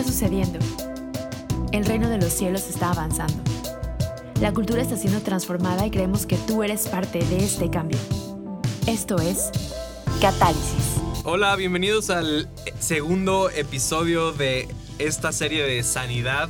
está 0.00 0.12
sucediendo? 0.12 0.58
El 1.72 1.84
reino 1.84 2.08
de 2.08 2.18
los 2.18 2.32
cielos 2.32 2.68
está 2.68 2.90
avanzando. 2.90 3.34
La 4.40 4.52
cultura 4.52 4.80
está 4.80 4.96
siendo 4.96 5.20
transformada 5.20 5.86
y 5.86 5.90
creemos 5.90 6.24
que 6.24 6.36
tú 6.36 6.62
eres 6.62 6.88
parte 6.88 7.18
de 7.18 7.44
este 7.44 7.68
cambio. 7.68 7.98
Esto 8.86 9.16
es 9.16 9.50
Catálisis. 10.20 11.00
Hola, 11.24 11.54
bienvenidos 11.56 12.08
al 12.08 12.48
segundo 12.78 13.50
episodio 13.50 14.32
de 14.32 14.68
esta 14.98 15.32
serie 15.32 15.64
de 15.64 15.82
sanidad. 15.82 16.48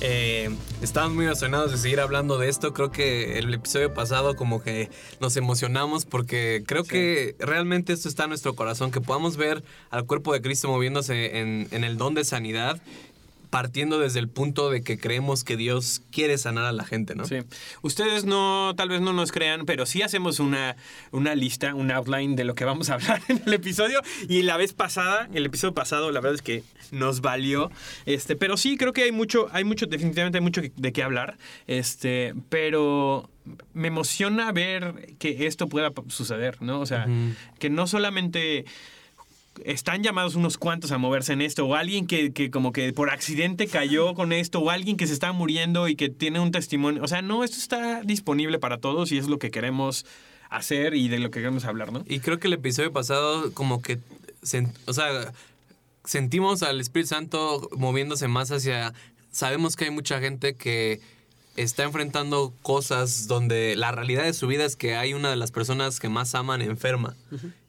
Eh, 0.00 0.54
estamos 0.82 1.12
muy 1.12 1.26
emocionados 1.26 1.70
de 1.70 1.78
seguir 1.78 2.00
hablando 2.00 2.38
de 2.38 2.48
esto. 2.48 2.74
Creo 2.74 2.90
que 2.90 3.38
el 3.38 3.54
episodio 3.54 3.94
pasado 3.94 4.34
como 4.34 4.62
que 4.62 4.90
nos 5.20 5.36
emocionamos 5.36 6.04
porque 6.04 6.64
creo 6.66 6.82
que 6.82 7.36
realmente 7.38 7.92
esto 7.92 8.08
está 8.08 8.24
en 8.24 8.30
nuestro 8.30 8.54
corazón, 8.54 8.90
que 8.90 9.00
podamos 9.00 9.36
ver 9.36 9.62
al 9.90 10.06
cuerpo 10.06 10.32
de 10.32 10.42
Cristo 10.42 10.68
moviéndose 10.68 11.38
en, 11.38 11.68
en 11.70 11.84
el 11.84 11.96
don 11.96 12.14
de 12.14 12.24
sanidad 12.24 12.80
partiendo 13.52 13.98
desde 13.98 14.18
el 14.18 14.30
punto 14.30 14.70
de 14.70 14.82
que 14.82 14.96
creemos 14.96 15.44
que 15.44 15.58
Dios 15.58 16.00
quiere 16.10 16.38
sanar 16.38 16.64
a 16.64 16.72
la 16.72 16.84
gente, 16.84 17.14
¿no? 17.14 17.26
Sí. 17.26 17.40
Ustedes 17.82 18.24
no, 18.24 18.72
tal 18.78 18.88
vez 18.88 19.02
no 19.02 19.12
nos 19.12 19.30
crean, 19.30 19.66
pero 19.66 19.84
sí 19.84 20.00
hacemos 20.00 20.40
una, 20.40 20.74
una 21.10 21.34
lista, 21.34 21.74
un 21.74 21.90
outline 21.90 22.34
de 22.34 22.44
lo 22.44 22.54
que 22.54 22.64
vamos 22.64 22.88
a 22.88 22.94
hablar 22.94 23.20
en 23.28 23.42
el 23.44 23.52
episodio. 23.52 24.00
Y 24.26 24.40
la 24.40 24.56
vez 24.56 24.72
pasada, 24.72 25.28
el 25.34 25.44
episodio 25.44 25.74
pasado, 25.74 26.10
la 26.12 26.20
verdad 26.20 26.36
es 26.36 26.40
que 26.40 26.64
nos 26.92 27.20
valió. 27.20 27.70
Este, 28.06 28.36
pero 28.36 28.56
sí, 28.56 28.78
creo 28.78 28.94
que 28.94 29.02
hay 29.02 29.12
mucho, 29.12 29.48
hay 29.52 29.64
mucho, 29.64 29.84
definitivamente 29.84 30.38
hay 30.38 30.42
mucho 30.42 30.62
de 30.74 30.92
qué 30.94 31.02
hablar. 31.02 31.36
Este, 31.66 32.32
pero 32.48 33.28
me 33.74 33.88
emociona 33.88 34.50
ver 34.52 35.14
que 35.18 35.46
esto 35.46 35.68
pueda 35.68 35.92
suceder, 36.08 36.62
¿no? 36.62 36.80
O 36.80 36.86
sea, 36.86 37.06
que 37.58 37.68
no 37.68 37.86
solamente 37.86 38.64
están 39.64 40.02
llamados 40.02 40.34
unos 40.34 40.58
cuantos 40.58 40.92
a 40.92 40.98
moverse 40.98 41.32
en 41.32 41.42
esto, 41.42 41.66
o 41.66 41.74
alguien 41.74 42.06
que, 42.06 42.32
que, 42.32 42.50
como 42.50 42.72
que 42.72 42.92
por 42.92 43.10
accidente 43.10 43.66
cayó 43.66 44.14
con 44.14 44.32
esto, 44.32 44.60
o 44.60 44.70
alguien 44.70 44.96
que 44.96 45.06
se 45.06 45.12
está 45.12 45.32
muriendo 45.32 45.88
y 45.88 45.96
que 45.96 46.08
tiene 46.08 46.40
un 46.40 46.50
testimonio. 46.50 47.02
O 47.02 47.08
sea, 47.08 47.22
no, 47.22 47.44
esto 47.44 47.58
está 47.58 48.02
disponible 48.02 48.58
para 48.58 48.78
todos 48.78 49.12
y 49.12 49.18
es 49.18 49.28
lo 49.28 49.38
que 49.38 49.50
queremos 49.50 50.06
hacer 50.50 50.94
y 50.94 51.08
de 51.08 51.18
lo 51.18 51.30
que 51.30 51.40
queremos 51.40 51.64
hablar, 51.64 51.92
¿no? 51.92 52.04
Y 52.06 52.20
creo 52.20 52.38
que 52.38 52.46
el 52.46 52.54
episodio 52.54 52.92
pasado 52.92 53.52
como 53.52 53.82
que, 53.82 53.98
o 54.86 54.92
sea, 54.92 55.32
sentimos 56.04 56.62
al 56.62 56.80
Espíritu 56.80 57.08
Santo 57.08 57.68
moviéndose 57.76 58.28
más 58.28 58.50
hacia... 58.50 58.92
Sabemos 59.30 59.76
que 59.76 59.86
hay 59.86 59.90
mucha 59.90 60.20
gente 60.20 60.56
que 60.56 61.00
está 61.56 61.84
enfrentando 61.84 62.52
cosas 62.62 63.26
donde 63.28 63.76
la 63.76 63.92
realidad 63.92 64.24
de 64.24 64.34
su 64.34 64.46
vida 64.46 64.64
es 64.64 64.76
que 64.76 64.94
hay 64.96 65.14
una 65.14 65.30
de 65.30 65.36
las 65.36 65.52
personas 65.52 66.00
que 66.00 66.10
más 66.10 66.34
aman 66.34 66.60
enferma. 66.60 67.14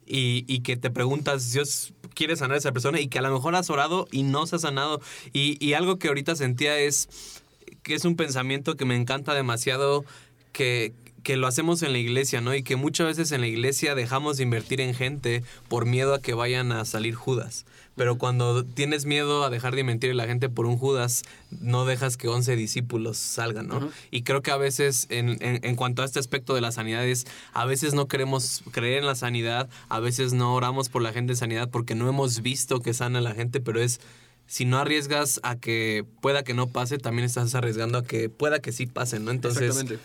Y, 0.05 0.45
y, 0.47 0.59
que 0.61 0.75
te 0.75 0.89
preguntas, 0.89 1.53
Dios 1.53 1.93
quiere 2.13 2.35
sanar 2.35 2.55
a 2.55 2.57
esa 2.57 2.71
persona 2.71 2.99
y 2.99 3.07
que 3.07 3.19
a 3.19 3.21
lo 3.21 3.31
mejor 3.31 3.55
has 3.55 3.69
orado 3.69 4.07
y 4.11 4.23
no 4.23 4.45
se 4.45 4.57
ha 4.57 4.59
sanado. 4.59 5.01
Y, 5.31 5.63
y, 5.65 5.73
algo 5.73 5.97
que 5.97 6.09
ahorita 6.09 6.35
sentía 6.35 6.77
es 6.77 7.09
que 7.83 7.95
es 7.95 8.05
un 8.05 8.15
pensamiento 8.15 8.75
que 8.75 8.85
me 8.85 8.95
encanta 8.95 9.33
demasiado, 9.33 10.05
que, 10.51 10.93
que 11.23 11.37
lo 11.37 11.47
hacemos 11.47 11.81
en 11.83 11.93
la 11.93 11.99
iglesia, 11.99 12.41
¿no? 12.41 12.53
Y 12.53 12.63
que 12.63 12.75
muchas 12.75 13.07
veces 13.07 13.31
en 13.31 13.41
la 13.41 13.47
iglesia 13.47 13.95
dejamos 13.95 14.37
de 14.37 14.43
invertir 14.43 14.81
en 14.81 14.93
gente 14.93 15.43
por 15.69 15.85
miedo 15.85 16.13
a 16.13 16.21
que 16.21 16.33
vayan 16.33 16.71
a 16.71 16.85
salir 16.85 17.15
Judas. 17.15 17.65
Pero 17.95 18.17
cuando 18.17 18.65
tienes 18.65 19.05
miedo 19.05 19.43
a 19.43 19.49
dejar 19.49 19.75
de 19.75 19.81
invertir 19.81 20.09
en 20.09 20.17
la 20.17 20.25
gente 20.25 20.49
por 20.49 20.65
un 20.65 20.77
Judas, 20.77 21.23
no 21.51 21.85
dejas 21.85 22.17
que 22.17 22.27
11 22.27 22.55
discípulos 22.55 23.17
salgan, 23.17 23.67
¿no? 23.67 23.77
Uh 23.77 23.81
-huh. 23.81 23.91
Y 24.09 24.23
creo 24.23 24.41
que 24.41 24.51
a 24.51 24.57
veces, 24.57 25.05
en, 25.09 25.29
en, 25.41 25.63
en, 25.63 25.75
cuanto 25.75 26.01
a 26.01 26.05
este 26.05 26.19
aspecto 26.19 26.55
de 26.55 26.61
la 26.61 26.71
sanidad, 26.71 27.05
es 27.05 27.25
a 27.53 27.65
veces 27.65 27.93
no 27.93 28.07
queremos 28.07 28.63
creer 28.71 28.99
en 28.99 29.05
la 29.05 29.15
sanidad, 29.15 29.69
a 29.89 29.99
veces 29.99 30.33
no 30.33 30.55
oramos 30.55 30.89
por 30.89 31.01
la 31.01 31.13
gente 31.13 31.33
en 31.33 31.37
sanidad 31.37 31.69
porque 31.69 31.95
no 31.95 32.09
hemos 32.09 32.41
visto 32.41 32.79
que 32.79 32.93
sana 32.93 33.21
la 33.21 33.33
gente, 33.33 33.61
pero 33.61 33.79
es 33.79 33.99
si 34.47 34.65
no 34.65 34.77
arriesgas 34.77 35.39
a 35.43 35.55
que 35.55 36.05
pueda 36.21 36.43
que 36.43 36.53
no 36.53 36.67
pase, 36.67 36.97
también 36.97 37.25
estás 37.25 37.55
arriesgando 37.55 37.97
a 37.99 38.03
que 38.03 38.29
pueda 38.29 38.59
que 38.59 38.71
sí 38.71 38.85
pase, 38.87 39.19
¿no? 39.19 39.31
Entonces. 39.31 39.63
Exactamente. 39.63 40.03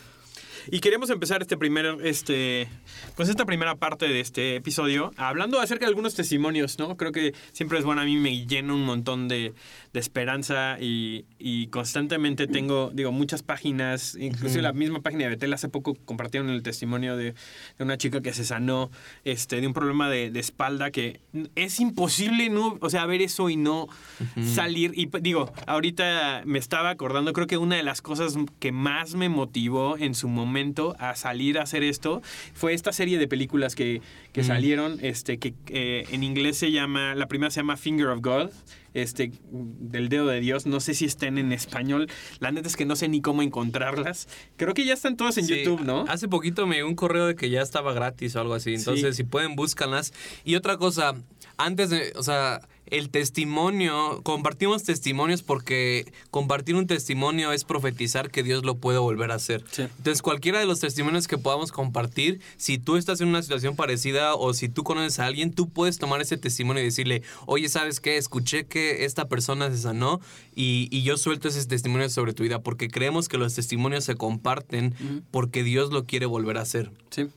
Y 0.71 0.81
queremos 0.81 1.11
empezar 1.11 1.43
este 1.43 1.57
primer, 1.57 1.99
este, 2.05 2.69
pues 3.17 3.29
esta 3.29 3.45
primera 3.47 3.77
parte 3.77 4.09
de 4.09 4.21
este 4.21 4.57
episodio 4.57 5.13
hablando 5.17 5.61
acerca 5.61 5.87
de 5.87 5.91
algunos 5.91 6.15
testimonios, 6.15 6.79
¿no? 6.79 6.97
Creo 6.97 7.13
que 7.13 7.35
siempre 7.53 7.79
es 7.79 7.85
bueno, 7.85 8.01
a 8.01 8.05
mí 8.05 8.17
me 8.17 8.47
llena 8.47 8.75
un 8.75 8.85
montón 8.85 9.29
de, 9.29 9.55
de 9.99 10.01
esperanza 10.01 10.79
y, 10.81 11.25
y, 11.41 11.67
constantemente 11.67 12.47
tengo, 12.47 12.91
digo, 12.95 13.11
muchas 13.11 13.43
páginas, 13.43 14.15
inclusive 14.15 14.61
uh 14.61 14.63
-huh. 14.63 14.63
la 14.63 14.73
misma 14.73 15.01
página 15.01 15.25
de 15.25 15.31
Betel 15.31 15.53
hace 15.53 15.69
poco 15.69 15.97
compartieron 16.05 16.51
el 16.51 16.63
testimonio 16.63 17.17
de, 17.17 17.35
de 17.79 17.85
una 17.85 17.99
chica 17.99 18.21
que 18.21 18.33
se 18.33 18.45
sanó 18.45 18.91
este, 19.25 19.61
de 19.61 19.67
un 19.67 19.75
problema 19.75 20.09
de, 20.09 20.31
de, 20.31 20.39
espalda 20.39 20.93
que 20.93 21.21
es 21.57 21.81
imposible, 21.81 22.49
no, 22.49 22.79
o 22.81 22.91
sea, 22.91 23.07
ver 23.07 23.23
eso 23.23 23.51
y 23.51 23.57
no 23.57 23.85
uh 23.85 23.89
-huh. 24.37 24.55
salir. 24.55 24.93
Y 24.95 25.11
digo, 25.21 25.53
ahorita 25.67 26.43
me 26.45 26.61
estaba 26.61 26.91
acordando, 26.91 27.33
creo 27.33 27.49
que 27.49 27.59
una 27.59 27.75
de 27.75 27.83
las 27.83 28.01
cosas 28.01 28.37
que 28.61 28.71
más 28.71 29.17
me 29.17 29.29
motivó 29.29 29.99
en 29.99 30.15
su 30.15 30.29
momento 30.29 30.95
a 31.01 31.17
salir 31.17 31.59
a 31.59 31.63
hacer 31.63 31.83
esto 31.83 32.23
fue 32.55 32.73
esta 32.73 32.93
serie 32.93 33.19
de 33.19 33.27
películas 33.27 33.75
que, 33.75 34.01
que 34.33 34.43
mm. 34.43 34.45
salieron, 34.45 34.99
este, 35.03 35.39
que 35.39 35.55
eh, 35.69 36.05
en 36.13 36.23
inglés 36.23 36.57
se 36.57 36.71
llama, 36.71 37.17
la 37.17 37.27
primera 37.27 37.51
se 37.51 37.61
llama 37.61 37.77
Finger 37.77 38.09
of 38.09 38.21
God, 38.21 38.51
este, 38.95 39.33
del 39.51 40.09
dedo 40.09 40.27
de 40.27 40.41
Dios. 40.41 40.67
No 40.67 40.81
sé 40.81 40.95
si 40.95 41.05
estén 41.05 41.39
en 41.39 41.53
español. 41.53 42.09
La 42.41 42.51
neta 42.51 42.69
es 42.69 42.77
que 42.77 42.85
no 42.85 42.97
sé 42.97 43.09
ni 43.09 43.21
cómo 43.21 43.43
encontrarlas. 43.43 44.29
Creo 44.57 44.75
que 44.75 44.85
ya 44.85 44.95
están 44.95 45.17
todas 45.17 45.39
en 45.39 45.47
sí, 45.47 45.59
YouTube, 45.59 45.83
¿no? 45.83 46.05
Hace 46.09 46.29
poquito 46.29 46.67
me 46.67 46.77
dio 46.77 46.87
un 46.87 46.95
correo 46.95 47.27
de 47.27 47.35
que 47.35 47.51
ya 47.51 47.63
estaba 47.63 47.93
gratis 47.93 48.37
o 48.37 48.41
algo 48.41 48.55
así. 48.55 48.75
Entonces, 48.75 49.17
sí. 49.17 49.23
si 49.23 49.29
pueden, 49.29 49.57
búscanlas. 49.57 50.13
Y 50.45 50.55
otra 50.55 50.77
cosa, 50.77 51.15
antes 51.57 51.91
de, 51.91 52.13
o 52.17 52.23
sea, 52.23 52.61
el 52.91 53.11
testimonio, 53.11 54.21
compartimos 54.23 54.85
testimonios 54.85 55.43
porque 55.43 56.13
compartir 56.31 56.75
un 56.75 56.87
testimonio 56.87 57.53
es 57.53 57.65
profetizar 57.65 58.31
que 58.31 58.43
Dios 58.43 58.65
lo 58.65 58.77
puede 58.77 58.99
volver 58.99 59.31
a 59.31 59.35
hacer. 59.35 59.65
Sí. 59.71 59.83
Entonces, 59.83 60.23
cualquiera 60.23 60.61
de 60.61 60.67
los 60.67 60.81
testimonios 60.81 61.29
que 61.29 61.39
podamos 61.39 61.73
compartir, 61.73 62.41
si 62.57 62.79
tú 62.79 62.97
estás 62.97 63.21
en 63.21 63.29
una 63.29 63.43
situación 63.43 63.77
parecida 63.77 64.35
o 64.35 64.55
si 64.55 64.69
tú 64.69 64.85
conoces 64.85 65.19
a 65.19 65.27
alguien, 65.27 65.53
tú 65.53 65.69
puedes 65.69 65.99
tomar 65.99 66.21
ese 66.21 66.37
testimonio 66.37 66.83
y 66.83 66.87
decirle, 66.87 67.23
oye, 67.47 67.69
¿sabes 67.69 68.01
qué? 68.01 68.17
Escuché 68.17 68.67
que 68.67 69.05
esta 69.05 69.29
persona 69.29 69.71
se 69.71 69.79
sanó 69.79 70.21
y, 70.55 70.89
y 70.91 71.03
yo 71.03 71.17
suelto 71.17 71.49
ese 71.49 71.65
testimonio 71.67 72.09
sobre 72.11 72.35
tu 72.35 72.43
vida 72.43 72.63
porque 72.63 72.89
creemos 72.89 73.29
que 73.29 73.39
los 73.39 73.55
testimonios 73.55 74.05
se 74.05 74.15
comparten 74.15 74.95
porque 75.31 75.63
Dios 75.63 75.93
lo 75.93 76.05
quiere 76.05 76.27
volver 76.27 76.59
a 76.59 76.63
hacer. 76.63 76.91
Sí. 77.11 77.29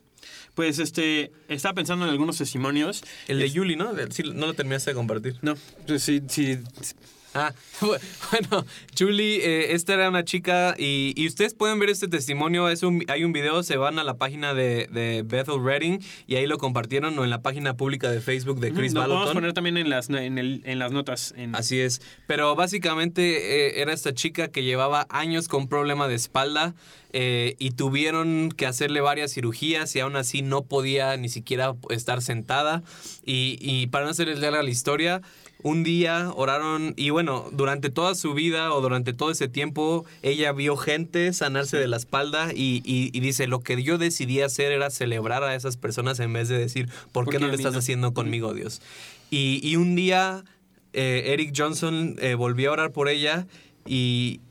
Pues 0.62 0.78
este, 0.78 1.32
estaba 1.48 1.74
pensando 1.74 2.06
en 2.06 2.12
algunos 2.12 2.38
testimonios. 2.38 3.04
El 3.28 3.40
de 3.40 3.50
Yuli, 3.50 3.76
¿no? 3.76 3.94
Sí, 4.12 4.22
no 4.22 4.46
lo 4.46 4.54
terminaste 4.54 4.92
de 4.92 4.96
compartir. 4.96 5.36
No, 5.42 5.56
pues 5.88 6.04
sí, 6.04 6.22
sí. 6.28 6.60
Ah, 7.34 7.54
bueno, 7.82 8.66
Julie, 8.98 9.38
eh, 9.38 9.74
esta 9.74 9.94
era 9.94 10.10
una 10.10 10.26
chica 10.26 10.76
y, 10.78 11.14
y, 11.16 11.28
ustedes 11.28 11.54
pueden 11.54 11.80
ver 11.80 11.90
este 11.90 12.08
testimonio. 12.10 12.68
Es 12.68 12.84
un, 12.84 13.06
hay 13.08 13.24
un 13.24 13.32
video, 13.32 13.64
se 13.64 13.78
van 13.78 14.00
a 14.00 14.04
la 14.04 14.18
página 14.18 14.54
de, 14.54 14.88
de, 14.92 15.24
Bethel 15.24 15.64
Reading 15.64 16.00
y 16.28 16.36
ahí 16.36 16.46
lo 16.46 16.58
compartieron 16.58 17.18
o 17.18 17.24
en 17.24 17.30
la 17.30 17.42
página 17.42 17.78
pública 17.78 18.12
de 18.12 18.20
Facebook 18.20 18.60
de 18.60 18.74
Chris 18.74 18.94
Lo 18.94 19.08
vamos 19.08 19.30
a 19.30 19.34
poner 19.34 19.54
también 19.54 19.78
en 19.78 19.90
las, 19.90 20.10
en 20.10 20.38
el, 20.38 20.62
en 20.66 20.80
las 20.80 20.92
notas. 20.92 21.34
En... 21.38 21.56
Así 21.56 21.80
es. 21.80 22.02
Pero 22.28 22.56
básicamente 22.56 23.78
eh, 23.78 23.82
era 23.82 23.94
esta 23.94 24.14
chica 24.14 24.50
que 24.50 24.64
llevaba 24.64 25.08
años 25.10 25.48
con 25.48 25.68
problema 25.68 26.08
de 26.08 26.16
espalda. 26.16 26.76
Eh, 27.14 27.58
y 27.60 27.72
tuvieron 27.72 28.54
que 28.56 28.66
hacerle 28.66 29.02
varias 29.02 29.34
cirugías 29.34 29.94
y 29.98 30.00
aún 30.00 30.16
así 30.16 30.44
no 30.44 30.64
podía 30.64 31.18
ni 31.18 31.28
siquiera 31.28 31.76
estar 31.90 32.22
sentada. 32.22 32.84
Y, 33.26 33.58
y 33.60 33.88
para 33.88 34.06
no 34.06 34.12
hacerles 34.12 34.40
larga 34.40 34.64
la 34.64 34.70
historia, 34.70 35.22
un 35.64 35.84
día 35.84 36.32
oraron 36.36 36.94
y 36.98 37.10
bueno, 37.10 37.48
durante 37.52 37.90
toda 37.90 38.16
su 38.16 38.34
vida 38.34 38.74
o 38.74 38.82
durante 38.82 39.14
todo 39.14 39.32
ese 39.32 39.48
tiempo, 39.48 40.06
ella 40.22 40.52
vio 40.52 40.78
gente 40.78 41.34
sanarse 41.34 41.78
de 41.78 41.88
la 41.88 41.98
espalda 41.98 42.52
y, 42.54 42.82
y, 42.86 43.10
y 43.14 43.20
dice, 43.20 43.48
lo 43.48 43.60
que 43.62 43.82
yo 43.84 43.98
decidí 43.98 44.42
hacer 44.42 44.72
era 44.72 44.90
celebrar 44.90 45.44
a 45.44 45.56
esas 45.56 45.78
personas 45.78 46.20
en 46.20 46.34
vez 46.34 46.50
de 46.50 46.58
decir, 46.58 46.90
¿por, 47.12 47.26
¿Por 47.26 47.34
qué 47.34 47.40
no 47.40 47.48
lo 47.48 47.54
estás 47.54 47.74
no? 47.74 47.80
haciendo 47.80 48.14
conmigo, 48.14 48.54
Dios? 48.54 48.82
Y, 49.30 49.60
y 49.64 49.76
un 49.76 49.96
día 49.96 50.44
eh, 50.94 51.34
Eric 51.34 51.54
Johnson 51.56 52.16
eh, 52.20 52.36
volvió 52.36 52.70
a 52.70 52.74
orar 52.74 52.92
por 52.92 53.08
ella 53.08 53.48
y, 53.86 54.42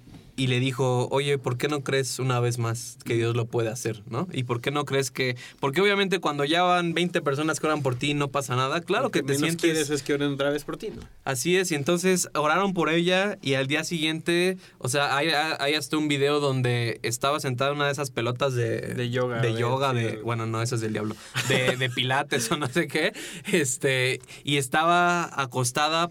y 0.40 0.46
le 0.46 0.58
dijo, 0.58 1.06
oye, 1.10 1.36
¿por 1.36 1.58
qué 1.58 1.68
no 1.68 1.84
crees 1.84 2.18
una 2.18 2.40
vez 2.40 2.56
más 2.56 2.96
que 3.04 3.12
Dios 3.12 3.36
lo 3.36 3.44
puede 3.44 3.68
hacer? 3.68 4.02
¿no? 4.08 4.26
¿Y 4.32 4.44
por 4.44 4.62
qué 4.62 4.70
no 4.70 4.86
crees 4.86 5.10
que...? 5.10 5.36
Porque 5.60 5.82
obviamente 5.82 6.18
cuando 6.18 6.46
ya 6.46 6.62
van 6.62 6.94
20 6.94 7.20
personas 7.20 7.60
que 7.60 7.66
oran 7.66 7.82
por 7.82 7.94
ti 7.94 8.14
no 8.14 8.28
pasa 8.28 8.56
nada. 8.56 8.80
Claro 8.80 9.04
Lo 9.04 9.10
que, 9.10 9.20
que 9.20 9.26
te 9.26 9.34
sientes... 9.34 9.60
quieres 9.60 9.90
es 9.90 10.02
que 10.02 10.14
oren 10.14 10.32
otra 10.32 10.48
vez 10.48 10.64
por 10.64 10.78
ti, 10.78 10.92
¿no? 10.96 11.02
Así 11.24 11.58
es, 11.58 11.70
y 11.72 11.74
entonces 11.74 12.30
oraron 12.34 12.72
por 12.72 12.88
ella 12.88 13.36
y 13.42 13.52
al 13.52 13.66
día 13.66 13.84
siguiente, 13.84 14.56
o 14.78 14.88
sea, 14.88 15.14
hay, 15.14 15.28
hay 15.28 15.74
hasta 15.74 15.98
un 15.98 16.08
video 16.08 16.40
donde 16.40 17.00
estaba 17.02 17.38
sentada 17.38 17.72
en 17.72 17.76
una 17.76 17.84
de 17.84 17.92
esas 17.92 18.10
pelotas 18.10 18.54
de... 18.54 18.80
De 18.94 19.10
yoga. 19.10 19.42
De 19.42 19.52
yoga, 19.52 19.92
de... 19.92 20.22
Bueno, 20.22 20.46
no, 20.46 20.62
eso 20.62 20.76
es 20.76 20.80
del 20.80 20.94
diablo. 20.94 21.16
De, 21.48 21.76
de 21.78 21.90
pilates 21.90 22.50
o 22.50 22.56
no 22.56 22.66
sé 22.66 22.88
qué. 22.88 23.12
Este, 23.52 24.22
y 24.42 24.56
estaba 24.56 25.38
acostada, 25.38 26.10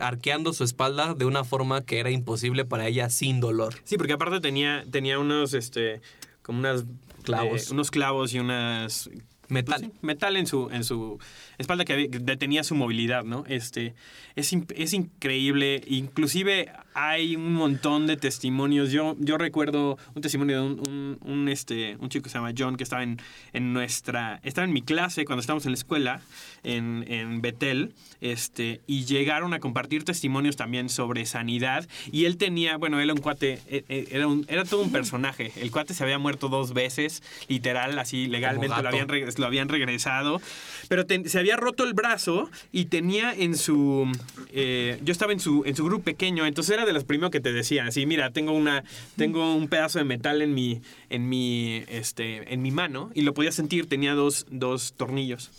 arqueando 0.00 0.54
su 0.54 0.64
espalda 0.64 1.12
de 1.12 1.26
una 1.26 1.44
forma 1.44 1.84
que 1.84 2.00
era 2.00 2.10
imposible 2.10 2.64
para 2.64 2.86
ella 2.86 3.10
sin 3.26 3.40
dolor. 3.40 3.74
Sí, 3.82 3.96
porque 3.96 4.12
aparte 4.12 4.40
tenía, 4.40 4.84
tenía 4.88 5.18
unos, 5.18 5.52
este, 5.52 6.00
como 6.42 6.60
unas 6.60 6.84
clavos. 7.24 7.68
Eh, 7.68 7.72
unos 7.72 7.90
clavos 7.90 8.32
y 8.34 8.38
unas 8.38 9.10
Metal. 9.48 9.80
pues 9.80 9.92
sí, 9.92 9.98
metal 10.02 10.36
en 10.36 10.46
su, 10.46 10.68
en 10.70 10.84
su 10.84 11.18
espalda 11.58 11.84
que 11.84 12.08
detenía 12.08 12.64
su 12.64 12.74
movilidad, 12.74 13.24
¿no? 13.24 13.44
Este, 13.48 13.94
es, 14.34 14.52
es 14.74 14.92
increíble. 14.92 15.82
Inclusive 15.86 16.70
hay 16.94 17.36
un 17.36 17.52
montón 17.54 18.06
de 18.06 18.16
testimonios. 18.16 18.90
Yo, 18.90 19.16
yo 19.18 19.38
recuerdo 19.38 19.98
un 20.14 20.22
testimonio 20.22 20.56
de 20.62 20.66
un, 20.66 20.88
un- 20.88 21.18
un, 21.20 21.48
este, 21.48 21.96
un 22.00 22.08
chico 22.08 22.24
que 22.24 22.30
se 22.30 22.38
llama 22.38 22.52
John 22.56 22.76
que 22.76 22.84
estaba 22.84 23.02
en, 23.02 23.18
en 23.52 23.72
nuestra. 23.72 24.40
Estaba 24.42 24.66
en 24.66 24.72
mi 24.72 24.82
clase 24.82 25.24
cuando 25.24 25.40
estábamos 25.40 25.66
en 25.66 25.72
la 25.72 25.78
escuela, 25.78 26.20
en, 26.64 27.04
en 27.08 27.40
Betel, 27.42 27.94
este, 28.20 28.80
y 28.86 29.04
llegaron 29.04 29.52
a 29.54 29.60
compartir 29.60 30.04
testimonios 30.04 30.56
también 30.56 30.88
sobre 30.88 31.26
sanidad. 31.26 31.86
Y 32.10 32.24
él 32.24 32.36
tenía, 32.38 32.76
bueno, 32.76 32.98
él 32.98 33.04
era 33.04 33.14
un 33.14 33.20
cuate, 33.20 33.60
eh, 33.68 33.84
eh, 33.88 34.08
era, 34.10 34.26
un, 34.26 34.44
era 34.48 34.64
todo 34.64 34.82
un 34.82 34.90
personaje. 34.92 35.52
El 35.56 35.70
cuate 35.70 35.94
se 35.94 36.02
había 36.02 36.18
muerto 36.18 36.48
dos 36.48 36.72
veces, 36.74 37.22
literal, 37.48 37.98
así 37.98 38.26
legalmente 38.26 38.68
lo 38.82 38.88
habían, 38.88 39.08
reg- 39.08 39.38
lo 39.38 39.46
habían 39.46 39.68
regresado. 39.68 40.40
Pero 40.88 41.06
ten- 41.06 41.28
se 41.28 41.38
había 41.38 41.45
roto 41.54 41.84
el 41.84 41.94
brazo 41.94 42.50
y 42.72 42.86
tenía 42.86 43.32
en 43.32 43.56
su. 43.56 44.10
eh, 44.50 44.98
yo 45.04 45.12
estaba 45.12 45.32
en 45.32 45.38
su, 45.38 45.62
en 45.64 45.76
su 45.76 45.84
grupo 45.84 46.02
pequeño, 46.02 46.46
entonces 46.46 46.74
era 46.74 46.84
de 46.84 46.92
los 46.92 47.04
primeros 47.04 47.30
que 47.30 47.38
te 47.38 47.52
decían, 47.52 47.86
así, 47.86 48.06
mira, 48.06 48.30
tengo 48.30 48.50
una. 48.50 48.82
Tengo 49.16 49.54
un 49.54 49.68
pedazo 49.68 50.00
de 50.00 50.04
metal 50.04 50.42
en 50.42 50.54
mi. 50.54 50.80
en 51.10 51.28
mi. 51.28 51.84
este. 51.88 52.52
en 52.52 52.62
mi 52.62 52.72
mano. 52.72 53.10
Y 53.14 53.22
lo 53.22 53.34
podía 53.34 53.52
sentir, 53.52 53.88
tenía 53.88 54.14
dos, 54.14 54.46
dos 54.50 54.94
tornillos. 54.96 55.52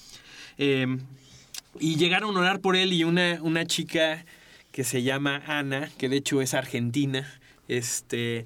Eh, 0.58 0.98
y 1.80 1.96
llegaron 1.96 2.36
a 2.36 2.40
orar 2.40 2.60
por 2.60 2.76
él 2.76 2.92
y 2.94 3.04
una, 3.04 3.40
una 3.42 3.66
chica 3.66 4.26
que 4.72 4.84
se 4.84 5.04
llama 5.04 5.42
Ana, 5.48 5.90
que 5.98 6.10
de 6.10 6.18
hecho 6.18 6.42
es 6.42 6.54
argentina, 6.54 7.28
este, 7.68 8.46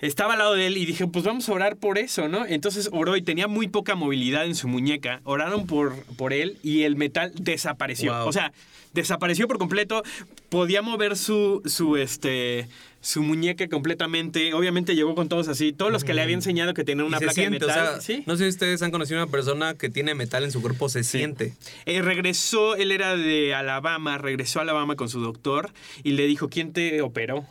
estaba 0.00 0.32
al 0.34 0.38
lado 0.38 0.54
de 0.54 0.66
él 0.66 0.76
y 0.76 0.86
dije, 0.86 1.06
pues 1.06 1.24
vamos 1.24 1.48
a 1.48 1.52
orar 1.52 1.76
por 1.76 1.98
eso, 1.98 2.28
¿no? 2.28 2.46
Entonces 2.46 2.88
oró 2.92 3.16
y 3.16 3.22
tenía 3.22 3.48
muy 3.48 3.68
poca 3.68 3.94
movilidad 3.94 4.46
en 4.46 4.54
su 4.54 4.68
muñeca. 4.68 5.20
Oraron 5.24 5.66
por, 5.66 5.94
por 6.16 6.32
él 6.32 6.58
y 6.62 6.82
el 6.82 6.96
metal 6.96 7.32
desapareció. 7.34 8.16
Wow. 8.16 8.28
O 8.28 8.32
sea, 8.32 8.52
desapareció 8.94 9.46
por 9.46 9.58
completo. 9.58 10.02
Podía 10.48 10.82
mover 10.82 11.16
su, 11.16 11.62
su, 11.66 11.96
este, 11.96 12.66
su 13.00 13.22
muñeca 13.22 13.68
completamente. 13.68 14.54
Obviamente 14.54 14.94
llegó 14.94 15.14
con 15.14 15.28
todos 15.28 15.48
así. 15.48 15.72
Todos 15.72 15.92
los 15.92 16.02
que 16.02 16.14
le 16.14 16.22
había 16.22 16.34
enseñado 16.34 16.74
que 16.74 16.84
tenía 16.84 17.04
una 17.04 17.18
placa 17.18 17.34
siente, 17.34 17.58
de 17.58 17.64
o 17.66 17.68
metal. 17.68 18.00
sea, 18.00 18.00
¿sí? 18.00 18.22
no 18.26 18.36
sé 18.36 18.44
si 18.44 18.48
ustedes 18.50 18.82
han 18.82 18.90
conocido 18.90 19.20
a 19.20 19.24
una 19.24 19.30
persona 19.30 19.74
que 19.74 19.90
tiene 19.90 20.14
metal 20.14 20.44
en 20.44 20.52
su 20.52 20.60
cuerpo, 20.60 20.88
se 20.88 21.04
siente. 21.04 21.54
Eh, 21.86 22.02
regresó, 22.02 22.74
él 22.74 22.90
era 22.90 23.16
de 23.16 23.54
Alabama, 23.54 24.18
regresó 24.18 24.60
a 24.60 24.62
Alabama 24.62 24.96
con 24.96 25.08
su 25.08 25.20
doctor 25.20 25.70
y 26.02 26.12
le 26.12 26.26
dijo, 26.26 26.48
¿quién 26.48 26.72
te 26.72 27.02
operó? 27.02 27.46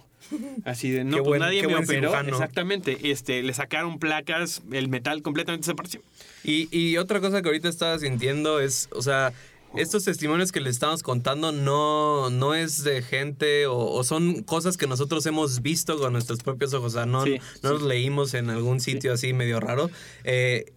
Así 0.65 0.89
de, 0.91 1.03
no, 1.03 1.17
Qué 1.17 1.21
pues 1.23 1.27
buen- 1.27 1.39
nadie 1.41 1.65
me 1.67 1.75
operó. 1.75 1.87
cirujano. 2.09 2.29
Exactamente. 2.29 3.11
Este, 3.11 3.41
le 3.43 3.53
sacaron 3.53 3.99
placas, 3.99 4.61
el 4.71 4.87
metal 4.89 5.21
completamente 5.21 5.65
desapareció. 5.65 6.01
Y, 6.43 6.67
y 6.77 6.97
otra 6.97 7.19
cosa 7.19 7.41
que 7.41 7.47
ahorita 7.49 7.69
estaba 7.69 7.97
sintiendo 7.99 8.59
es, 8.59 8.89
o 8.91 9.01
sea, 9.01 9.33
estos 9.75 10.03
testimonios 10.05 10.51
que 10.51 10.61
le 10.61 10.69
estamos 10.71 11.03
contando 11.03 11.51
no, 11.51 12.29
no 12.31 12.55
es 12.55 12.83
de 12.83 13.01
gente 13.03 13.67
o, 13.67 13.77
o 13.77 14.03
son 14.03 14.41
cosas 14.43 14.77
que 14.77 14.87
nosotros 14.87 15.25
hemos 15.27 15.61
visto 15.61 15.97
con 15.99 16.13
nuestros 16.13 16.39
propios 16.39 16.73
ojos. 16.73 16.93
O 16.93 16.97
sea, 16.97 17.05
no, 17.05 17.23
Sí, 17.23 17.37
no 17.61 17.73
los 17.73 17.83
leímos 17.83 18.33
en 18.33 18.49
algún 18.49 18.79
sitio 18.79 19.13
así 19.13 19.31
medio 19.33 19.59
raro. 19.59 19.89
Eh, 20.23 20.71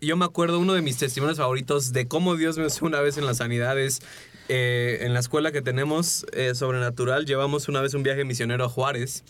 yo 0.00 0.16
me 0.16 0.24
acuerdo 0.24 0.58
uno 0.58 0.72
de 0.72 0.80
mis 0.80 0.96
testimonios 0.96 1.36
favoritos 1.36 1.92
de 1.92 2.08
cómo 2.08 2.36
Dios 2.36 2.56
me 2.56 2.64
usó 2.64 2.86
una 2.86 3.00
vez 3.02 3.18
en 3.18 3.26
la 3.26 3.34
sanidad 3.34 3.78
es 3.78 4.00
eh, 4.54 4.98
en 5.06 5.14
la 5.14 5.20
escuela 5.20 5.50
que 5.50 5.62
tenemos 5.62 6.26
eh, 6.34 6.54
sobrenatural 6.54 7.24
llevamos 7.24 7.68
una 7.68 7.80
vez 7.80 7.94
un 7.94 8.02
viaje 8.02 8.22
misionero 8.26 8.66
a 8.66 8.68
Juárez 8.68 9.24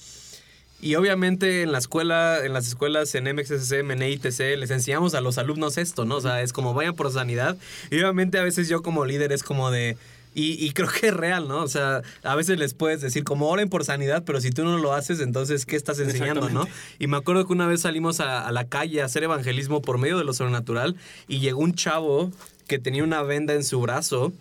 y 0.80 0.96
obviamente 0.96 1.62
en 1.62 1.70
la 1.70 1.78
escuela, 1.78 2.44
en 2.44 2.52
las 2.52 2.66
escuelas 2.66 3.14
en 3.14 3.32
MXSC, 3.32 3.72
en 3.72 4.02
ITC, 4.02 4.58
les 4.58 4.72
enseñamos 4.72 5.14
a 5.14 5.20
los 5.20 5.38
alumnos 5.38 5.78
esto, 5.78 6.04
¿no? 6.04 6.16
O 6.16 6.20
sea, 6.20 6.42
es 6.42 6.52
como 6.52 6.74
vayan 6.74 6.96
por 6.96 7.12
sanidad. 7.12 7.56
Y 7.92 7.98
obviamente 8.00 8.36
a 8.38 8.42
veces 8.42 8.68
yo 8.68 8.82
como 8.82 9.04
líder 9.04 9.30
es 9.30 9.44
como 9.44 9.70
de... 9.70 9.96
Y, 10.34 10.54
y 10.54 10.72
creo 10.72 10.88
que 10.88 11.08
es 11.08 11.14
real, 11.14 11.46
¿no? 11.46 11.62
O 11.62 11.68
sea, 11.68 12.02
a 12.24 12.34
veces 12.34 12.58
les 12.58 12.74
puedes 12.74 13.00
decir 13.00 13.22
como 13.22 13.48
oren 13.48 13.68
por 13.68 13.84
sanidad, 13.84 14.24
pero 14.26 14.40
si 14.40 14.50
tú 14.50 14.64
no 14.64 14.76
lo 14.76 14.92
haces, 14.92 15.20
entonces, 15.20 15.66
¿qué 15.66 15.76
estás 15.76 16.00
enseñando, 16.00 16.50
no? 16.50 16.66
Y 16.98 17.06
me 17.06 17.16
acuerdo 17.16 17.46
que 17.46 17.52
una 17.52 17.68
vez 17.68 17.82
salimos 17.82 18.18
a, 18.18 18.44
a 18.44 18.50
la 18.50 18.66
calle 18.66 19.02
a 19.02 19.04
hacer 19.04 19.22
evangelismo 19.22 19.82
por 19.82 19.98
medio 19.98 20.18
de 20.18 20.24
lo 20.24 20.32
sobrenatural 20.32 20.96
y 21.28 21.38
llegó 21.38 21.60
un 21.60 21.74
chavo 21.74 22.32
que 22.66 22.80
tenía 22.80 23.04
una 23.04 23.22
venda 23.22 23.54
en 23.54 23.62
su 23.62 23.80
brazo 23.80 24.32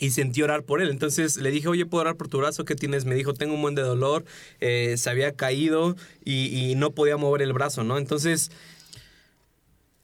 y 0.00 0.10
sentí 0.10 0.42
orar 0.42 0.62
por 0.62 0.80
él. 0.80 0.90
Entonces 0.90 1.36
le 1.36 1.50
dije, 1.50 1.68
oye, 1.68 1.86
¿puedo 1.86 2.02
orar 2.02 2.16
por 2.16 2.28
tu 2.28 2.38
brazo? 2.38 2.64
¿Qué 2.64 2.74
tienes? 2.74 3.04
Me 3.04 3.14
dijo, 3.14 3.34
tengo 3.34 3.54
un 3.54 3.62
buen 3.62 3.74
de 3.74 3.82
dolor, 3.82 4.24
eh, 4.60 4.96
se 4.96 5.10
había 5.10 5.32
caído 5.32 5.96
y, 6.24 6.74
no 6.76 6.92
podía 6.92 7.16
mover 7.16 7.42
el 7.42 7.52
brazo, 7.52 7.82
¿no? 7.82 7.98
Entonces, 7.98 8.50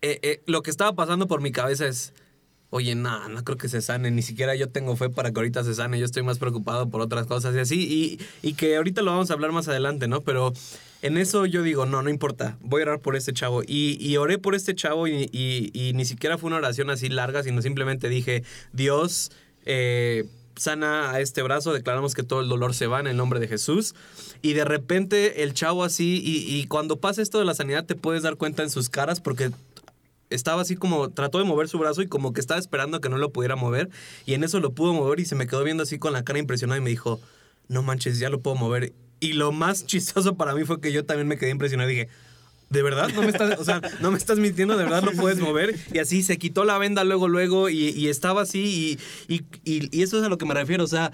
eh, 0.03 0.19
eh, 0.23 0.43
lo 0.47 0.63
que 0.63 0.71
estaba 0.71 0.95
pasando 0.95 1.29
por 1.29 1.41
mi 1.41 1.53
cabeza 1.53 1.87
es, 1.87 2.13
oye, 2.71 2.95
no, 2.95 3.29
no 3.29 3.45
creo 3.45 3.57
que 3.57 3.69
se 3.69 3.81
sane, 3.81 4.11
ni 4.11 4.23
siquiera 4.23 4.55
yo 4.57 4.69
tengo 4.69 4.97
fe 4.97 5.09
para 5.09 5.31
que 5.31 5.39
ahorita 5.39 5.63
se 5.63 5.75
sane, 5.75 5.99
yo 5.99 6.05
estoy 6.05 6.23
más 6.25 6.39
preocupado 6.39 6.89
por 6.89 7.01
otras 7.01 7.27
cosas 7.27 7.55
y 7.55 7.59
así, 7.61 8.19
y, 8.43 8.53
que 8.55 8.77
ahorita 8.77 9.03
lo 9.03 9.13
vamos 9.13 9.31
a 9.31 9.35
hablar 9.35 9.53
más 9.53 9.69
adelante, 9.69 10.09
¿no? 10.09 10.23
Pero 10.23 10.53
en 11.03 11.17
eso 11.19 11.47
yo 11.47 11.63
digo, 11.63 11.87
no, 11.87 12.03
no 12.03 12.11
importa, 12.11 12.57
voy 12.61 12.83
a 12.83 12.85
orar 12.87 13.01
por 13.01 13.15
este 13.15 13.33
chavo. 13.33 13.63
Y, 13.63 13.97
y 14.01 14.17
oré 14.17 14.39
por 14.39 14.55
este 14.55 14.75
chavo 14.75 15.07
y- 15.07 15.29
y 15.33 15.93
ni 15.95 16.05
siquiera 16.05 16.39
fue 16.39 16.49
una 16.49 16.57
oración 16.57 16.91
así 16.91 17.09
larga, 17.09 17.43
sino 17.45 17.63
simplemente 17.63 18.09
dije, 18.09 18.43
Dios... 18.73 19.31
eh, 19.65 20.25
sana 20.57 21.11
a 21.11 21.21
este 21.21 21.43
brazo, 21.43 21.73
declaramos 21.73 22.15
que 22.15 22.23
todo 22.23 22.41
el 22.41 22.49
dolor 22.49 22.75
se 22.75 22.87
va 22.87 23.01
en 23.01 23.07
el 23.07 23.17
nombre 23.17 23.41
de 23.41 23.49
Jesús. 23.49 23.95
Y 24.43 24.53
de 24.53 24.65
repente 24.65 25.43
el 25.43 25.55
chavo 25.55 25.85
así, 25.85 26.23
y, 26.25 26.57
y 26.57 26.67
cuando 26.67 26.97
pasa 26.97 27.23
esto 27.23 27.39
de 27.39 27.45
la 27.45 27.55
sanidad 27.55 27.85
te 27.85 27.95
puedes 27.95 28.23
dar 28.23 28.37
cuenta 28.37 28.63
en 28.63 28.71
sus 28.71 28.89
caras 28.89 29.21
porque 29.21 29.51
estaba 30.31 30.63
así 30.63 30.77
como, 30.77 31.11
trató 31.11 31.39
de 31.39 31.45
mover 31.45 31.69
su 31.69 31.79
brazo 31.79 32.03
y 32.03 32.09
como 32.09 32.33
que 32.33 32.41
estaba 32.41 32.61
esperando 32.61 33.01
que 33.01 33.09
no 33.09 33.19
lo 33.19 33.31
pudiera 33.31 33.57
mover. 33.57 33.91
Y 34.27 34.35
en 34.35 34.45
eso 34.45 34.61
lo 34.61 34.73
pudo 34.73 34.93
mover 34.93 35.21
y 35.21 35.25
se 35.25 35.35
me 35.35 35.47
quedó 35.47 35.63
viendo 35.65 35.83
así 35.83 35.99
con 35.99 36.13
la 36.13 36.25
cara 36.25 36.39
impresionada 36.39 36.79
y 36.79 36.83
me 36.83 36.91
dijo, 36.91 37.21
no 37.69 37.83
manches, 37.83 38.19
ya 38.19 38.29
lo 38.31 38.41
puedo 38.41 38.57
mover. 38.57 38.93
Y 39.21 39.35
lo 39.35 39.53
más 39.53 39.87
chistoso 39.87 40.37
para 40.37 40.55
mí 40.55 40.65
fue 40.65 40.81
que 40.81 40.93
yo 40.93 41.05
también 41.05 41.29
me 41.29 41.39
quedé 41.39 41.51
impresionado 41.51 41.91
y 41.91 41.95
dije, 41.95 42.09
¿De 42.71 42.83
verdad? 42.83 43.09
¿No 43.15 43.23
me 43.23 43.29
estás, 43.29 43.59
o 43.61 43.65
sea, 43.65 43.81
no 44.01 44.11
me 44.11 44.19
estás 44.19 44.39
mintiendo? 44.39 44.77
¿De 44.77 44.85
verdad 44.85 45.03
lo 45.05 45.13
puedes 45.13 45.39
mover? 45.39 45.79
Y 45.93 45.99
así 45.99 46.23
se 46.23 46.39
quitó 46.39 46.65
la 46.65 46.77
venda 46.79 47.05
luego, 47.05 47.29
luego 47.29 47.69
y, 47.69 47.91
y 47.91 48.09
estaba 48.09 48.43
así 48.43 48.99
y, 49.29 49.35
y, 49.35 49.43
y- 49.65 49.89
y 49.97 50.03
eso 50.03 50.19
es 50.19 50.25
a 50.25 50.29
lo 50.29 50.39
que 50.39 50.47
me 50.47 50.55
refiero. 50.55 50.83
O 50.83 50.89
sea, 50.89 51.13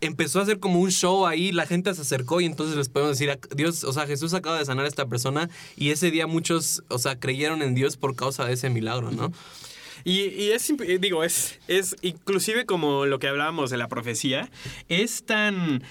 empezó 0.00 0.40
a 0.40 0.42
hacer 0.42 0.58
como 0.58 0.80
un 0.80 0.90
show 0.90 1.26
ahí, 1.26 1.52
la 1.52 1.66
gente 1.66 1.94
se 1.94 2.00
acercó 2.00 2.40
y 2.40 2.46
entonces 2.46 2.76
les 2.76 2.88
podemos 2.88 3.18
decir, 3.18 3.38
Dios, 3.54 3.84
o 3.84 3.92
sea, 3.92 4.06
Jesús 4.06 4.34
acaba 4.34 4.58
de 4.58 4.64
sanar 4.64 4.84
a 4.86 4.88
esta 4.88 5.06
persona 5.06 5.48
y 5.76 5.90
ese 5.90 6.10
día 6.10 6.26
muchos, 6.26 6.82
o 6.88 6.98
sea, 6.98 7.20
creyeron 7.20 7.62
en 7.62 7.74
Dios 7.74 7.96
por 7.96 8.16
causa 8.16 8.44
de 8.46 8.54
ese 8.54 8.70
milagro, 8.70 9.10
¿no? 9.12 9.30
Y, 10.02 10.22
y 10.22 10.52
es, 10.52 10.72
digo, 11.00 11.22
es, 11.24 11.58
es 11.68 11.94
inclusive 12.00 12.64
como 12.64 13.04
lo 13.04 13.18
que 13.18 13.28
hablábamos 13.28 13.70
de 13.70 13.76
la 13.76 13.86
profecía, 13.88 14.50
es 14.88 15.24
tan... 15.24 15.82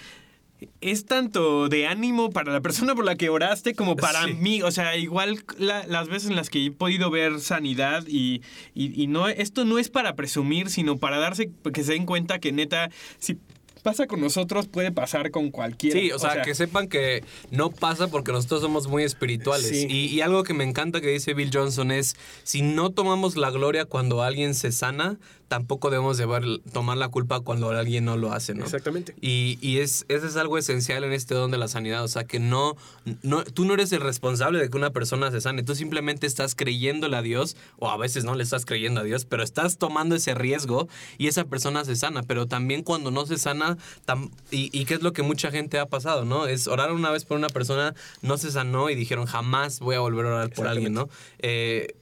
Es 0.82 1.06
tanto 1.06 1.70
de 1.70 1.88
ánimo 1.88 2.30
para 2.32 2.52
la 2.52 2.60
persona 2.62 2.94
por 2.96 3.06
la 3.06 3.16
que 3.16 3.30
oraste 3.30 3.74
como 3.76 3.96
para 3.96 4.26
Sí. 4.26 4.34
mí. 4.34 4.62
O 4.62 4.72
sea, 4.72 4.98
igual 4.98 5.44
la- 5.58 5.86
las 5.88 6.10
veces 6.10 6.30
en 6.30 6.36
las 6.36 6.50
que 6.50 6.66
he 6.66 6.72
podido 6.72 7.10
ver 7.10 7.40
sanidad 7.40 8.04
y, 8.08 8.42
y- 8.74 9.02
y 9.02 9.08
no, 9.08 9.28
esto 9.30 9.64
no 9.66 9.80
es 9.80 9.90
para 9.90 10.16
presumir, 10.16 10.70
sino 10.70 10.98
para 10.98 11.18
darse, 11.18 11.50
que 11.74 11.84
se 11.84 11.94
den 11.94 12.06
cuenta 12.06 12.40
que 12.40 12.52
neta, 12.52 12.90
si 13.20 13.38
pasa 13.84 14.08
con 14.08 14.20
nosotros, 14.20 14.68
puede 14.68 14.92
pasar 14.92 15.32
con 15.32 15.52
cualquiera. 15.52 15.98
Sí, 15.98 16.12
o 16.12 16.20
sea, 16.20 16.42
que 16.42 16.54
sepan 16.54 16.90
que 16.90 17.24
no 17.52 17.70
pasa 17.72 18.10
porque 18.10 18.34
nosotros 18.34 18.60
somos 18.62 18.88
muy 18.90 19.04
espirituales. 19.04 19.70
Sí. 19.70 19.88
Y, 19.90 20.08
y 20.08 20.20
algo 20.20 20.44
que 20.44 20.54
me 20.54 20.66
encanta 20.66 21.00
que 21.00 21.08
dice 21.08 21.34
Bill 21.34 21.50
Johnson 21.54 21.92
es, 21.92 22.18
si 22.44 22.62
no 22.62 22.90
tomamos 22.90 23.38
la 23.38 23.50
gloria 23.52 23.86
cuando 23.86 24.22
alguien 24.22 24.54
se 24.54 24.74
sana, 24.74 25.18
tampoco 25.50 25.90
debemos 25.90 26.18
llevar, 26.18 26.44
tomar 26.72 26.98
la 26.98 27.10
culpa 27.10 27.42
cuando 27.42 27.70
alguien 27.72 28.06
no 28.06 28.16
lo 28.16 28.32
hace, 28.32 28.54
¿no? 28.54 28.64
Exactamente. 28.64 29.14
Y, 29.20 29.58
y 29.62 29.80
es, 29.80 30.06
eso 30.08 30.26
es 30.28 30.38
algo 30.38 30.58
esencial 30.58 31.04
en 31.04 31.12
este 31.12 31.34
don 31.36 31.52
de 31.52 31.58
la 31.58 31.68
sanidad. 31.68 32.04
O 32.04 32.08
sea, 32.08 32.24
que 32.24 32.40
no, 32.40 32.78
no, 33.24 33.44
tú 33.44 33.66
no 33.66 33.74
eres 33.74 33.92
el 33.92 34.00
responsable 34.00 34.60
de 34.60 34.70
que 34.70 34.78
una 34.78 34.92
persona 34.92 35.32
se 35.32 35.42
sane. 35.42 35.64
Tú 35.64 35.76
simplemente 35.76 36.28
estás 36.28 36.56
creyéndole 36.56 37.18
a 37.18 37.22
Dios, 37.22 37.58
o 37.80 37.90
a 37.90 37.98
veces 37.98 38.24
no 38.24 38.36
le 38.36 38.44
estás 38.44 38.64
creyendo 38.66 39.02
a 39.02 39.04
Dios, 39.04 39.26
pero 39.26 39.44
estás 39.44 39.78
tomando 39.78 40.16
ese 40.16 40.34
riesgo 40.36 40.88
y 41.18 41.28
esa 41.28 41.44
persona 41.46 41.84
se 41.84 41.96
sana. 41.96 42.24
Pero 42.24 42.46
también 42.46 42.84
cuando 42.84 43.12
no 43.12 43.26
se 43.26 43.38
sana, 43.38 43.78
tam- 44.06 44.32
y, 44.52 44.70
y 44.72 44.86
qué 44.86 44.94
es 44.94 45.02
lo 45.02 45.12
que 45.12 45.24
mucha 45.24 45.52
gente 45.52 45.80
ha 45.80 45.88
pasado, 45.88 46.24
¿no? 46.26 46.46
Es 46.46 46.68
orar 46.68 46.94
una 46.94 47.10
vez 47.10 47.26
por 47.26 47.38
una 47.38 47.50
persona, 47.50 47.96
no 48.22 48.38
se 48.38 48.52
sanó 48.52 48.90
y 48.92 48.96
dijeron, 48.96 49.26
jamás 49.26 49.80
voy 49.80 49.96
a 49.96 50.00
volver 50.00 50.28
a 50.28 50.30
orar 50.30 50.50
por 50.52 50.68
alguien, 50.68 50.94
¿no? 50.94 51.10
Eh, 51.40 51.96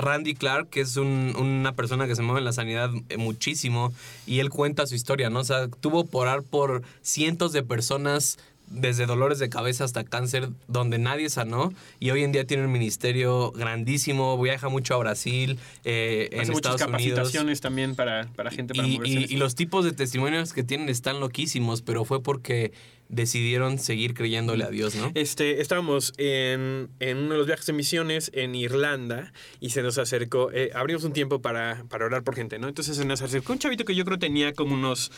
Randy 0.00 0.34
Clark, 0.34 0.68
que 0.70 0.80
es 0.80 0.96
un- 0.96 1.34
una 1.38 1.72
persona 1.72 2.06
que 2.06 2.16
se 2.16 2.22
mueve 2.22 2.38
en 2.40 2.44
la 2.44 2.52
sanidad 2.52 2.90
eh, 3.08 3.16
muchísimo, 3.16 3.92
y 4.26 4.40
él 4.40 4.50
cuenta 4.50 4.86
su 4.86 4.94
historia, 4.94 5.30
¿no? 5.30 5.40
O 5.40 5.44
sea, 5.44 5.68
tuvo 5.68 6.06
por 6.06 6.26
orar 6.26 6.42
por 6.42 6.82
cientos 7.02 7.52
de 7.52 7.62
personas, 7.62 8.38
desde 8.72 9.04
dolores 9.06 9.40
de 9.40 9.48
cabeza 9.48 9.82
hasta 9.82 10.04
cáncer, 10.04 10.48
donde 10.68 10.98
nadie 10.98 11.28
sanó, 11.28 11.72
y 11.98 12.10
hoy 12.10 12.22
en 12.22 12.30
día 12.30 12.46
tiene 12.46 12.64
un 12.64 12.70
ministerio 12.70 13.50
grandísimo, 13.50 14.40
viaja 14.40 14.68
mucho 14.68 14.94
a 14.94 14.98
Brasil, 14.98 15.58
eh, 15.84 16.28
en 16.30 16.42
Hace 16.42 16.52
muchas 16.52 16.74
Estados 16.76 16.92
Unidos. 16.94 17.16
capacitaciones 17.18 17.60
también 17.60 17.96
para, 17.96 18.28
para 18.36 18.50
gente 18.52 18.72
para 18.74 18.86
Y, 18.86 18.92
moverse 18.98 19.26
y- 19.34 19.36
los 19.38 19.56
tipos 19.56 19.84
de 19.84 19.90
testimonios 19.92 20.52
que 20.52 20.62
tienen 20.62 20.88
están 20.88 21.18
loquísimos, 21.18 21.82
pero 21.82 22.04
fue 22.04 22.22
porque 22.22 22.70
decidieron 23.10 23.78
seguir 23.78 24.14
creyéndole 24.14 24.64
a 24.64 24.70
Dios, 24.70 24.94
¿no? 24.94 25.10
Este, 25.14 25.60
estábamos 25.60 26.12
en, 26.16 26.88
en 27.00 27.18
uno 27.18 27.32
de 27.32 27.38
los 27.38 27.46
viajes 27.46 27.66
de 27.66 27.72
misiones 27.72 28.30
en 28.34 28.54
Irlanda 28.54 29.32
y 29.58 29.70
se 29.70 29.82
nos 29.82 29.98
acercó, 29.98 30.50
eh, 30.52 30.70
abrimos 30.74 31.04
un 31.04 31.12
tiempo 31.12 31.42
para, 31.42 31.84
para 31.88 32.06
orar 32.06 32.22
por 32.22 32.36
gente, 32.36 32.58
¿no? 32.58 32.68
Entonces 32.68 32.96
se 32.96 33.04
nos 33.04 33.20
acercó 33.20 33.52
un 33.52 33.58
chavito 33.58 33.84
que 33.84 33.94
yo 33.94 34.04
creo 34.04 34.18
tenía 34.18 34.52
como 34.52 34.74
unos 34.74 35.10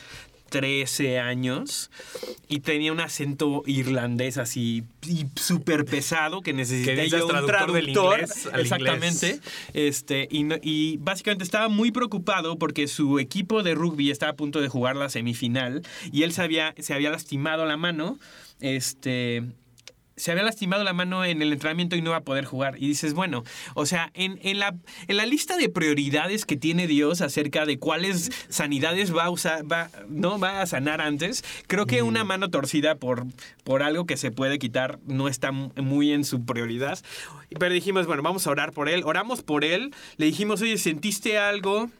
13 0.52 1.18
años 1.18 1.90
y 2.48 2.60
tenía 2.60 2.92
un 2.92 3.00
acento 3.00 3.62
irlandés 3.66 4.36
así 4.38 4.84
y 5.06 5.24
súper 5.34 5.84
pesado 5.84 6.42
que 6.42 6.52
necesitaba 6.52 7.04
yo 7.06 7.26
un 7.26 7.30
traductor 7.46 7.72
del 7.72 7.88
inglés 7.88 8.46
al 8.52 8.60
Exactamente. 8.60 9.26
inglés. 9.30 9.40
Este, 9.72 10.28
y, 10.30 10.44
no- 10.44 10.56
y 10.62 10.98
básicamente 10.98 11.42
estaba 11.44 11.68
muy 11.68 11.90
preocupado 11.90 12.58
porque 12.58 12.86
su 12.86 13.18
equipo 13.18 13.62
de 13.62 13.74
rugby 13.74 14.10
estaba 14.10 14.32
a 14.32 14.36
punto 14.36 14.60
de 14.60 14.68
jugar 14.68 14.94
la 14.96 15.08
semifinal 15.08 15.82
y 16.12 16.22
él 16.22 16.32
se 16.32 16.42
había, 16.42 16.74
se 16.78 16.94
había 16.94 17.10
lastimado 17.10 17.64
la 17.66 17.76
mano. 17.76 18.18
Este. 18.60 19.42
Se 20.22 20.30
había 20.30 20.44
lastimado 20.44 20.84
la 20.84 20.92
mano 20.92 21.24
en 21.24 21.42
el 21.42 21.52
entrenamiento 21.52 21.96
y 21.96 22.00
no 22.00 22.10
iba 22.10 22.18
a 22.18 22.22
poder 22.22 22.44
jugar. 22.44 22.76
Y 22.78 22.86
dices, 22.86 23.12
bueno, 23.12 23.42
o 23.74 23.86
sea, 23.86 24.12
en, 24.14 24.38
en 24.44 24.60
la, 24.60 24.76
en 25.08 25.16
la 25.16 25.26
lista 25.26 25.56
de 25.56 25.68
prioridades 25.68 26.46
que 26.46 26.56
tiene 26.56 26.86
Dios 26.86 27.20
acerca 27.22 27.66
de 27.66 27.80
cuáles 27.80 28.30
sanidades 28.48 29.12
va 29.12 29.24
a 29.24 29.30
usar, 29.30 29.64
va, 29.70 29.90
no 30.08 30.38
va 30.38 30.60
a 30.62 30.66
sanar 30.66 31.00
antes, 31.00 31.42
creo 31.66 31.86
que 31.86 32.02
una 32.02 32.22
mano 32.22 32.50
torcida 32.50 32.94
por, 32.94 33.26
por 33.64 33.82
algo 33.82 34.06
que 34.06 34.16
se 34.16 34.30
puede 34.30 34.60
quitar 34.60 35.00
no 35.08 35.26
está 35.26 35.50
muy 35.50 36.12
en 36.12 36.24
su 36.24 36.44
prioridad. 36.44 37.00
Pero 37.58 37.74
dijimos, 37.74 38.06
bueno, 38.06 38.22
vamos 38.22 38.46
a 38.46 38.50
orar 38.50 38.70
por 38.70 38.88
él. 38.88 39.02
Oramos 39.04 39.42
por 39.42 39.64
él. 39.64 39.92
Le 40.18 40.26
dijimos, 40.26 40.62
oye, 40.62 40.78
¿sentiste 40.78 41.36
algo? 41.36 41.90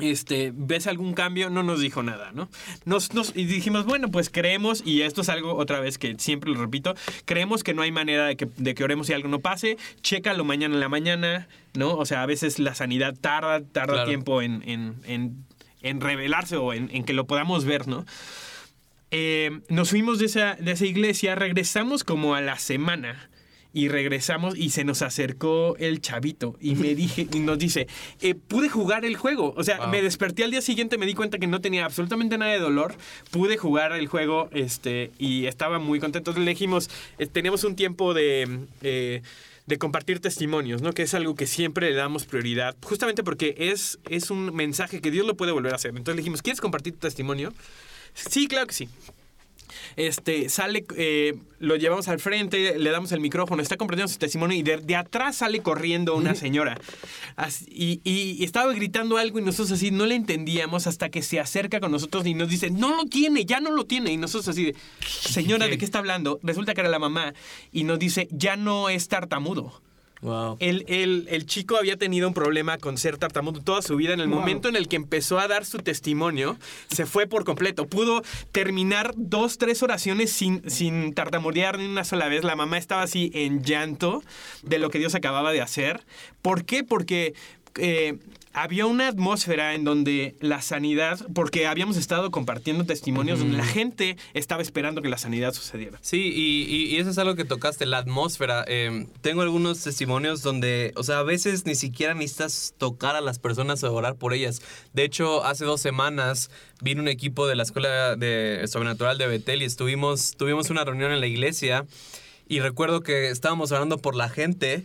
Este, 0.00 0.52
¿ves 0.52 0.88
algún 0.88 1.14
cambio? 1.14 1.50
No 1.50 1.62
nos 1.62 1.78
dijo 1.78 2.02
nada, 2.02 2.32
¿no? 2.32 2.48
Nos, 2.84 3.14
nos- 3.14 3.32
y 3.36 3.44
dijimos, 3.44 3.84
bueno, 3.86 4.10
pues 4.10 4.28
creemos, 4.28 4.82
y 4.84 5.02
esto 5.02 5.20
es 5.20 5.28
algo 5.28 5.54
otra 5.54 5.78
vez 5.78 5.98
que 5.98 6.16
siempre 6.18 6.50
lo 6.50 6.60
repito, 6.60 6.94
creemos 7.26 7.62
que 7.62 7.74
no 7.74 7.82
hay 7.82 7.92
manera 7.92 8.26
de 8.26 8.36
que, 8.36 8.48
de 8.56 8.74
que 8.74 8.82
oremos 8.82 9.08
y 9.08 9.12
algo 9.12 9.28
no 9.28 9.38
pase, 9.38 9.76
chécalo 10.02 10.44
mañana 10.44 10.74
en 10.74 10.80
la 10.80 10.88
mañana, 10.88 11.46
¿no? 11.74 11.94
O 11.94 12.06
sea, 12.06 12.22
a 12.22 12.26
veces 12.26 12.58
la 12.58 12.74
sanidad 12.74 13.14
tarda, 13.20 13.60
tarda 13.60 13.92
Claro. 13.94 14.08
tiempo 14.08 14.42
en, 14.42 14.62
en, 14.68 14.96
en, 15.06 15.44
en 15.82 16.00
revelarse 16.00 16.56
o 16.56 16.72
en, 16.72 16.90
en 16.92 17.04
que 17.04 17.12
lo 17.12 17.26
podamos 17.28 17.64
ver, 17.64 17.86
¿no? 17.86 18.04
Eh, 19.12 19.60
nos 19.68 19.90
fuimos 19.90 20.18
de 20.18 20.26
esa, 20.26 20.54
de 20.56 20.72
esa 20.72 20.86
iglesia, 20.86 21.36
regresamos 21.36 22.02
como 22.02 22.34
a 22.34 22.40
la 22.40 22.58
semana 22.58 23.30
y 23.74 23.88
regresamos 23.88 24.56
y 24.56 24.70
se 24.70 24.84
nos 24.84 25.02
acercó 25.02 25.76
el 25.78 26.00
chavito 26.00 26.56
y 26.60 26.76
me 26.76 26.94
dije 26.94 27.26
y 27.30 27.40
nos 27.40 27.58
dice 27.58 27.86
eh, 28.22 28.34
pude 28.34 28.70
jugar 28.70 29.04
el 29.04 29.16
juego 29.16 29.52
o 29.56 29.62
sea 29.64 29.74
Wow. 29.78 29.88
me 29.88 30.00
desperté 30.02 30.44
al 30.44 30.52
día 30.52 30.62
siguiente 30.62 30.96
me 30.96 31.04
di 31.04 31.14
cuenta 31.14 31.38
que 31.38 31.46
no 31.48 31.60
tenía 31.60 31.84
absolutamente 31.84 32.38
nada 32.38 32.52
de 32.52 32.60
dolor 32.60 32.94
pude 33.30 33.56
jugar 33.56 33.92
el 33.92 34.06
juego 34.06 34.48
este 34.52 35.10
y 35.18 35.46
estaba 35.46 35.78
muy 35.80 35.98
contento 36.00 36.30
Entonces 36.30 36.44
le 36.44 36.50
dijimos 36.52 36.88
eh, 37.18 37.26
tenemos 37.26 37.64
un 37.64 37.74
tiempo 37.76 38.14
de 38.14 38.60
eh, 38.82 39.22
de 39.66 39.78
compartir 39.78 40.20
testimonios, 40.20 40.82
¿no? 40.82 40.92
Que 40.92 41.02
es 41.04 41.14
algo 41.14 41.34
que 41.34 41.46
siempre 41.46 41.88
le 41.88 41.96
damos 41.96 42.26
prioridad, 42.26 42.76
justamente 42.84 43.24
porque 43.24 43.54
es, 43.58 43.98
es 44.10 44.30
un 44.30 44.54
mensaje 44.54 45.00
que 45.00 45.10
Dios 45.10 45.26
lo 45.26 45.36
puede 45.36 45.52
volver 45.52 45.72
a 45.72 45.76
hacer. 45.76 45.88
Entonces 45.92 46.16
le 46.16 46.20
dijimos, 46.20 46.42
¿quieres 46.42 46.60
compartir 46.60 46.92
tu 46.92 46.98
testimonio? 46.98 47.50
Sí, 48.12 48.46
claro 48.46 48.66
que 48.66 48.74
sí. 48.74 48.88
Este, 49.96 50.48
sale, 50.48 50.84
eh, 50.96 51.34
lo 51.58 51.76
llevamos 51.76 52.08
al 52.08 52.20
frente, 52.20 52.78
le 52.78 52.90
damos 52.90 53.12
el 53.12 53.20
micrófono, 53.20 53.62
está 53.62 53.76
compartiendo 53.76 54.12
su 54.12 54.18
testimonio 54.18 54.56
y 54.58 54.62
de, 54.62 54.78
de 54.78 54.96
atrás 54.96 55.36
sale 55.36 55.60
corriendo 55.60 56.14
una 56.14 56.34
señora. 56.34 56.78
Así- 57.36 57.66
y, 57.70 58.00
y- 58.04 58.36
y 58.38 58.44
estaba 58.44 58.72
gritando 58.72 59.16
algo 59.16 59.38
y 59.38 59.42
nosotros 59.42 59.72
así 59.72 59.90
no 59.90 60.06
le 60.06 60.14
entendíamos 60.14 60.86
hasta 60.86 61.08
que 61.08 61.22
se 61.22 61.40
acerca 61.40 61.80
con 61.80 61.90
nosotros 61.92 62.26
y 62.26 62.34
nos 62.34 62.48
dice, 62.48 62.70
no 62.70 62.96
lo 62.96 63.04
tiene, 63.06 63.44
ya 63.44 63.60
no 63.60 63.70
lo 63.70 63.84
tiene. 63.86 64.12
Y 64.12 64.16
nosotros 64.16 64.48
así 64.48 64.64
de, 64.66 64.76
señora, 65.08 65.66
¿de 65.68 65.78
qué 65.78 65.84
está 65.84 65.98
hablando? 66.00 66.38
Resulta 66.42 66.74
que 66.74 66.80
era 66.80 66.90
la 66.90 66.98
mamá 66.98 67.34
y 67.72 67.84
nos 67.84 67.98
dice, 67.98 68.28
ya 68.30 68.56
no 68.56 68.88
es 68.88 69.08
tartamudo. 69.08 69.80
Wow. 70.24 70.56
El, 70.58 70.84
el- 70.88 71.26
el 71.30 71.44
chico 71.44 71.76
había 71.76 71.98
tenido 71.98 72.26
un 72.26 72.32
problema 72.34 72.78
con 72.78 72.96
ser 72.96 73.18
tartamudo 73.18 73.60
toda 73.60 73.82
su 73.82 73.94
vida. 73.96 74.14
En 74.14 74.20
el 74.20 74.28
momento 74.28 74.68
en 74.70 74.74
el 74.76 74.88
que 74.88 74.96
empezó 74.96 75.38
a 75.38 75.46
dar 75.48 75.66
su 75.66 75.78
testimonio, 75.78 76.56
se 76.88 77.04
fue 77.04 77.26
por 77.26 77.44
completo. 77.44 77.86
Pudo 77.86 78.22
terminar 78.50 79.12
dos, 79.16 79.58
tres 79.58 79.82
oraciones 79.82 80.32
sin, 80.32 80.68
sin 80.70 81.12
tartamudear 81.12 81.78
ni 81.78 81.84
una 81.84 82.04
sola 82.04 82.28
vez. 82.28 82.42
La 82.42 82.56
mamá 82.56 82.78
estaba 82.78 83.02
así 83.02 83.30
en 83.34 83.62
llanto 83.62 84.22
de 84.62 84.78
lo 84.78 84.88
que 84.88 84.98
Dios 84.98 85.14
acababa 85.14 85.52
de 85.52 85.60
hacer. 85.60 86.04
¿Por 86.42 86.64
qué? 86.64 86.84
Porque... 86.84 87.34
eh, 87.78 88.16
había 88.54 88.86
una 88.86 89.08
atmósfera 89.08 89.74
en 89.74 89.84
donde 89.84 90.36
la 90.40 90.62
sanidad, 90.62 91.18
porque 91.34 91.66
habíamos 91.66 91.96
estado 91.96 92.30
compartiendo 92.30 92.84
testimonios 92.86 93.40
donde 93.40 93.56
la 93.56 93.66
gente 93.66 94.16
estaba 94.32 94.62
esperando 94.62 95.02
que 95.02 95.08
la 95.08 95.18
sanidad 95.18 95.52
sucediera. 95.52 95.98
Sí, 96.00 96.32
y, 96.34 96.62
y- 96.72 96.94
y 96.94 96.96
eso 96.98 97.10
es 97.10 97.18
algo 97.18 97.34
que 97.34 97.44
tocaste, 97.44 97.84
la 97.84 97.98
atmósfera. 97.98 98.64
Eh, 98.68 99.06
tengo 99.20 99.42
algunos 99.42 99.82
testimonios 99.82 100.42
donde, 100.42 100.92
o 100.96 101.02
sea, 101.02 101.18
a 101.18 101.22
veces 101.24 101.66
ni 101.66 101.74
siquiera 101.74 102.14
necesitas 102.14 102.74
tocar 102.78 103.16
a 103.16 103.20
las 103.20 103.38
personas 103.38 103.82
o 103.82 103.92
orar 103.92 104.14
por 104.14 104.32
ellas. 104.32 104.62
De 104.92 105.02
hecho, 105.04 105.44
hace 105.44 105.64
dos 105.64 105.80
semanas 105.80 106.48
vino 106.80 107.02
un 107.02 107.08
equipo 107.08 107.46
de 107.46 107.56
la 107.56 107.64
Escuela 107.64 108.14
de 108.16 108.64
Sobrenatural 108.68 109.18
de 109.18 109.26
Betel 109.26 109.62
y 109.62 109.64
estuvimos, 109.64 110.36
tuvimos 110.36 110.70
una 110.70 110.84
reunión 110.84 111.10
en 111.10 111.20
la 111.20 111.26
iglesia 111.26 111.86
y 112.48 112.60
recuerdo 112.60 113.00
que 113.00 113.30
estábamos 113.30 113.72
orando 113.72 113.98
por 113.98 114.14
la 114.14 114.28
gente. 114.28 114.84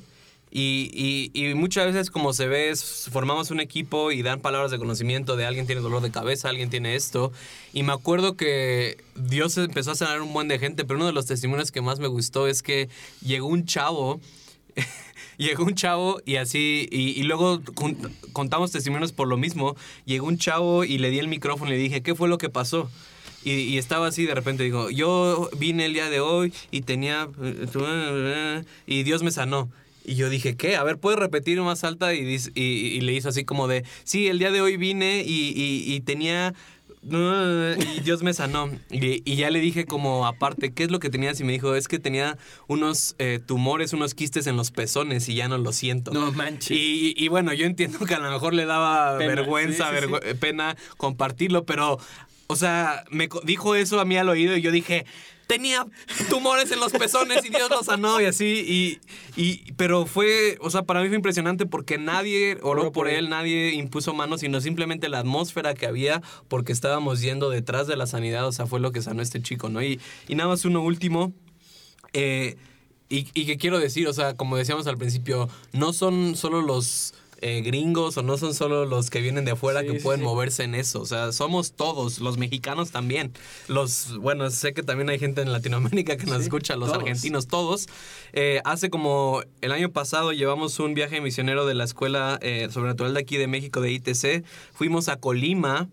Y, 0.52 1.54
muchas 1.56 1.86
veces 1.86 2.10
como 2.10 2.34
se 2.34 2.48
ve, 2.48 2.74
formamos 3.12 3.52
un 3.52 3.60
equipo 3.60 4.12
y 4.12 4.24
dan 4.24 4.40
palabras 4.40 4.72
de 4.72 4.80
conocimiento 4.80 5.36
de 5.36 5.46
alguien 5.46 5.68
tiene 5.68 5.82
dolor 5.82 6.02
de 6.02 6.12
cabeza, 6.12 6.50
alguien 6.50 6.70
tiene 6.70 6.96
esto. 6.96 7.32
Y 7.74 7.84
me 7.84 7.94
acuerdo 7.94 8.36
que 8.36 8.98
Dios 9.16 9.58
empezó 9.58 9.92
a 9.92 9.96
sanar 9.96 10.22
un 10.22 10.34
buen 10.34 10.48
de 10.48 10.58
gente, 10.58 10.86
pero 10.86 10.98
uno 10.98 11.06
de 11.06 11.14
los 11.14 11.28
testimonios 11.28 11.72
que 11.72 11.82
más 11.82 12.00
me 12.00 12.08
gustó 12.08 12.48
es 12.48 12.64
que 12.64 12.90
llegó 13.22 13.48
un 13.48 13.66
chavo, 13.66 14.20
llegó 15.38 15.66
un 15.66 15.76
chavo 15.76 16.20
y 16.26 16.38
así, 16.38 16.88
y, 16.92 17.22
luego 17.24 17.62
contamos 18.34 18.72
testimonios 18.72 19.12
por 19.12 19.28
lo 19.28 19.38
mismo, 19.38 19.76
llegó 20.06 20.28
un 20.28 20.40
chavo 20.40 20.84
y 20.84 20.98
le 20.98 21.12
di 21.12 21.20
el 21.20 21.28
micrófono 21.28 21.72
y 21.72 21.76
le 21.76 21.80
dije, 21.80 22.02
¿qué 22.02 22.16
fue 22.16 22.28
lo 22.28 22.40
que 22.40 22.50
pasó? 22.50 22.90
Y, 23.44 23.52
y 23.52 23.78
estaba 23.78 24.08
así, 24.08 24.26
de 24.26 24.36
repente 24.36 24.64
digo, 24.64 24.90
yo 24.90 25.50
vine 25.58 25.86
el 25.86 25.94
día 25.94 26.10
de 26.10 26.20
hoy 26.20 26.54
y 26.72 26.82
tenía... 26.82 27.30
Y 28.86 29.04
Dios 29.04 29.24
me 29.24 29.32
sanó. 29.32 29.70
Y 30.10 30.16
yo 30.16 30.30
dije, 30.30 30.56
¿qué? 30.56 30.76
A 30.76 30.84
ver, 30.84 30.98
¿puedes 30.98 31.20
repetir 31.20 31.62
más 31.62 31.84
alta? 31.84 32.14
Y, 32.14 32.22
dis- 32.24 32.52
y, 32.56 32.62
y 32.98 33.02
le 33.02 33.14
hizo 33.14 33.30
así 33.30 33.46
como 33.46 33.68
de, 33.68 33.84
sí, 34.04 34.28
el 34.28 34.40
día 34.40 34.50
de 34.52 34.62
hoy 34.62 34.76
vine 34.78 35.24
y, 35.26 36.00
tenía... 36.02 36.54
Y 37.02 38.02
Dios 38.02 38.24
me 38.24 38.34
sanó. 38.34 38.70
Y, 38.92 39.36
ya 39.36 39.50
le 39.50 39.60
dije 39.60 39.86
como 39.86 40.28
aparte, 40.28 40.74
¿qué 40.74 40.84
es 40.84 40.92
lo 40.92 41.00
que 41.00 41.10
tenías? 41.10 41.40
Y 41.40 41.44
me 41.46 41.54
dijo, 41.54 41.76
es 41.76 41.88
que 41.88 41.98
tenía 41.98 42.38
unos 42.68 43.16
eh, 43.20 43.40
tumores, 43.46 43.94
unos 43.94 44.14
quistes 44.14 44.48
en 44.48 44.58
los 44.58 44.72
pezones 44.72 45.30
y 45.30 45.36
ya 45.36 45.48
no 45.48 45.58
lo 45.58 45.72
siento. 45.72 46.12
No 46.12 46.32
manches. 46.34 46.72
Y, 46.78 47.14
y 47.16 47.28
bueno, 47.30 47.54
yo 47.54 47.66
entiendo 47.66 48.00
que 48.00 48.16
a 48.16 48.20
lo 48.20 48.30
mejor 48.30 48.54
le 48.54 48.66
daba 48.66 49.18
Pena, 49.18 49.36
vergüenza, 49.36 49.92
sí, 49.92 49.96
sí, 49.98 50.06
vergü- 50.08 50.36
pena 50.40 50.76
compartirlo, 50.98 51.64
pero, 51.66 52.00
o 52.52 52.56
sea, 52.56 53.06
me 53.12 53.30
dijo 53.44 53.76
eso 53.76 54.00
a 54.00 54.06
mí 54.06 54.18
al 54.18 54.28
oído 54.28 54.58
y 54.58 54.62
yo 54.62 54.72
dije, 54.72 55.06
tenía 55.46 55.86
tumores 56.32 56.72
en 56.72 56.80
los 56.80 56.92
pezones 56.92 57.46
y 57.46 57.50
Dios 57.50 57.70
lo 57.70 57.84
sanó 57.84 58.20
y 58.20 58.26
así. 58.26 59.00
Y, 59.38 59.40
y, 59.40 59.72
pero 59.74 60.08
fue, 60.08 60.58
o 60.60 60.72
sea, 60.72 60.82
para 60.82 61.02
mí 61.04 61.10
fue 61.10 61.16
impresionante 61.16 61.68
porque 61.68 62.00
nadie 62.00 62.58
oró 62.64 62.92
por 62.92 63.08
él, 63.08 63.30
nadie 63.30 63.76
impuso 63.76 64.16
manos, 64.16 64.40
sino 64.40 64.62
simplemente 64.62 65.10
la 65.10 65.20
atmósfera 65.20 65.76
que 65.76 65.86
había 65.86 66.24
porque 66.48 66.72
estábamos 66.72 67.22
yendo 67.22 67.52
detrás 67.52 67.86
de 67.86 67.96
la 67.96 68.08
sanidad, 68.08 68.48
o 68.48 68.52
sea, 68.52 68.66
fue 68.66 68.80
lo 68.80 68.92
que 68.92 69.04
sanó 69.04 69.22
este 69.22 69.44
chico, 69.44 69.70
¿no? 69.70 69.84
Y, 69.84 70.00
y 70.28 70.34
nada 70.34 70.50
más 70.50 70.66
uno 70.66 70.82
último. 70.82 71.32
Eh, 72.14 72.58
y, 73.10 73.28
y 73.36 73.46
que 73.46 73.58
quiero 73.58 73.78
decir, 73.78 74.08
o 74.08 74.14
sea, 74.14 74.36
como 74.36 74.58
decíamos 74.58 74.88
al 74.88 74.98
principio, 74.98 75.50
no 75.72 75.94
son 75.94 76.36
solo 76.36 76.64
los 76.64 77.14
eh, 77.42 77.62
gringos 77.62 78.18
o 78.18 78.24
no 78.24 78.38
son 78.38 78.54
solo 78.54 78.86
los 78.86 79.10
que 79.10 79.22
vienen 79.22 79.46
de 79.46 79.52
afuera 79.52 79.82
Sí, 79.82 79.88
que 79.88 79.94
pueden 79.96 80.22
sí. 80.22 80.26
moverse 80.26 80.64
en 80.64 80.76
eso. 80.76 81.02
O 81.02 81.06
sea, 81.06 81.32
somos 81.32 81.74
todos, 81.74 82.20
los 82.20 82.38
mexicanos 82.38 82.92
también. 82.92 83.32
Los, 83.68 84.18
bueno, 84.18 84.50
sé 84.50 84.74
que 84.74 84.84
también 84.84 85.10
hay 85.10 85.20
gente 85.20 85.42
en 85.42 85.52
Latinoamérica 85.52 86.18
que 86.18 86.26
nos 86.26 86.38
Sí, 86.38 86.44
escucha, 86.44 86.76
los 86.76 86.90
todos. 86.90 87.02
argentinos, 87.04 87.48
todos. 87.48 87.88
Eh, 88.34 88.62
hace 88.66 88.90
como 88.90 89.42
el 89.62 89.72
año 89.72 89.92
pasado 89.92 90.32
llevamos 90.34 90.80
un 90.80 90.94
viaje 90.94 91.22
misionero 91.22 91.66
de 91.66 91.74
la 91.76 91.84
Escuela 91.84 92.40
eh, 92.42 92.68
Sobrenatural 92.72 93.14
de 93.14 93.20
aquí 93.22 93.38
de 93.38 93.48
México, 93.48 93.82
de 93.82 93.92
ITC. 93.92 94.44
Fuimos 94.74 95.08
a 95.10 95.18
Colima 95.18 95.88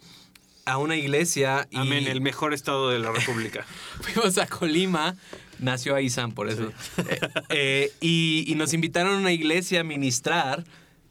a 0.65 0.79
una 0.79 0.97
iglesia 0.97 1.69
y 1.71 1.77
Amén, 1.77 2.09
el 2.09 2.21
mejor 2.21 2.53
estado 2.53 2.91
de 2.91 2.99
la 2.99 3.13
República. 3.13 3.65
fuimos 4.01 4.37
a 4.39 4.47
Colima. 4.47 5.15
Nació 5.59 5.95
ahí 5.95 6.11
Sam, 6.11 6.33
por 6.33 6.49
eso. 6.51 6.71
Eh, 7.09 7.21
eh, 7.51 7.93
y, 8.01 8.45
y 8.47 8.55
nos 8.57 8.75
invitaron 8.75 9.15
a 9.15 9.19
una 9.19 9.33
iglesia 9.33 9.81
a 9.81 9.85
ministrar 9.85 10.65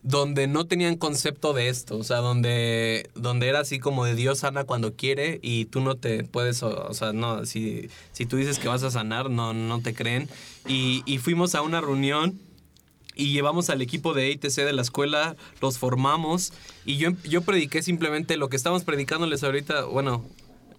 donde 0.05 0.45
no 0.45 0.67
tenían 0.67 0.97
concepto 0.97 1.53
de 1.53 1.67
esto. 1.67 1.97
O 1.97 2.03
sea, 2.03 2.17
donde, 2.17 3.09
donde 3.15 3.47
era 3.49 3.59
así 3.61 3.79
como 3.79 4.05
de 4.05 4.13
Dios 4.13 4.39
sana 4.39 4.63
cuando 4.63 4.93
quiere 4.93 5.39
y 5.41 5.65
tú 5.65 5.81
no 5.81 5.95
te 5.95 6.23
puedes, 6.23 6.61
o, 6.61 6.93
sea, 6.93 7.11
no, 7.11 7.45
si, 7.45 7.89
si 8.13 8.27
tú 8.27 8.37
dices 8.37 8.59
que 8.59 8.67
vas 8.67 8.83
a 8.83 8.91
sanar, 8.91 9.31
no, 9.31 9.53
no 9.53 9.81
te 9.81 9.95
creen. 9.95 10.29
Y, 10.67 11.01
y 11.07 11.17
fuimos 11.17 11.55
a 11.55 11.63
una 11.63 11.81
reunión 11.81 12.39
y 13.15 13.31
llevamos 13.31 13.71
al 13.71 13.81
equipo 13.81 14.13
de 14.13 14.29
ITC 14.29 14.57
de 14.57 14.73
la 14.73 14.83
escuela, 14.83 15.35
los 15.59 15.79
formamos 15.79 16.53
y 16.85 16.97
yo, 16.97 17.11
yo 17.23 17.41
prediqué 17.41 17.81
simplemente 17.81 18.37
lo 18.37 18.49
que 18.49 18.57
estamos 18.57 18.83
predicándoles 18.83 19.43
ahorita, 19.43 19.85
bueno, 19.85 20.23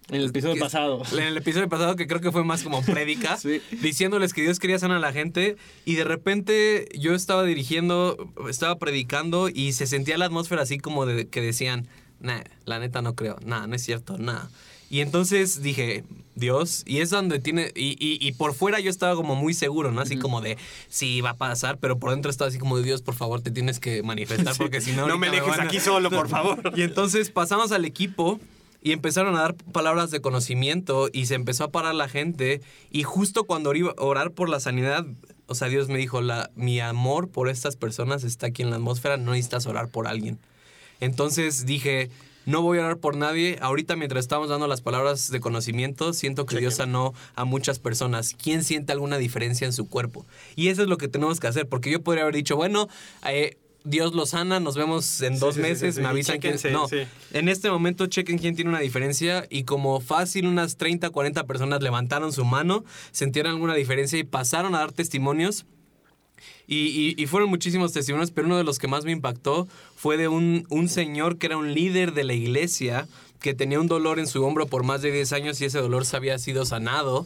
En 0.09 0.15
el 0.21 0.29
episodio 0.29 0.53
que- 0.55 0.59
pasado. 0.61 1.01
En 1.11 1.19
el 1.19 1.35
episodio 1.37 1.67
pasado, 1.67 1.95
que 1.95 2.07
creo 2.07 2.21
que 2.21 2.31
fue 2.31 2.43
más 2.43 2.63
como 2.63 2.81
prédica, 2.81 3.37
Sí. 3.41 3.61
diciéndoles 3.81 4.33
que 4.33 4.41
Dios 4.41 4.59
quería 4.59 4.79
sanar 4.79 4.97
a 4.97 5.01
la 5.01 5.11
gente. 5.13 5.57
Y 5.85 5.95
de 5.95 6.03
repente 6.05 6.87
yo 6.97 7.13
estaba 7.13 7.43
dirigiendo, 7.43 8.31
estaba 8.49 8.77
predicando 8.79 9.49
y 9.49 9.73
se 9.73 9.85
sentía 9.87 10.17
la 10.17 10.25
atmósfera 10.25 10.61
así 10.61 10.77
como 10.77 11.05
de 11.05 11.27
que 11.27 11.41
decían, 11.41 11.87
nah, 12.21 12.41
la 12.65 12.79
neta 12.79 13.01
no 13.01 13.15
creo, 13.15 13.37
nah, 13.45 13.67
no 13.67 13.75
es 13.75 13.83
cierto, 13.83 14.17
nah. 14.17 14.45
Y 14.89 15.01
entonces 15.01 15.61
dije, 15.61 16.05
Dios, 16.35 16.83
y 16.85 16.99
es 16.99 17.09
donde 17.09 17.39
tiene, 17.39 17.73
y, 17.75 17.97
y- 17.99 18.25
y 18.25 18.31
por 18.31 18.53
fuera 18.53 18.79
yo 18.79 18.89
estaba 18.89 19.15
como 19.15 19.35
muy 19.35 19.53
seguro, 19.53 19.91
¿no? 19.91 19.99
Así 19.99 20.15
como 20.17 20.39
de, 20.39 20.57
sí, 20.87 21.19
va 21.19 21.31
a 21.31 21.37
pasar, 21.37 21.77
pero 21.79 21.99
por 21.99 22.11
dentro 22.11 22.31
estaba 22.31 22.47
así 22.47 22.57
como 22.57 22.77
de, 22.77 22.83
Dios, 22.83 23.01
por 23.01 23.13
favor, 23.15 23.41
te 23.41 23.51
tienes 23.51 23.81
que 23.81 24.01
manifestar, 24.03 24.55
porque 24.57 24.79
si 24.79 24.93
no... 24.93 25.05
No 25.05 25.17
me 25.17 25.29
dejes 25.29 25.45
van 25.49 25.59
a-". 25.59 25.63
aquí 25.63 25.81
solo, 25.81 26.09
por 26.09 26.29
favor. 26.29 26.71
Y 26.77 26.83
entonces 26.83 27.29
pasamos 27.31 27.73
al 27.73 27.83
equipo 27.83 28.39
y 28.81 28.91
empezaron 28.91 29.35
a 29.35 29.41
dar 29.41 29.55
palabras 29.55 30.11
de 30.11 30.21
conocimiento 30.21 31.09
y 31.11 31.25
se 31.25 31.35
empezó 31.35 31.65
a 31.65 31.71
parar 31.71 31.95
la 31.95 32.07
gente. 32.07 32.61
Y 32.91 33.03
justo 33.03 33.43
cuando 33.45 33.73
iba 33.75 33.93
a 33.97 34.03
orar 34.03 34.31
por 34.31 34.49
la 34.49 34.59
sanidad, 34.59 35.05
o 35.47 35.55
sea, 35.55 35.67
Dios 35.67 35.89
me 35.89 35.97
dijo, 35.97 36.21
la, 36.21 36.51
mi 36.55 36.79
amor 36.79 37.29
por 37.29 37.49
estas 37.49 37.75
personas 37.75 38.23
está 38.23 38.47
aquí 38.47 38.61
en 38.61 38.69
la 38.69 38.75
atmósfera, 38.77 39.17
no 39.17 39.31
necesitas 39.31 39.65
orar 39.65 39.89
por 39.89 40.07
alguien. 40.07 40.39
Entonces 40.99 41.65
dije, 41.65 42.09
no 42.45 42.61
voy 42.61 42.79
a 42.79 42.85
orar 42.85 42.97
por 42.97 43.17
nadie. 43.17 43.57
Ahorita 43.61 43.95
mientras 43.97 44.23
estamos 44.23 44.49
dando 44.49 44.67
las 44.67 44.81
palabras 44.81 45.29
de 45.29 45.39
conocimiento, 45.41 46.13
siento 46.13 46.45
que 46.45 46.57
Dios 46.59 46.75
sanó 46.75 47.13
a 47.35 47.43
muchas 47.43 47.79
personas. 47.79 48.35
¿Quién 48.41 48.63
siente 48.63 48.93
alguna 48.93 49.17
diferencia 49.17 49.65
en 49.65 49.73
su 49.73 49.89
cuerpo? 49.89 50.25
Y 50.55 50.69
eso 50.69 50.81
es 50.81 50.87
lo 50.87 50.97
que 50.97 51.09
tenemos 51.09 51.41
que 51.41 51.47
hacer, 51.47 51.67
porque 51.67 51.91
yo 51.91 52.01
podría 52.01 52.23
haber 52.23 52.35
dicho, 52.35 52.55
bueno, 52.55 52.87
eh, 53.27 53.57
Dios 53.89 54.13
lo 54.13 54.25
sana, 54.25 54.59
nos 54.59 54.75
vemos 54.75 55.21
en 55.21 55.35
Sí, 55.35 55.39
dos 55.39 55.55
sí, 55.55 55.61
meses, 55.61 55.95
sí, 55.95 56.01
me 56.01 56.07
avisan 56.07 56.39
que... 56.39 56.53
No, 56.71 56.87
en 57.31 57.49
este 57.49 57.69
momento 57.71 58.05
chequen 58.07 58.37
quién 58.37 58.55
tiene 58.55 58.69
una 58.69 58.79
diferencia 58.79 59.45
y 59.49 59.63
como 59.63 59.99
fácil 60.01 60.45
unas 60.47 60.75
30, 60.77 61.09
40 61.09 61.45
personas 61.45 61.81
levantaron 61.81 62.33
su 62.33 62.43
mano, 62.45 62.83
sintieron 63.11 63.53
alguna 63.53 63.75
diferencia 63.75 64.19
y 64.19 64.23
pasaron 64.23 64.75
a 64.75 64.79
dar 64.79 64.91
testimonios. 64.91 65.65
Y, 66.67 66.87
y- 66.89 67.15
y 67.17 67.25
fueron 67.27 67.49
muchísimos 67.49 67.93
testimonios, 67.93 68.31
pero 68.31 68.45
uno 68.47 68.57
de 68.57 68.63
los 68.65 68.77
que 68.77 68.87
más 68.89 69.05
me 69.05 69.11
impactó 69.13 69.67
fue 69.95 70.17
de 70.17 70.27
un, 70.27 70.65
un 70.69 70.89
señor 70.89 71.37
que 71.37 71.47
era 71.47 71.57
un 71.57 71.73
líder 71.73 72.13
de 72.13 72.25
la 72.25 72.33
iglesia, 72.33 73.07
que 73.39 73.53
tenía 73.53 73.79
un 73.79 73.87
dolor 73.87 74.19
en 74.19 74.27
su 74.27 74.43
hombro 74.43 74.67
por 74.67 74.83
más 74.83 75.01
de 75.01 75.11
10 75.11 75.31
años 75.31 75.61
y 75.61 75.65
ese 75.65 75.79
dolor 75.79 76.05
se 76.05 76.17
había 76.17 76.37
sido 76.39 76.65
sanado. 76.65 77.25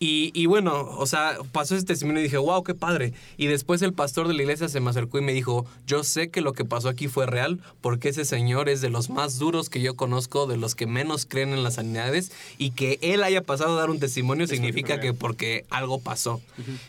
Y, 0.00 0.32
y 0.34 0.46
bueno, 0.46 0.86
o 0.98 1.06
sea, 1.06 1.38
pasó 1.52 1.76
ese 1.76 1.86
testimonio 1.86 2.20
y 2.20 2.24
dije, 2.24 2.36
wow, 2.36 2.62
qué 2.62 2.74
padre. 2.74 3.14
Y 3.36 3.46
después 3.46 3.80
el 3.80 3.92
pastor 3.92 4.28
de 4.28 4.34
la 4.34 4.42
iglesia 4.42 4.68
se 4.68 4.80
me 4.80 4.90
acercó 4.90 5.18
y 5.18 5.22
me 5.22 5.32
dijo, 5.32 5.66
yo 5.86 6.02
sé 6.04 6.30
que 6.30 6.40
lo 6.40 6.52
que 6.52 6.64
pasó 6.64 6.88
aquí 6.88 7.08
fue 7.08 7.26
real 7.26 7.60
porque 7.80 8.08
ese 8.08 8.24
señor 8.24 8.68
es 8.68 8.80
de 8.80 8.90
los 8.90 9.08
más 9.08 9.38
duros 9.38 9.70
que 9.70 9.80
yo 9.80 9.94
conozco, 9.94 10.46
de 10.46 10.56
los 10.56 10.74
que 10.74 10.86
menos 10.86 11.26
creen 11.26 11.50
en 11.50 11.62
las 11.62 11.74
sanidades 11.74 12.32
y 12.58 12.72
que 12.72 12.98
él 13.02 13.22
haya 13.22 13.42
pasado 13.42 13.76
a 13.76 13.80
dar 13.80 13.90
un 13.90 14.00
testimonio 14.00 14.46
significa 14.46 15.00
que 15.00 15.14
porque 15.14 15.64
algo 15.70 16.00
pasó. 16.00 16.40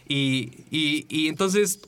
y, 0.08 0.52
y, 0.72 1.06
y 1.08 1.28
entonces, 1.28 1.80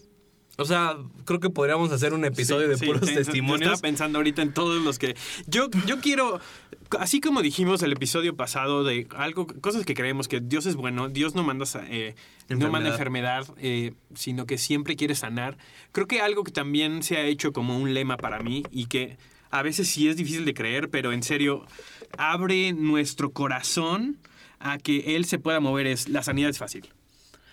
o 0.57 0.65
sea, 0.65 0.97
creo 1.25 1.39
que 1.39 1.49
podríamos 1.49 1.91
hacer 1.91 2.13
un 2.13 2.25
episodio 2.25 2.65
Sí, 2.65 2.71
de 2.71 2.77
sí, 2.77 2.85
puros 2.85 3.07
Yo 3.09 3.15
testimonios. 3.15 3.61
estaba 3.61 3.81
pensando 3.81 4.19
ahorita 4.19 4.41
en 4.41 4.53
todos 4.53 4.81
los 4.83 4.97
que. 4.99 5.15
Yo, 5.45 5.69
yo 5.85 5.99
quiero. 5.99 6.39
Así 6.99 7.19
como 7.21 7.41
dijimos 7.41 7.83
el 7.83 7.91
episodio 7.91 8.35
pasado 8.35 8.83
de 8.83 9.07
algo, 9.15 9.45
cosas 9.61 9.85
que 9.85 9.93
creemos 9.93 10.27
que 10.27 10.39
Dios 10.39 10.65
es 10.65 10.75
bueno, 10.75 11.09
Dios 11.09 11.35
no 11.35 11.43
manda, 11.43 11.65
eh, 11.89 12.15
no 12.49 12.69
manda 12.71 12.89
enfermedad, 12.89 13.45
eh, 13.57 13.93
sino 14.15 14.45
que 14.45 14.57
siempre 14.57 14.95
quiere 14.95 15.13
sanar. 15.15 15.57
Creo 15.91 16.07
que 16.07 16.21
algo 16.21 16.43
que 16.43 16.51
también 16.51 17.03
se 17.03 17.17
ha 17.17 17.23
hecho 17.25 17.51
como 17.53 17.77
un 17.77 17.93
lema 17.93 18.17
para 18.17 18.39
mí 18.39 18.63
y 18.71 18.85
que 18.85 19.17
a 19.51 19.61
veces 19.63 19.87
sí 19.89 20.07
es 20.07 20.15
difícil 20.17 20.45
de 20.45 20.53
creer, 20.53 20.89
pero 20.89 21.11
en 21.11 21.23
serio, 21.23 21.65
abre 22.17 22.73
nuestro 22.73 23.31
corazón 23.31 24.17
a 24.59 24.77
que 24.77 25.15
Él 25.15 25.25
se 25.25 25.39
pueda 25.39 25.59
mover 25.59 25.87
es 25.87 26.07
la 26.09 26.23
sanidad 26.23 26.49
es 26.49 26.57
fácil. 26.57 26.87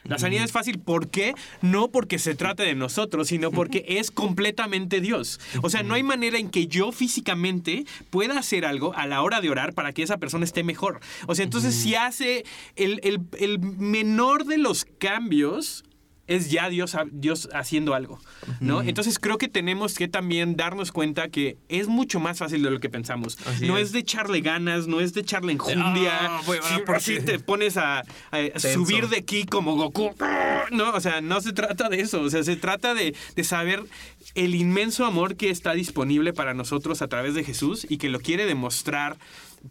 La 0.04 0.18
sanidad 0.18 0.44
es 0.44 0.52
fácil, 0.52 0.78
¿por 0.78 1.08
qué? 1.08 1.34
No 1.62 1.88
porque 1.88 2.18
se 2.18 2.34
trate 2.34 2.62
de 2.62 2.74
nosotros, 2.74 3.28
sino 3.28 3.50
porque 3.50 3.84
es 3.88 4.10
completamente 4.10 5.00
Dios. 5.00 5.40
O 5.62 5.70
sea, 5.70 5.82
no 5.82 5.94
hay 5.94 6.02
manera 6.02 6.38
en 6.38 6.50
que 6.50 6.66
yo 6.66 6.92
físicamente 6.92 7.84
pueda 8.10 8.38
hacer 8.38 8.64
algo 8.66 8.94
a 8.94 9.06
la 9.06 9.22
hora 9.22 9.40
de 9.40 9.50
orar 9.50 9.72
para 9.72 9.92
que 9.92 10.02
esa 10.02 10.18
persona 10.18 10.44
esté 10.44 10.62
mejor. 10.62 11.00
O 11.26 11.34
sea, 11.34 11.44
entonces 11.44 11.74
si 11.74 11.94
hace 11.94 12.44
el, 12.76 13.00
el- 13.02 13.20
el 13.38 13.58
menor 13.58 14.44
de 14.44 14.58
los 14.58 14.84
cambios, 14.98 15.84
es 16.26 16.50
ya 16.50 16.68
Dios, 16.68 16.96
Dios 17.12 17.48
haciendo 17.52 17.94
algo, 17.94 18.18
¿no? 18.60 18.82
Entonces 18.82 19.18
creo 19.18 19.38
que 19.38 19.48
tenemos 19.48 19.94
que 19.94 20.08
también 20.08 20.56
darnos 20.56 20.90
cuenta 20.92 21.28
que 21.28 21.58
es 21.68 21.88
mucho 21.88 22.20
más 22.20 22.38
fácil 22.38 22.62
de 22.62 22.70
lo 22.70 22.80
que 22.80 22.88
pensamos. 22.88 23.36
Así 23.46 23.66
no 23.66 23.76
es. 23.76 23.88
es. 23.88 23.92
de 23.92 23.98
echarle 24.00 24.40
ganas, 24.40 24.86
no 24.86 25.00
es 25.00 25.12
de 25.14 25.20
echarle 25.20 25.52
enjundia. 25.52 26.12
Ah, 26.20 26.40
voy 26.46 26.58
a 26.58 26.60
orar 26.60 26.74
Sí, 26.78 26.82
por 26.86 26.96
así 26.96 27.18
ti. 27.18 27.24
te 27.26 27.38
pones 27.38 27.76
a, 27.76 28.00
a 28.30 28.58
subir 28.58 29.08
de 29.08 29.18
aquí 29.18 29.44
como 29.44 29.76
Goku. 29.76 30.14
No, 30.70 30.90
o 30.90 31.00
sea, 31.00 31.20
no 31.20 31.40
se 31.40 31.52
trata 31.52 31.88
de 31.88 32.00
eso. 32.00 32.22
O 32.22 32.30
sea, 32.30 32.42
se 32.42 32.56
trata 32.56 32.94
de, 32.94 33.14
de 33.36 33.44
saber 33.44 33.82
el 34.34 34.54
inmenso 34.54 35.04
amor 35.04 35.36
que 35.36 35.50
está 35.50 35.74
disponible 35.74 36.32
para 36.32 36.54
nosotros 36.54 37.02
a 37.02 37.08
través 37.08 37.34
de 37.34 37.44
Jesús 37.44 37.86
y 37.88 37.98
que 37.98 38.08
lo 38.08 38.20
quiere 38.20 38.46
demostrar 38.46 39.18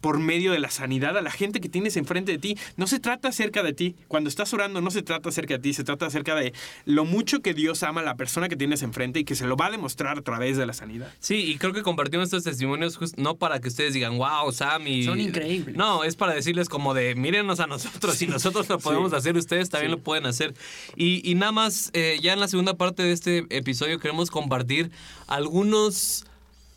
por 0.00 0.18
medio 0.18 0.52
de 0.52 0.58
la 0.58 0.70
sanidad 0.70 1.16
a 1.16 1.22
la 1.22 1.30
gente 1.30 1.60
que 1.60 1.68
tienes 1.68 1.96
enfrente 1.96 2.32
de 2.32 2.38
ti. 2.38 2.58
No 2.76 2.86
se 2.86 2.98
trata 3.00 3.28
acerca 3.28 3.62
de 3.62 3.72
ti. 3.72 3.94
Cuando 4.08 4.28
estás 4.28 4.52
orando, 4.52 4.80
no 4.80 4.90
se 4.90 5.02
trata 5.02 5.28
acerca 5.28 5.54
de 5.54 5.60
ti, 5.60 5.74
se 5.74 5.84
trata 5.84 6.06
acerca 6.06 6.34
de 6.34 6.52
lo 6.84 7.04
mucho 7.04 7.42
que 7.42 7.54
Dios 7.54 7.82
ama 7.82 8.00
a 8.00 8.04
la 8.04 8.16
persona 8.16 8.48
que 8.48 8.56
tienes 8.56 8.82
enfrente 8.82 9.20
y 9.20 9.24
que 9.24 9.34
se 9.34 9.46
lo 9.46 9.56
va 9.56 9.66
a 9.66 9.70
demostrar 9.70 10.18
a 10.18 10.22
través 10.22 10.56
de 10.56 10.66
la 10.66 10.72
sanidad. 10.72 11.12
Sí, 11.20 11.36
y 11.36 11.56
creo 11.58 11.72
que 11.72 11.82
compartimos 11.82 12.24
estos 12.24 12.44
testimonios 12.44 12.96
just- 12.96 13.16
no 13.18 13.36
para 13.36 13.60
que 13.60 13.68
ustedes 13.68 13.94
digan, 13.94 14.18
wow, 14.18 14.50
Sam 14.52 14.86
y... 14.88 15.04
Son 15.04 15.20
increíbles. 15.20 15.76
No, 15.76 16.04
es 16.04 16.16
para 16.16 16.34
decirles 16.34 16.68
como 16.68 16.94
de, 16.94 17.14
mírenos 17.14 17.60
a 17.60 17.66
nosotros, 17.66 18.16
si 18.16 18.26
nosotros 18.26 18.68
lo 18.68 18.78
podemos 18.78 19.10
Sí. 19.12 19.16
hacer, 19.16 19.36
ustedes 19.36 19.70
también 19.70 19.92
Sí. 19.92 19.96
lo 19.98 20.02
pueden 20.02 20.26
hacer. 20.26 20.54
Y, 20.96 21.28
y 21.28 21.34
nada 21.34 21.52
más, 21.52 21.90
eh, 21.92 22.18
ya 22.22 22.32
en 22.32 22.40
la 22.40 22.48
segunda 22.48 22.74
parte 22.74 23.02
de 23.02 23.12
este 23.12 23.46
episodio 23.50 23.98
queremos 24.00 24.30
compartir 24.30 24.90
algunos, 25.28 26.24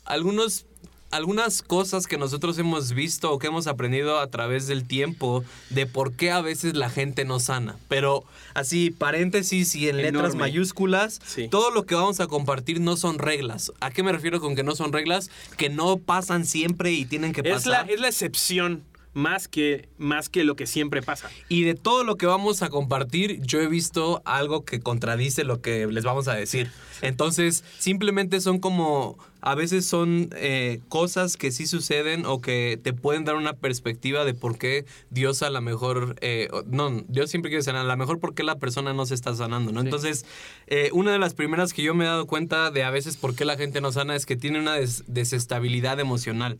algunos, 0.04 0.66
algunas 1.10 1.62
cosas 1.62 2.06
que 2.06 2.18
nosotros 2.18 2.58
hemos 2.58 2.92
visto 2.92 3.32
o 3.32 3.38
que 3.38 3.46
hemos 3.46 3.66
aprendido 3.66 4.18
a 4.20 4.26
través 4.28 4.66
del 4.66 4.84
tiempo 4.86 5.44
de 5.70 5.86
por 5.86 6.12
qué 6.12 6.30
a 6.30 6.40
veces 6.42 6.74
la 6.76 6.90
gente 6.90 7.24
no 7.24 7.40
sana. 7.40 7.76
Pero 7.88 8.24
así, 8.54 8.90
paréntesis 8.90 9.74
y 9.74 9.88
en 9.88 9.96
letras 9.98 10.34
mayúsculas, 10.34 11.20
Sí. 11.24 11.48
todo 11.48 11.70
lo 11.70 11.86
que 11.86 11.94
vamos 11.94 12.20
a 12.20 12.26
compartir 12.26 12.80
no 12.80 12.96
son 12.96 13.18
reglas. 13.18 13.72
¿A 13.80 13.90
qué 13.90 14.02
me 14.02 14.12
refiero 14.12 14.40
con 14.40 14.54
que 14.54 14.62
no 14.62 14.74
son 14.74 14.92
reglas? 14.92 15.30
Que 15.56 15.68
no 15.70 15.96
pasan 15.96 16.44
siempre 16.44 16.92
y 16.92 17.04
tienen 17.06 17.32
que 17.32 17.40
Es 17.40 17.64
la, 17.66 17.78
pasar. 17.78 17.90
es 17.90 18.00
la 18.00 18.08
excepción 18.08 18.84
más 19.14 19.48
que, 19.48 19.88
más 19.98 20.28
que 20.28 20.44
lo 20.44 20.54
que 20.54 20.66
siempre 20.66 21.02
pasa. 21.02 21.28
Y 21.48 21.62
de 21.64 21.74
todo 21.74 22.04
lo 22.04 22.16
que 22.16 22.26
vamos 22.26 22.62
a 22.62 22.68
compartir, 22.68 23.40
yo 23.42 23.60
he 23.60 23.66
visto 23.66 24.22
algo 24.24 24.64
que 24.64 24.78
contradice 24.80 25.42
lo 25.44 25.60
que 25.60 25.86
les 25.86 26.04
vamos 26.04 26.28
a 26.28 26.34
decir. 26.34 26.70
Entonces, 27.02 27.64
simplemente 27.78 28.40
son 28.40 28.58
como, 28.60 29.18
a 29.40 29.54
veces 29.54 29.86
son 29.86 30.30
eh, 30.36 30.80
cosas 30.88 31.36
que 31.36 31.52
sí 31.52 31.66
suceden 31.66 32.26
o 32.26 32.40
que 32.40 32.78
te 32.82 32.92
pueden 32.92 33.24
dar 33.24 33.36
una 33.36 33.52
perspectiva 33.52 34.24
de 34.24 34.34
por 34.34 34.58
qué 34.58 34.84
Dios 35.10 35.42
a 35.42 35.50
lo 35.50 35.60
mejor, 35.60 36.16
eh, 36.20 36.48
no, 36.66 37.04
Dios 37.08 37.30
siempre 37.30 37.50
quiere 37.50 37.62
sanar, 37.62 37.82
a 37.82 37.88
lo 37.88 37.96
mejor 37.96 38.18
por 38.18 38.34
qué 38.34 38.42
la 38.42 38.58
persona 38.58 38.92
no 38.92 39.06
se 39.06 39.14
está 39.14 39.34
sanando, 39.34 39.70
¿no? 39.72 39.80
Sí. 39.80 39.86
Entonces, 39.86 40.26
eh, 40.66 40.90
una 40.92 41.12
de 41.12 41.18
las 41.18 41.34
primeras 41.34 41.72
que 41.72 41.82
yo 41.82 41.94
me 41.94 42.04
he 42.04 42.08
dado 42.08 42.26
cuenta 42.26 42.70
de 42.70 42.82
a 42.82 42.90
veces 42.90 43.16
por 43.16 43.34
qué 43.36 43.44
la 43.44 43.56
gente 43.56 43.80
no 43.80 43.92
sana 43.92 44.16
es 44.16 44.26
que 44.26 44.36
tiene 44.36 44.58
una 44.58 44.74
des- 44.74 45.04
desestabilidad 45.06 46.00
emocional. 46.00 46.58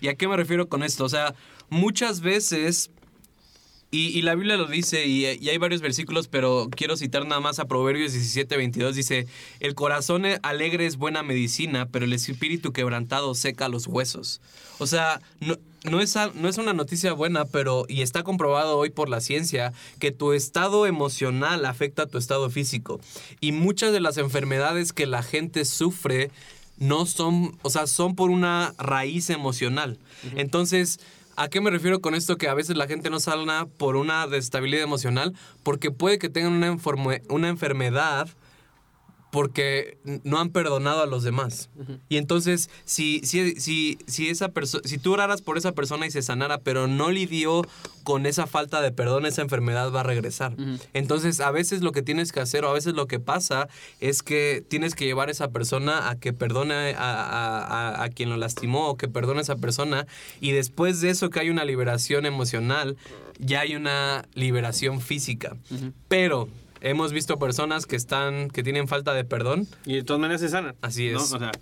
¿Y 0.00 0.08
a 0.08 0.14
qué 0.14 0.28
me 0.28 0.36
refiero 0.36 0.68
con 0.68 0.82
esto? 0.82 1.04
O 1.04 1.08
sea, 1.08 1.34
muchas 1.68 2.20
veces 2.20 2.90
y, 3.90 4.16
y 4.16 4.22
la 4.22 4.36
Biblia 4.36 4.56
lo 4.56 4.66
dice, 4.66 5.06
y, 5.06 5.26
y 5.26 5.48
hay 5.48 5.58
varios 5.58 5.80
versículos, 5.80 6.28
pero 6.28 6.68
quiero 6.70 6.96
citar 6.96 7.26
nada 7.26 7.40
más 7.40 7.58
a 7.58 7.66
Proverbios 7.66 8.12
17, 8.12 8.56
22. 8.56 8.94
Dice, 8.94 9.26
el 9.58 9.74
corazón 9.74 10.24
alegre 10.42 10.86
es 10.86 10.96
buena 10.96 11.24
medicina, 11.24 11.88
pero 11.90 12.04
el 12.04 12.12
espíritu 12.12 12.72
quebrantado 12.72 13.34
seca 13.34 13.68
los 13.68 13.88
huesos. 13.88 14.40
O 14.78 14.86
sea, 14.86 15.20
no, 15.40 15.58
no, 15.84 16.00
es, 16.00 16.14
no 16.34 16.48
es 16.48 16.58
una 16.58 16.72
noticia 16.72 17.12
buena, 17.14 17.46
pero, 17.46 17.84
y 17.88 18.02
está 18.02 18.22
comprobado 18.22 18.78
hoy 18.78 18.90
por 18.90 19.08
la 19.08 19.20
ciencia, 19.20 19.72
que 19.98 20.12
tu 20.12 20.34
estado 20.34 20.86
emocional 20.86 21.64
afecta 21.64 22.02
a 22.02 22.06
tu 22.06 22.18
estado 22.18 22.48
físico. 22.48 23.00
Y 23.40 23.50
muchas 23.50 23.92
de 23.92 24.00
las 24.00 24.18
enfermedades 24.18 24.92
que 24.92 25.06
la 25.06 25.24
gente 25.24 25.64
sufre 25.64 26.30
no 26.78 27.06
son, 27.06 27.58
o 27.62 27.70
sea, 27.70 27.86
son 27.86 28.14
por 28.14 28.30
una 28.30 28.72
raíz 28.78 29.30
emocional. 29.30 29.98
Entonces, 30.36 31.00
¿a 31.40 31.48
qué 31.48 31.62
me 31.62 31.70
refiero 31.70 32.02
con 32.02 32.14
esto? 32.14 32.36
Que 32.36 32.48
a 32.48 32.54
veces 32.54 32.76
la 32.76 32.86
gente 32.86 33.08
no 33.08 33.18
sana 33.18 33.66
por 33.78 33.96
una 33.96 34.26
desestabilidad 34.26 34.82
emocional, 34.82 35.34
porque 35.62 35.90
puede 35.90 36.18
que 36.18 36.28
tengan 36.28 36.52
una, 36.52 36.76
una 37.30 37.48
enfermedad 37.48 38.28
porque 39.30 39.98
no 40.24 40.38
han 40.38 40.50
perdonado 40.50 41.02
a 41.02 41.06
los 41.06 41.22
demás. 41.22 41.70
Y 42.08 42.16
entonces, 42.16 42.70
si, 42.84 43.20
si, 43.24 43.52
si, 43.60 43.98
si, 44.06 44.28
esa 44.28 44.48
persona, 44.48 44.82
si 44.84 44.98
tú 44.98 45.12
oraras 45.12 45.42
por 45.42 45.56
esa 45.56 45.72
persona 45.72 46.06
y 46.06 46.10
se 46.10 46.22
sanara, 46.22 46.58
pero 46.58 46.86
no 46.86 47.10
lidió 47.10 47.62
con 48.02 48.26
esa 48.26 48.46
falta 48.46 48.80
de 48.80 48.90
perdón, 48.90 49.26
esa 49.26 49.42
enfermedad 49.42 49.92
va 49.92 50.00
a 50.00 50.04
regresar. 50.04 50.56
Entonces, 50.94 51.40
a 51.40 51.50
veces 51.50 51.82
lo 51.82 51.92
que 51.92 52.02
tienes 52.02 52.32
que 52.32 52.40
hacer 52.40 52.64
o 52.64 52.70
a 52.70 52.72
veces 52.72 52.94
lo 52.94 53.06
que 53.06 53.20
pasa 53.20 53.68
es 54.00 54.22
que 54.22 54.64
tienes 54.66 54.94
que 54.94 55.04
llevar 55.04 55.28
a 55.28 55.32
esa 55.32 55.50
persona 55.50 56.10
a 56.10 56.16
que 56.18 56.32
perdone 56.32 56.94
a, 56.96 58.02
a 58.02 58.08
quien 58.08 58.30
lo 58.30 58.36
lastimó 58.36 58.88
o 58.88 58.96
que 58.96 59.08
perdone 59.08 59.40
a 59.40 59.42
esa 59.42 59.56
persona. 59.56 60.06
Y 60.40 60.52
después 60.52 61.00
de 61.00 61.10
eso 61.10 61.30
que 61.30 61.40
hay 61.40 61.50
una 61.50 61.64
liberación 61.64 62.26
emocional, 62.26 62.96
ya 63.38 63.60
hay 63.60 63.74
una 63.74 64.24
liberación 64.34 65.00
física. 65.00 65.56
Pero 66.08 66.48
hemos 66.80 67.12
visto 67.12 67.38
personas 67.38 67.86
que 67.86 67.96
están, 67.96 68.48
que 68.48 68.62
tienen 68.62 68.88
falta 68.88 69.14
de 69.14 69.24
perdón. 69.24 69.66
Y 69.84 69.96
de 69.96 70.02
todas 70.02 70.20
maneras 70.20 70.40
se 70.40 70.48
sanan. 70.48 70.76
Así 70.82 71.08
es. 71.08 71.16
O 71.16 71.38
sea, 71.38 71.52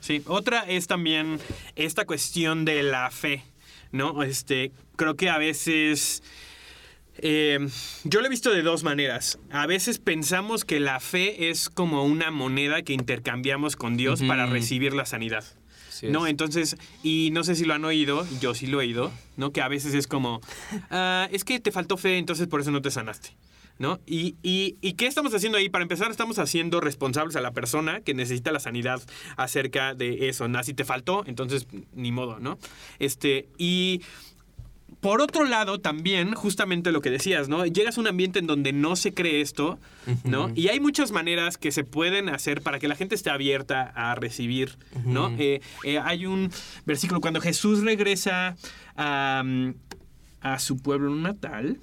sí. 0.00 0.22
Otra 0.26 0.60
es 0.60 0.86
también 0.86 1.38
esta 1.76 2.04
cuestión 2.04 2.64
de 2.64 2.82
la 2.82 3.10
fe, 3.10 3.44
¿no? 3.92 4.22
Este, 4.22 4.72
creo 4.96 5.16
que 5.16 5.30
a 5.30 5.38
veces... 5.38 6.22
Eh, 7.18 7.68
yo 8.02 8.20
lo 8.20 8.26
he 8.26 8.30
visto 8.30 8.50
de 8.50 8.62
dos 8.62 8.82
maneras. 8.82 9.38
A 9.50 9.66
veces 9.66 10.00
pensamos 10.00 10.64
que 10.64 10.80
la 10.80 10.98
fe 10.98 11.48
es 11.48 11.70
como 11.70 12.04
una 12.04 12.32
moneda 12.32 12.82
que 12.82 12.92
intercambiamos 12.92 13.76
con 13.76 13.96
Dios 13.96 14.20
para 14.22 14.46
recibir 14.46 14.94
la 14.94 15.06
sanidad. 15.06 15.44
¿no? 16.02 16.26
Entonces, 16.26 16.76
y 17.02 17.30
no 17.32 17.44
sé 17.44 17.54
si 17.54 17.64
lo 17.64 17.74
han 17.74 17.84
oído, 17.84 18.26
yo 18.40 18.54
sí 18.54 18.66
lo 18.66 18.80
he 18.80 18.86
oído, 18.86 19.12
¿no? 19.36 19.52
Que 19.52 19.62
a 19.62 19.68
veces 19.68 19.94
es 19.94 20.06
como, 20.06 20.40
ah, 20.90 21.28
es 21.30 21.44
que 21.44 21.60
te 21.60 21.70
faltó 21.70 21.96
fe, 21.96 22.18
entonces 22.18 22.48
por 22.48 22.60
eso 22.60 22.70
no 22.70 22.82
te 22.82 22.90
sanaste. 22.90 23.30
¿No? 23.78 24.00
Y, 24.06 24.36
y, 24.42 24.92
qué 24.94 25.06
estamos 25.06 25.34
haciendo 25.34 25.58
ahí? 25.58 25.68
Para 25.68 25.82
empezar, 25.82 26.10
estamos 26.10 26.38
haciendo 26.38 26.80
responsables 26.80 27.36
a 27.36 27.40
la 27.40 27.52
persona 27.52 28.00
que 28.00 28.14
necesita 28.14 28.52
la 28.52 28.60
sanidad 28.60 29.02
acerca 29.36 29.94
de 29.94 30.28
eso. 30.28 30.48
¿no? 30.48 30.62
Si 30.62 30.74
te 30.74 30.84
faltó, 30.84 31.24
entonces 31.26 31.66
ni 31.92 32.12
modo, 32.12 32.38
¿no? 32.38 32.58
Este, 32.98 33.48
y 33.58 34.02
por 35.00 35.20
otro 35.20 35.44
lado, 35.44 35.80
también, 35.80 36.32
justamente 36.34 36.90
lo 36.90 37.02
que 37.02 37.10
decías, 37.10 37.46
¿no? 37.46 37.66
Llegas 37.66 37.98
a 37.98 38.00
un 38.00 38.06
ambiente 38.06 38.38
en 38.38 38.46
donde 38.46 38.72
no 38.72 38.96
se 38.96 39.12
cree 39.12 39.42
esto, 39.42 39.78
¿no? 40.24 40.50
Y 40.54 40.68
hay 40.68 40.80
muchas 40.80 41.12
maneras 41.12 41.58
que 41.58 41.72
se 41.72 41.84
pueden 41.84 42.30
hacer 42.30 42.62
para 42.62 42.78
que 42.78 42.88
la 42.88 42.94
gente 42.94 43.14
esté 43.14 43.28
abierta 43.28 43.92
a 43.94 44.14
recibir, 44.14 44.78
¿no? 45.04 45.30
Eh, 45.38 45.60
eh, 45.82 45.98
hay 45.98 46.24
un 46.24 46.50
versículo 46.86 47.20
cuando 47.20 47.42
Jesús 47.42 47.82
regresa 47.82 48.56
a, 48.96 49.44
a 50.40 50.58
su 50.58 50.78
pueblo 50.78 51.14
natal. 51.14 51.78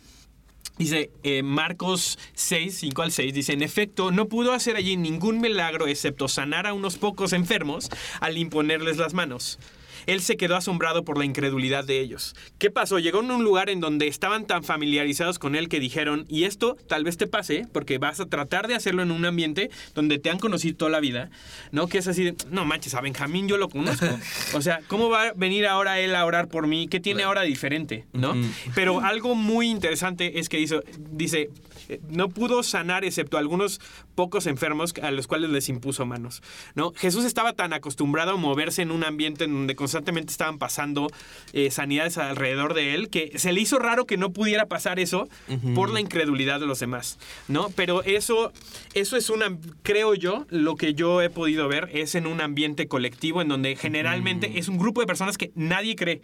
Dice 0.77 1.11
eh, 1.23 1.43
Marcos 1.43 2.17
6, 2.33 2.75
5 2.79 3.01
al 3.01 3.11
6, 3.11 3.33
dice, 3.33 3.53
en 3.53 3.61
efecto, 3.61 4.11
no 4.11 4.27
pudo 4.27 4.53
hacer 4.53 4.75
allí 4.75 4.97
ningún 4.97 5.39
milagro 5.39 5.87
excepto 5.87 6.27
sanar 6.27 6.65
a 6.65 6.73
unos 6.73 6.97
pocos 6.97 7.33
enfermos 7.33 7.89
al 8.19 8.37
imponerles 8.37 8.97
las 8.97 9.13
manos. 9.13 9.59
Él 10.05 10.21
se 10.21 10.37
quedó 10.37 10.55
asombrado 10.55 11.03
por 11.03 11.17
la 11.17 11.25
incredulidad 11.25 11.83
de 11.85 11.99
ellos. 11.99 12.35
¿Qué 12.57 12.71
pasó? 12.71 12.99
Llegó 12.99 13.21
en 13.21 13.31
un 13.31 13.43
lugar 13.43 13.69
en 13.69 13.79
donde 13.79 14.07
estaban 14.07 14.45
tan 14.45 14.63
familiarizados 14.63 15.39
con 15.39 15.55
él 15.55 15.69
que 15.69 15.79
dijeron, 15.79 16.25
y 16.27 16.43
esto 16.43 16.77
tal 16.87 17.03
vez 17.03 17.17
te 17.17 17.27
pase, 17.27 17.65
porque 17.71 17.97
vas 17.97 18.19
a 18.19 18.25
tratar 18.25 18.67
de 18.67 18.75
hacerlo 18.75 19.03
en 19.03 19.11
un 19.11 19.25
ambiente 19.25 19.69
donde 19.93 20.19
te 20.19 20.29
han 20.29 20.39
conocido 20.39 20.77
toda 20.77 20.91
la 20.91 20.99
vida, 20.99 21.29
¿no? 21.71 21.87
Que 21.87 21.97
es 21.97 22.07
así 22.07 22.23
de, 22.23 22.35
no 22.49 22.65
manches, 22.65 22.93
a 22.93 23.01
Benjamín 23.01 23.47
yo 23.47 23.57
lo 23.57 23.69
conozco. 23.69 24.05
O 24.53 24.61
sea, 24.61 24.81
¿cómo 24.87 25.09
va 25.09 25.27
a 25.27 25.33
venir 25.33 25.65
ahora 25.65 25.99
él 25.99 26.15
a 26.15 26.25
orar 26.25 26.47
por 26.47 26.67
mí? 26.67 26.87
¿Qué 26.87 26.99
tiene 26.99 27.23
ahora 27.23 27.41
diferente? 27.43 28.05
¿No? 28.13 28.35
Pero 28.75 29.01
algo 29.01 29.35
muy 29.35 29.69
interesante 29.69 30.39
es 30.39 30.49
que 30.49 30.59
hizo, 30.59 30.83
dice, 30.97 31.49
eh, 31.89 31.99
no 32.09 32.29
pudo 32.29 32.63
sanar 32.63 33.03
excepto 33.05 33.37
algunos 33.37 33.81
pocos 34.15 34.47
enfermos 34.47 34.93
a 35.01 35.11
los 35.11 35.27
cuales 35.27 35.49
les 35.49 35.69
impuso 35.69 36.05
manos. 36.05 36.41
¿no? 36.75 36.93
Jesús 36.95 37.25
estaba 37.25 37.53
tan 37.53 37.73
acostumbrado 37.73 38.31
a 38.31 38.37
moverse 38.37 38.81
en 38.81 38.91
un 38.91 39.03
ambiente 39.03 39.45
en 39.45 39.53
donde 39.53 39.75
constantemente 39.91 40.31
estaban 40.31 40.57
pasando 40.57 41.11
eh, 41.51 41.69
sanidades 41.69 42.17
alrededor 42.17 42.73
de 42.73 42.95
él 42.95 43.09
que 43.09 43.37
se 43.37 43.51
le 43.51 43.59
hizo 43.59 43.77
raro 43.77 44.05
que 44.05 44.15
no 44.15 44.31
pudiera 44.31 44.67
pasar 44.67 44.99
eso 44.99 45.27
por 45.75 45.89
la 45.89 45.99
incredulidad 45.99 46.61
de 46.61 46.65
los 46.65 46.79
demás. 46.79 47.19
¿no? 47.49 47.69
Pero 47.75 48.03
eso, 48.03 48.53
eso 48.93 49.17
es 49.17 49.29
una, 49.29 49.57
creo 49.83 50.15
yo, 50.15 50.45
lo 50.49 50.77
que 50.77 50.93
yo 50.93 51.21
he 51.21 51.29
podido 51.29 51.67
ver 51.67 51.89
es 51.93 52.15
en 52.15 52.25
un 52.25 52.39
ambiente 52.39 52.87
colectivo 52.87 53.41
en 53.41 53.49
donde 53.49 53.75
generalmente 53.75 54.59
es 54.59 54.69
un 54.69 54.77
grupo 54.77 55.01
de 55.01 55.07
personas 55.07 55.37
que 55.37 55.51
nadie 55.55 55.97
cree. 55.97 56.21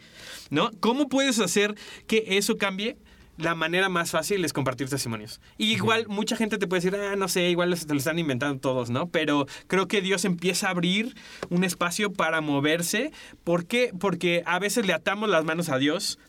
¿no? 0.50 0.72
¿Cómo 0.80 1.10
puedes 1.10 1.40
hacer 1.40 1.76
que 2.08 2.24
eso 2.38 2.58
cambie? 2.58 2.96
La 3.38 3.56
manera 3.56 3.88
más 3.90 4.12
fácil 4.12 4.44
es 4.44 4.54
compartir 4.54 4.90
testimonios. 4.90 5.40
Y 5.58 5.74
igual 5.74 6.08
mucha 6.08 6.36
gente 6.36 6.58
te 6.58 6.68
puede 6.68 6.82
decir, 6.82 7.00
ah, 7.00 7.16
no 7.16 7.28
sé, 7.28 7.50
igual 7.50 7.76
se 7.78 7.88
lo 7.88 7.96
están 7.96 8.20
inventando 8.20 8.60
todos, 8.60 8.90
¿no? 8.90 9.10
Pero 9.10 9.46
creo 9.68 9.88
que 9.88 10.02
Dios 10.02 10.26
empieza 10.26 10.68
a 10.68 10.72
abrir 10.72 11.16
un 11.50 11.64
espacio 11.64 12.12
para 12.12 12.42
moverse. 12.42 13.12
¿Por 13.44 13.66
qué? 13.66 13.92
Porque 13.98 14.44
a 14.46 14.60
veces 14.60 14.86
le 14.86 14.94
atamos 14.94 15.30
las 15.30 15.46
manos 15.46 15.70
a 15.70 15.78
Dios, 15.78 16.20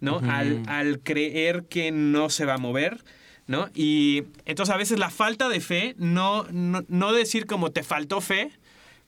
¿no? 0.00 0.20
al, 0.28 0.62
al 0.66 1.00
creer 1.00 1.64
que 1.64 1.90
no 1.90 2.30
se 2.30 2.44
va 2.44 2.54
a 2.54 2.58
mover. 2.58 3.04
¿No? 3.46 3.70
Y 3.74 4.24
entonces 4.44 4.74
a 4.74 4.76
veces 4.76 4.98
la 4.98 5.08
falta 5.08 5.48
de 5.48 5.60
fe, 5.60 5.94
no, 5.96 6.44
no, 6.50 6.84
no 6.86 7.12
decir 7.14 7.46
como 7.46 7.70
te 7.70 7.82
faltó 7.82 8.20
fe, 8.20 8.50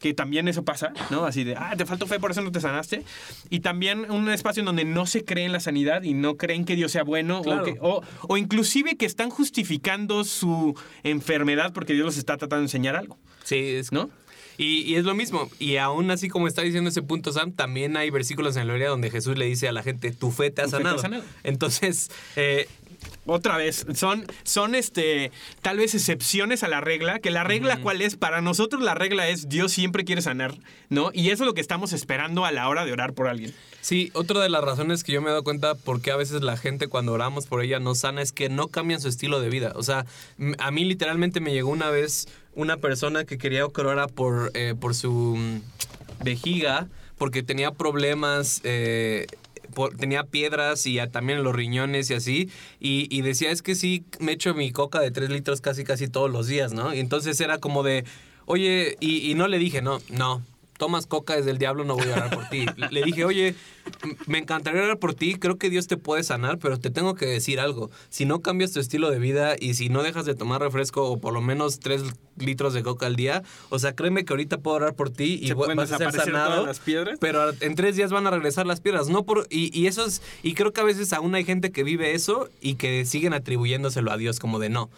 que 0.01 0.15
también 0.15 0.49
eso 0.49 0.65
pasa, 0.65 0.93
¿no? 1.11 1.27
Así 1.27 1.45
de, 1.45 1.55
ah, 1.57 1.75
te 1.77 1.85
faltó 1.85 2.07
fe, 2.07 2.19
por 2.19 2.31
eso 2.31 2.41
no 2.41 2.51
te 2.51 2.61
sanaste. 2.61 3.05
Y 3.51 3.61
también 3.61 4.11
un 4.11 4.31
espacio 4.31 4.61
en 4.63 4.67
donde 4.67 4.85
no 4.87 5.05
se 5.05 5.25
cree 5.27 5.45
en 5.45 5.53
la 5.53 5.61
sanidad 5.61 6.03
y 6.03 6.15
no 6.15 6.39
creen 6.39 6.65
que 6.65 6.75
Dios 6.75 6.91
sea 6.91 7.05
bueno 7.05 7.43
o, 7.43 8.03
o, 8.23 8.37
inclusive 8.39 8.97
que 8.97 9.05
están 9.05 9.29
justificando 9.29 10.25
su 10.25 10.75
enfermedad 11.03 11.75
porque 11.75 11.93
Dios 11.93 12.07
les 12.07 12.17
está 12.17 12.39
tratando 12.39 12.61
de 12.61 12.65
enseñar 12.65 12.97
algo. 12.97 13.19
Sí, 13.45 13.57
es, 13.57 13.93
¿no? 13.93 14.11
Y, 14.57 14.95
es 14.97 15.05
lo 15.05 15.15
mismo. 15.15 15.51
Y 15.59 15.77
aún 15.77 16.11
así, 16.11 16.29
como 16.29 16.47
está 16.47 16.61
diciendo 16.63 16.91
ese 16.91 17.01
punto 17.01 17.33
Sam, 17.33 17.53
también 17.53 17.97
hay 17.97 18.11
versículos 18.11 18.57
en 18.57 18.67
la 18.67 18.75
Biblia 18.75 18.91
donde 18.91 19.11
Jesús 19.11 19.39
le 19.39 19.47
dice 19.47 19.69
a 19.69 19.73
la 19.73 19.83
gente, 19.83 20.13
tu 20.13 20.31
fe 20.31 20.51
te 20.51 20.61
ha, 20.61 20.69
sanado. 20.69 20.97
Fe 20.97 21.01
te 21.03 21.07
ha 21.07 21.11
sanado. 21.11 21.25
Entonces, 21.45 22.11
eh, 22.37 22.69
otra 23.31 23.57
vez, 23.57 23.87
son, 23.95 24.27
son 24.43 24.75
este, 24.75 25.31
tal 25.63 25.79
vez 25.79 25.95
excepciones 25.95 26.63
a 26.63 26.69
la 26.69 26.81
regla, 26.81 27.19
que 27.21 27.31
la 27.31 27.45
regla 27.45 27.81
cuál 27.81 28.03
es, 28.03 28.17
para 28.17 28.41
nosotros 28.41 28.83
la 28.83 28.95
regla 28.95 29.29
es 29.29 29.49
Dios 29.49 29.73
siempre 29.73 30.05
quiere 30.05 30.23
sanar, 30.23 30.55
¿no? 30.89 31.11
Y 31.13 31.31
eso 31.31 31.45
es 31.45 31.47
lo 31.47 31.55
que 31.55 31.61
estamos 31.61 31.93
esperando 31.93 32.45
a 32.45 32.53
la 32.53 32.69
hora 32.69 32.85
de 32.85 32.93
orar 32.93 33.13
por 33.13 33.29
alguien. 33.29 33.55
Sí, 33.81 34.11
otra 34.13 34.41
de 34.41 34.51
las 34.51 34.63
razones 34.63 35.05
que 35.05 35.13
yo 35.13 35.23
me 35.23 35.29
he 35.29 35.31
dado 35.31 35.43
cuenta 35.43 35.75
por 35.75 36.03
qué 36.03 36.11
a 36.11 36.17
veces 36.17 36.43
la 36.43 36.57
gente 36.57 36.89
cuando 36.89 37.13
oramos 37.13 37.47
por 37.47 37.63
ella 37.63 37.81
no 37.81 37.95
sana 37.95 38.21
es 38.21 38.33
que 38.33 38.49
no 38.49 38.69
cambian 38.69 39.01
su 39.01 39.09
estilo 39.09 39.41
de 39.41 39.49
vida. 39.49 39.73
O 39.75 39.83
sea, 39.83 40.05
a 40.59 40.71
mí 40.71 40.85
literalmente 40.85 41.41
me 41.41 41.53
llegó 41.53 41.71
una 41.71 41.89
vez 41.89 42.29
una 42.55 42.77
persona 42.77 43.25
que 43.25 43.39
quería 43.39 43.63
que 43.73 43.81
orara 43.81 44.07
por, 44.07 44.51
eh, 44.55 44.75
por 44.79 44.95
su 44.95 45.37
mm, 45.37 45.61
vejiga 46.25 46.89
porque 47.17 47.43
tenía 47.43 47.73
problemas 47.73 48.61
eh, 48.65 49.27
tenía 49.99 50.25
piedras 50.25 50.87
y 50.87 50.99
también 51.09 51.43
los 51.43 51.55
riñones 51.55 52.11
y 52.11 52.15
así. 52.15 52.51
Y, 52.79 53.23
decía, 53.23 53.51
es 53.51 53.63
que 53.63 53.75
sí, 53.75 54.05
me 54.19 54.33
echo 54.33 54.55
mi 54.55 54.73
coca 54.73 55.01
de 55.01 55.11
3 55.11 55.31
litros 55.31 55.61
casi, 55.61 55.85
casi 55.85 56.09
todos 56.09 56.31
los 56.31 56.47
días, 56.47 56.73
¿no? 56.73 56.95
Y 56.95 57.01
entonces 57.01 57.41
era 57.41 57.59
como 57.59 57.83
de, 57.83 58.05
oye, 58.47 58.97
y 59.01 59.35
no 59.35 59.49
le 59.49 59.59
dije, 59.59 59.83
no, 59.83 60.01
no, 60.11 60.43
tomas 60.81 61.07
coca 61.07 61.37
desde 61.37 61.51
el 61.51 61.59
diablo, 61.59 61.85
no 61.85 61.95
voy 61.95 62.09
a 62.09 62.15
orar 62.15 62.31
por 62.31 62.49
ti. 62.49 62.65
Le 62.91 63.03
dije, 63.03 63.27
oye, 63.27 63.55
me 64.27 64.39
encantaría 64.39 64.83
orar 64.83 64.99
por 64.99 65.13
ti, 65.13 65.35
creo 65.35 65.59
que 65.59 65.69
Dios 65.69 65.87
te 65.87 65.99
puede 65.99 66.23
sanar, 66.25 66.59
pero 66.59 66.81
te 66.81 66.91
tengo 66.91 67.15
que 67.15 67.27
decir 67.27 67.61
algo. 67.61 67.91
Si 68.09 68.25
no 68.25 68.41
cambias 68.41 68.73
tu 68.73 68.81
estilo 68.81 69.11
de 69.11 69.19
vida 69.19 69.57
y 69.61 69.75
si 69.75 69.91
no 69.91 70.03
dejas 70.03 70.25
de 70.25 70.35
tomar 70.35 70.63
refresco 70.63 71.05
o 71.05 71.21
por 71.21 71.35
lo 71.35 71.43
menos 71.43 71.81
tres 71.81 72.03
litros 72.39 72.73
de 72.73 72.83
coca 72.83 73.05
al 73.05 73.15
día, 73.15 73.43
o 73.69 73.79
sea, 73.79 73.95
créeme 73.95 74.25
que 74.25 74.33
ahorita 74.33 74.59
puedo 74.59 74.77
orar 74.77 74.95
por 74.95 75.11
ti 75.11 75.39
y 75.43 75.53
vas 75.53 75.93
a 75.93 75.99
ser 75.99 76.13
sanado. 76.13 76.65
Las 76.65 76.81
piedras? 76.81 77.19
Pero 77.21 77.53
en 77.61 77.75
tres 77.75 77.97
días 77.97 78.11
van 78.11 78.27
a 78.27 78.31
regresar 78.31 78.67
las 78.67 78.81
piedras. 78.81 79.11
No 79.11 79.25
por, 79.25 79.47
y, 79.51 79.79
y, 79.79 79.87
eso 79.87 80.07
es, 80.07 80.23
y 80.43 80.55
creo 80.55 80.73
que 80.73 80.81
a 80.81 80.85
veces 80.85 81.13
aún 81.13 81.35
hay 81.35 81.45
gente 81.45 81.73
que 81.73 81.85
vive 81.85 82.15
eso 82.15 82.49
y 82.63 82.77
que 82.77 83.05
siguen 83.05 83.35
atribuyéndoselo 83.35 84.11
a 84.11 84.17
Dios 84.17 84.41
como 84.41 84.59
de 84.59 84.71
no 84.71 84.89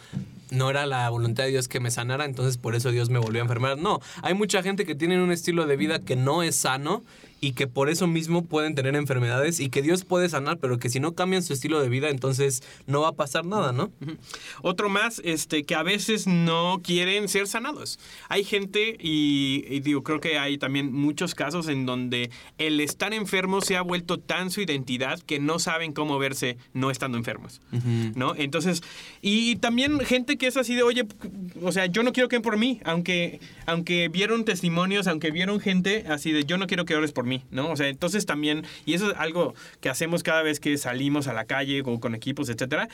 no 0.53 0.71
era 0.71 0.87
la 0.87 1.09
voluntad 1.11 1.45
de 1.45 1.51
Dios 1.51 1.67
que 1.67 1.81
me 1.81 1.91
sanara, 1.91 2.25
entonces 2.25 2.59
por 2.59 2.75
eso 2.75 2.91
Dios 2.91 3.11
me 3.11 3.19
volvió 3.19 3.41
a 3.41 3.45
enfermar. 3.45 3.79
No, 3.79 4.01
hay 4.23 4.35
mucha 4.35 4.62
gente 4.62 4.85
que 4.85 4.95
tiene 4.95 5.21
un 5.21 5.33
estilo 5.33 5.67
de 5.67 5.77
vida 5.77 6.01
que 6.01 6.15
no 6.15 6.43
es 6.43 6.57
sano 6.57 7.03
y 7.45 7.55
que 7.55 7.67
por 7.67 7.91
eso 7.91 8.07
mismo 8.07 8.45
pueden 8.45 8.77
tener 8.77 8.95
enfermedades 8.95 9.59
y 9.59 9.69
que 9.69 9.83
Dios 9.83 10.05
puede 10.05 10.29
sanar, 10.29 10.59
pero 10.59 10.79
que 10.79 10.89
si 10.89 11.01
no 11.01 11.17
cambian 11.17 11.43
su 11.43 11.53
estilo 11.53 11.81
de 11.81 11.89
vida, 11.89 12.09
entonces 12.09 12.63
no 12.87 13.01
va 13.01 13.09
a 13.09 13.13
pasar 13.15 13.45
nada, 13.45 13.73
¿no? 13.73 13.91
Otro 14.63 14.89
más, 14.89 15.21
este, 15.25 15.65
que 15.65 15.75
a 15.75 15.83
veces 15.83 16.29
no 16.29 16.81
quieren 16.85 17.29
ser 17.29 17.49
sanados. 17.49 17.99
Hay 18.29 18.45
gente, 18.45 18.97
y, 19.01 19.81
digo, 19.81 20.05
creo 20.05 20.21
que 20.21 20.39
hay 20.39 20.57
también 20.57 20.93
muchos 20.93 21.35
casos 21.35 21.67
en 21.67 21.85
donde 21.85 22.31
el 22.59 22.79
estar 22.79 23.13
enfermo 23.13 23.61
se 23.61 23.77
ha 23.77 23.83
vuelto 23.83 24.21
tan 24.21 24.53
su 24.53 24.61
identidad 24.61 25.19
que 25.19 25.41
no 25.41 25.59
saben 25.59 25.93
cómo 25.93 26.21
verse 26.21 26.59
no 26.75 26.93
estando 26.93 27.19
enfermos, 27.19 27.61
¿no? 28.15 28.37
Entonces, 28.37 28.85
y 29.21 29.57
también 29.57 29.99
gente 29.99 30.39
que 30.39 30.47
es 30.47 30.57
así 30.57 30.77
de, 30.77 30.85
oye, 30.85 31.09
o 31.61 31.73
sea, 31.73 31.87
yo 31.87 32.05
no 32.05 32.13
quiero 32.13 32.29
que 32.29 32.39
por 32.39 32.57
mí, 32.57 32.81
aunque, 32.85 33.41
aunque 33.67 34.09
vieron 34.09 34.45
testimonios, 34.45 35.09
aunque 35.09 35.33
vieron 35.33 35.59
gente 35.59 36.05
así 36.09 36.31
de, 36.31 36.45
yo 36.45 36.57
no 36.57 36.69
quiero 36.69 36.85
que 36.85 36.95
ores 36.95 37.11
por 37.11 37.25
mí 37.25 37.32
¿no? 37.51 37.71
O 37.71 37.77
sea, 37.77 37.88
entonces 37.88 38.27
también, 38.27 38.64
y 38.85 38.95
eso 38.95 39.11
es 39.11 39.16
algo 39.16 39.55
que 39.81 39.88
hacemos 39.88 40.23
cada 40.23 40.42
vez 40.42 40.61
que 40.61 40.77
salimos 40.77 41.27
a 41.29 41.33
la 41.33 41.45
calle 41.45 41.83
o 41.85 42.01
con 42.01 42.14
equipos, 42.14 42.49
etcétera, 42.49 42.88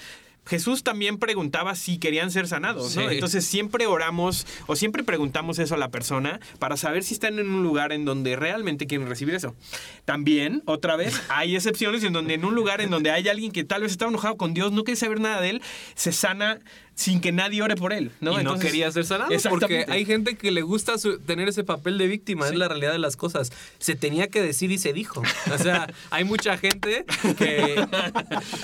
Jesús 0.47 0.83
también 0.83 1.19
preguntaba 1.19 1.75
si 1.75 1.99
querían 1.99 2.31
ser 2.31 2.49
sanados, 2.49 2.97
¿no? 2.97 3.03
Sí. 3.09 3.15
Entonces 3.17 3.45
siempre 3.45 3.87
oramos 3.87 4.47
o 4.67 4.77
siempre 4.77 5.05
preguntamos 5.05 5.59
eso 5.59 5.75
a 5.75 5.79
la 5.79 5.91
persona 5.91 6.41
para 6.59 6.79
saber 6.79 7.05
si 7.05 7.13
están 7.13 7.39
en 7.39 7.51
un 7.51 7.63
lugar 7.63 7.93
en 7.93 8.07
donde 8.07 8.35
realmente 8.35 8.87
quieren 8.87 9.09
recibir 9.09 9.35
eso. 9.35 9.55
También, 10.07 10.63
otra 10.65 10.97
vez, 10.97 11.21
hay 11.29 11.55
excepciones 11.55 12.03
en 12.03 12.15
donde 12.15 12.33
en 12.35 12.47
un 12.47 12.55
lugar 12.55 12.81
en 12.81 12.89
donde 12.89 13.11
hay 13.11 13.29
alguien 13.29 13.53
que 13.53 13.63
tal 13.65 13.83
vez 13.83 13.93
está 13.93 14.07
enojado 14.07 14.37
con 14.39 14.55
Dios, 14.55 14.73
no 14.73 14.85
quiere 14.85 14.99
saber 14.99 15.21
nada 15.21 15.43
de 15.43 15.51
él, 15.51 15.63
se 15.95 16.13
sana 16.13 16.61
sin 16.95 17.21
que 17.21 17.31
nadie 17.31 17.61
ore 17.63 17.77
por 17.77 17.93
él, 17.93 18.11
¿no? 18.21 18.33
y 18.33 18.35
no 18.37 18.41
Entonces- 18.41 18.67
quería 18.71 18.91
ser 18.91 19.05
sanado 19.05 19.31
porque 19.51 19.85
hay 19.89 20.05
gente 20.07 20.37
que 20.37 20.51
le 20.51 20.63
gusta 20.63 20.97
su- 20.99 21.21
tener 21.21 21.47
ese 21.49 21.63
papel 21.63 21.99
de 21.99 22.07
víctima, 22.09 22.49
es 22.49 22.55
la 22.55 22.69
realidad 22.69 22.93
de 22.93 22.99
las 22.99 23.17
cosas. 23.17 23.53
Se 23.79 23.95
tenía 23.97 24.29
que 24.29 24.41
decir 24.43 24.73
y 24.73 24.79
se 24.79 24.93
dijo. 24.95 25.23
O 25.53 25.59
sea, 25.59 25.93
hay 26.11 26.25
mucha 26.25 26.57
gente 26.57 27.05
que 27.37 27.87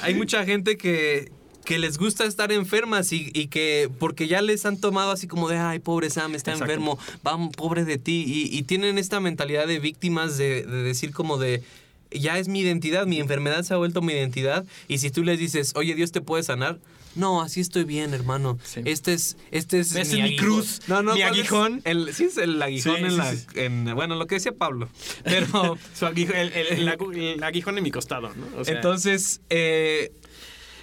hay 0.02 0.14
mucha 0.14 0.44
gente 0.44 0.76
que 0.78 1.30
que 1.64 1.78
les 1.78 1.98
gusta 1.98 2.24
estar 2.24 2.52
enfermas 2.52 3.12
y, 3.12 3.30
y 3.34 3.46
que 3.48 3.90
porque 3.98 4.28
ya 4.28 4.42
les 4.42 4.64
han 4.66 4.78
tomado 4.78 5.10
así 5.10 5.26
como 5.26 5.48
de 5.48 5.56
ay 5.58 5.78
pobre 5.78 6.10
Sam 6.10 6.34
está 6.34 6.52
Exacto. 6.52 6.72
enfermo 6.72 6.98
vamos 7.22 7.54
pobre 7.56 7.84
de 7.84 7.98
ti 7.98 8.24
y, 8.26 8.56
y 8.56 8.62
tienen 8.64 8.98
esta 8.98 9.20
mentalidad 9.20 9.66
de 9.66 9.78
víctimas 9.78 10.36
de, 10.36 10.62
de 10.64 10.82
decir 10.82 11.12
como 11.12 11.38
de 11.38 11.62
ya 12.10 12.38
es 12.38 12.48
mi 12.48 12.60
identidad 12.60 13.06
mi 13.06 13.18
enfermedad 13.18 13.62
se 13.62 13.74
ha 13.74 13.76
vuelto 13.76 14.02
mi 14.02 14.12
identidad 14.12 14.64
y 14.88 14.98
si 14.98 15.10
tú 15.10 15.24
les 15.24 15.38
dices 15.38 15.72
oye 15.74 15.94
Dios 15.94 16.12
te 16.12 16.20
puede 16.20 16.42
sanar 16.42 16.78
no, 17.16 17.42
así 17.42 17.60
estoy 17.60 17.84
bien, 17.84 18.12
hermano. 18.12 18.58
Sí. 18.64 18.80
Este 18.86 19.12
es, 19.12 19.36
este 19.52 19.78
es, 19.78 19.94
mi 20.14 20.34
cruz, 20.34 20.80
mi 20.88 20.94
¿cuál 20.96 21.16
es? 21.16 21.24
aguijón. 21.24 21.80
El, 21.84 22.12
sí, 22.12 22.24
es 22.24 22.36
el 22.38 22.60
aguijón 22.60 22.96
Sí, 22.96 23.02
en 23.04 23.10
sí, 23.12 23.16
la. 23.16 23.62
en- 23.62 23.94
bueno, 23.94 24.16
lo 24.16 24.26
que 24.26 24.34
decía 24.34 24.50
Pablo. 24.50 24.88
Pero. 25.22 25.78
Su 25.96 26.06
aguijón- 26.06 26.34
el, 26.34 26.52
el- 26.52 26.66
el 26.80 26.88
agu- 26.88 27.16
el 27.16 27.40
aguijón 27.44 27.78
en 27.78 27.84
mi 27.84 27.92
costado, 27.92 28.32
¿no? 28.34 28.58
O 28.58 28.64
sea, 28.64 28.74
entonces. 28.74 29.40
eh, 29.48 30.10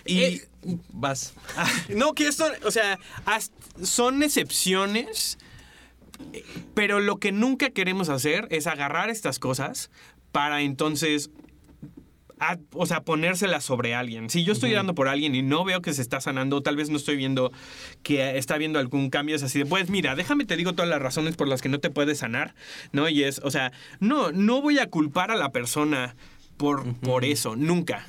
y. 0.05 0.19
Eh, 0.23 0.47
vas. 0.93 1.33
No, 1.95 2.13
que 2.13 2.27
esto, 2.27 2.45
o 2.65 2.71
sea, 2.71 2.99
son 3.81 4.21
excepciones, 4.23 5.37
pero 6.73 6.99
lo 6.99 7.17
que 7.17 7.31
nunca 7.31 7.69
queremos 7.71 8.09
hacer 8.09 8.47
es 8.51 8.67
agarrar 8.67 9.09
estas 9.09 9.39
cosas 9.39 9.89
para 10.31 10.61
entonces, 10.61 11.29
a- 12.39 12.57
o 12.73 12.85
sea, 12.85 13.01
ponérselas 13.03 13.63
sobre 13.63 13.93
alguien. 13.95 14.29
Si 14.29 14.43
yo 14.43 14.53
estoy 14.53 14.71
dando 14.71 14.95
por 14.95 15.07
alguien 15.07 15.35
y 15.35 15.41
no 15.41 15.63
veo 15.63 15.81
que 15.81 15.93
se 15.93 16.01
está 16.01 16.21
sanando, 16.21 16.61
tal 16.61 16.75
vez 16.75 16.89
no 16.89 16.97
estoy 16.97 17.15
viendo 17.17 17.51
que 18.03 18.37
está 18.37 18.57
viendo 18.57 18.79
algún 18.79 19.09
cambio, 19.09 19.35
es 19.35 19.43
así 19.43 19.59
de, 19.59 19.65
pues 19.65 19.89
mira, 19.89 20.15
déjame 20.15 20.45
te 20.45 20.55
digo 20.57 20.73
todas 20.73 20.89
las 20.89 21.01
razones 21.01 21.35
por 21.35 21.47
las 21.47 21.61
que 21.61 21.69
no 21.69 21.79
te 21.79 21.89
puedes 21.89 22.19
sanar, 22.19 22.55
¿no? 22.91 23.09
Y 23.09 23.23
es, 23.23 23.39
o 23.43 23.51
sea, 23.51 23.71
no, 23.99 24.31
no 24.31 24.61
voy 24.61 24.79
a 24.79 24.87
culpar 24.89 25.31
a 25.31 25.35
la 25.35 25.51
persona 25.51 26.15
por, 26.57 26.93
por 26.95 27.25
eso, 27.25 27.55
nunca. 27.55 28.07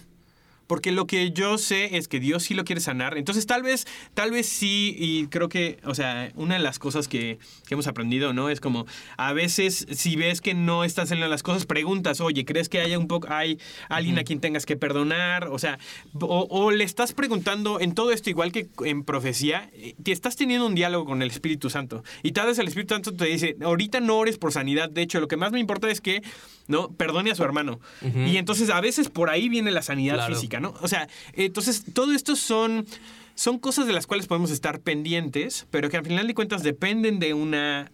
Porque 0.72 0.90
lo 0.90 1.06
que 1.06 1.32
yo 1.32 1.58
sé 1.58 1.98
es 1.98 2.08
que 2.08 2.18
Dios 2.18 2.44
sí 2.44 2.54
lo 2.54 2.64
quiere 2.64 2.80
sanar. 2.80 3.18
Entonces, 3.18 3.44
tal 3.44 3.62
vez, 3.62 3.86
tal 4.14 4.30
vez 4.30 4.48
sí, 4.48 4.96
y 4.98 5.26
creo 5.26 5.50
que, 5.50 5.76
o 5.84 5.94
sea, 5.94 6.32
una 6.34 6.54
de 6.54 6.60
las 6.60 6.78
cosas 6.78 7.08
que, 7.08 7.38
que 7.66 7.74
hemos 7.74 7.86
aprendido, 7.86 8.32
¿no? 8.32 8.48
Es 8.48 8.58
como, 8.58 8.86
a 9.18 9.34
veces, 9.34 9.86
si 9.90 10.16
ves 10.16 10.40
que 10.40 10.54
no 10.54 10.82
están 10.84 11.06
saliendo 11.06 11.28
las 11.28 11.42
cosas, 11.42 11.66
preguntas, 11.66 12.22
oye, 12.22 12.46
¿crees 12.46 12.70
que 12.70 12.80
haya 12.80 12.98
un 12.98 13.06
poco, 13.06 13.28
hay 13.30 13.58
alguien 13.90 14.18
a 14.18 14.24
quien 14.24 14.40
tengas 14.40 14.64
que 14.64 14.78
perdonar? 14.78 15.48
O 15.48 15.58
sea, 15.58 15.78
o, 16.18 16.46
o 16.48 16.70
le 16.70 16.84
estás 16.84 17.12
preguntando 17.12 17.78
en 17.78 17.92
todo 17.94 18.10
esto, 18.10 18.30
igual 18.30 18.50
que 18.50 18.68
en 18.86 19.04
profecía, 19.04 19.68
eh, 19.74 19.94
te 20.02 20.10
estás 20.12 20.36
teniendo 20.36 20.66
un 20.66 20.74
diálogo 20.74 21.04
con 21.04 21.20
el 21.20 21.28
Espíritu 21.30 21.68
Santo. 21.68 22.02
Y 22.22 22.32
tal 22.32 22.46
vez 22.46 22.58
el 22.58 22.68
Espíritu 22.68 22.94
Santo 22.94 23.12
te 23.14 23.26
dice, 23.26 23.56
ahorita 23.62 24.00
no 24.00 24.16
ores 24.16 24.38
por 24.38 24.52
sanidad. 24.52 24.88
De 24.88 25.02
hecho, 25.02 25.20
lo 25.20 25.28
que 25.28 25.36
más 25.36 25.52
me 25.52 25.60
importa 25.60 25.90
es 25.90 26.00
que, 26.00 26.22
¿no? 26.66 26.88
Perdone 26.92 27.30
a 27.30 27.34
su 27.34 27.44
hermano. 27.44 27.78
Y 28.26 28.38
entonces, 28.38 28.70
a 28.70 28.80
veces 28.80 29.10
por 29.10 29.28
ahí 29.28 29.50
viene 29.50 29.70
la 29.70 29.82
sanidad 29.82 30.14
Claro. 30.14 30.34
física, 30.34 30.60
¿no? 30.62 30.74
O 30.80 30.88
sea, 30.88 31.08
entonces 31.34 31.84
todo 31.92 32.12
esto 32.12 32.36
son, 32.36 32.86
son 33.34 33.58
cosas 33.58 33.86
de 33.86 33.92
las 33.92 34.06
cuales 34.06 34.26
podemos 34.26 34.50
estar 34.50 34.80
pendientes, 34.80 35.66
pero 35.70 35.90
que 35.90 35.96
al 35.98 36.04
final 36.04 36.26
de 36.26 36.34
cuentas 36.34 36.62
dependen 36.62 37.18
de 37.18 37.34
una, 37.34 37.90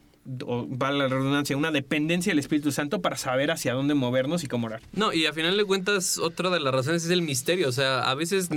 o 0.47 0.67
vale 0.69 0.99
la 0.99 1.09
redundancia, 1.09 1.57
una 1.57 1.71
dependencia 1.71 2.31
del 2.31 2.39
Espíritu 2.39 2.73
Santo 2.73 3.01
para 3.01 3.17
saber 3.17 3.51
hacia 3.51 3.75
dónde 3.75 3.95
movernos 3.95 4.45
y 4.45 4.47
cómo 4.47 4.67
orar. 4.67 4.81
No, 4.93 5.13
y 5.13 5.27
a 5.27 5.33
final 5.33 5.57
de 5.57 5.65
cuentas, 5.65 6.19
otra 6.19 6.51
de 6.51 6.61
las 6.61 6.75
razones 6.75 7.05
es 7.05 7.11
el 7.11 7.23
misterio. 7.23 7.69
O 7.69 7.73
sea, 7.73 8.09
a 8.11 8.15
veces, 8.15 8.49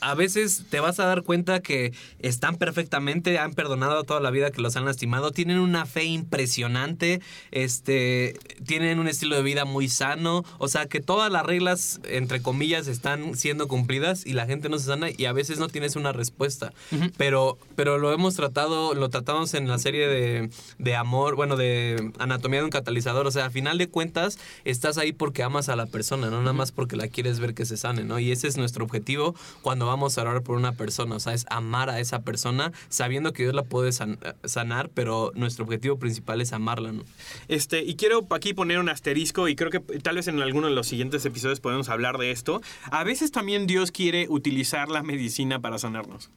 a 0.00 0.14
veces 0.14 0.64
te 0.70 0.80
vas 0.80 1.00
a 1.00 1.06
dar 1.06 1.22
cuenta 1.22 1.60
que 1.60 1.92
están 2.20 2.56
perfectamente, 2.56 3.38
han 3.38 3.52
perdonado 3.52 4.04
toda 4.04 4.20
la 4.20 4.30
vida 4.30 4.50
que 4.50 4.62
los 4.62 4.76
han 4.76 4.84
lastimado, 4.84 5.30
tienen 5.30 5.58
una 5.58 5.86
fe 5.86 6.04
impresionante, 6.04 7.20
este, 7.50 8.38
tienen 8.66 8.98
un 8.98 9.08
estilo 9.08 9.36
de 9.36 9.42
vida 9.42 9.64
muy 9.64 9.88
sano. 9.88 10.44
O 10.58 10.68
sea, 10.68 10.86
que 10.86 11.00
todas 11.00 11.30
las 11.30 11.44
reglas, 11.44 12.00
entre 12.08 12.40
comillas, 12.40 12.86
están 12.86 13.36
siendo 13.36 13.68
cumplidas 13.68 14.26
y 14.26 14.32
la 14.32 14.46
gente 14.46 14.68
no 14.68 14.78
se 14.78 14.86
sana 14.86 15.08
y 15.16 15.26
a 15.26 15.32
veces 15.32 15.58
no 15.58 15.68
tienes 15.68 15.96
una 15.96 16.12
respuesta. 16.12 16.72
pero, 17.16 17.58
pero 17.76 17.98
lo 17.98 18.12
hemos 18.12 18.34
tratado, 18.34 18.94
lo 18.94 19.08
tratamos 19.08 19.54
en 19.54 19.68
la 19.68 19.78
serie 19.78 20.08
de, 20.08 20.50
de 20.78 20.96
amor, 20.96 21.09
bueno, 21.10 21.56
de 21.56 22.12
anatomía 22.18 22.60
de 22.60 22.64
un 22.64 22.70
catalizador. 22.70 23.26
O 23.26 23.30
sea, 23.30 23.46
a 23.46 23.50
final 23.50 23.78
de 23.78 23.88
cuentas, 23.88 24.38
estás 24.64 24.98
ahí 24.98 25.12
porque 25.12 25.42
amas 25.42 25.68
a 25.68 25.76
la 25.76 25.86
persona, 25.86 26.30
no 26.30 26.40
nada 26.40 26.52
más 26.52 26.72
porque 26.72 26.96
la 26.96 27.08
quieres 27.08 27.40
ver 27.40 27.54
que 27.54 27.64
se 27.64 27.76
sane, 27.76 28.04
¿no? 28.04 28.18
Y 28.18 28.32
ese 28.32 28.48
es 28.48 28.56
nuestro 28.56 28.84
objetivo 28.84 29.34
cuando 29.62 29.86
vamos 29.86 30.16
a 30.16 30.22
orar 30.22 30.42
por 30.42 30.56
una 30.56 30.72
persona. 30.72 31.16
O 31.16 31.20
sea, 31.20 31.34
es 31.34 31.46
amar 31.50 31.90
a 31.90 32.00
esa 32.00 32.22
persona 32.22 32.72
sabiendo 32.88 33.32
que 33.32 33.42
Dios 33.42 33.54
la 33.54 33.62
puede 33.64 33.92
san- 33.92 34.18
sanar, 34.44 34.90
pero 34.90 35.32
nuestro 35.34 35.64
objetivo 35.64 35.98
principal 35.98 36.40
es 36.40 36.52
amarla, 36.52 36.92
¿no? 36.92 37.02
Este, 37.48 37.82
y 37.82 37.96
quiero 37.96 38.26
aquí 38.30 38.54
poner 38.54 38.78
un 38.78 38.88
asterisco, 38.88 39.48
y 39.48 39.56
creo 39.56 39.70
que 39.70 39.80
tal 39.80 40.16
vez 40.16 40.28
en 40.28 40.40
alguno 40.40 40.68
de 40.68 40.74
los 40.74 40.86
siguientes 40.86 41.24
episodios 41.24 41.60
podemos 41.60 41.88
hablar 41.88 42.18
de 42.18 42.30
esto. 42.30 42.60
A 42.90 43.04
veces 43.04 43.32
también 43.32 43.66
Dios 43.66 43.90
quiere 43.90 44.26
utilizar 44.28 44.88
la 44.88 45.02
medicina 45.02 45.60
para 45.60 45.78
sanarnos. 45.78 46.30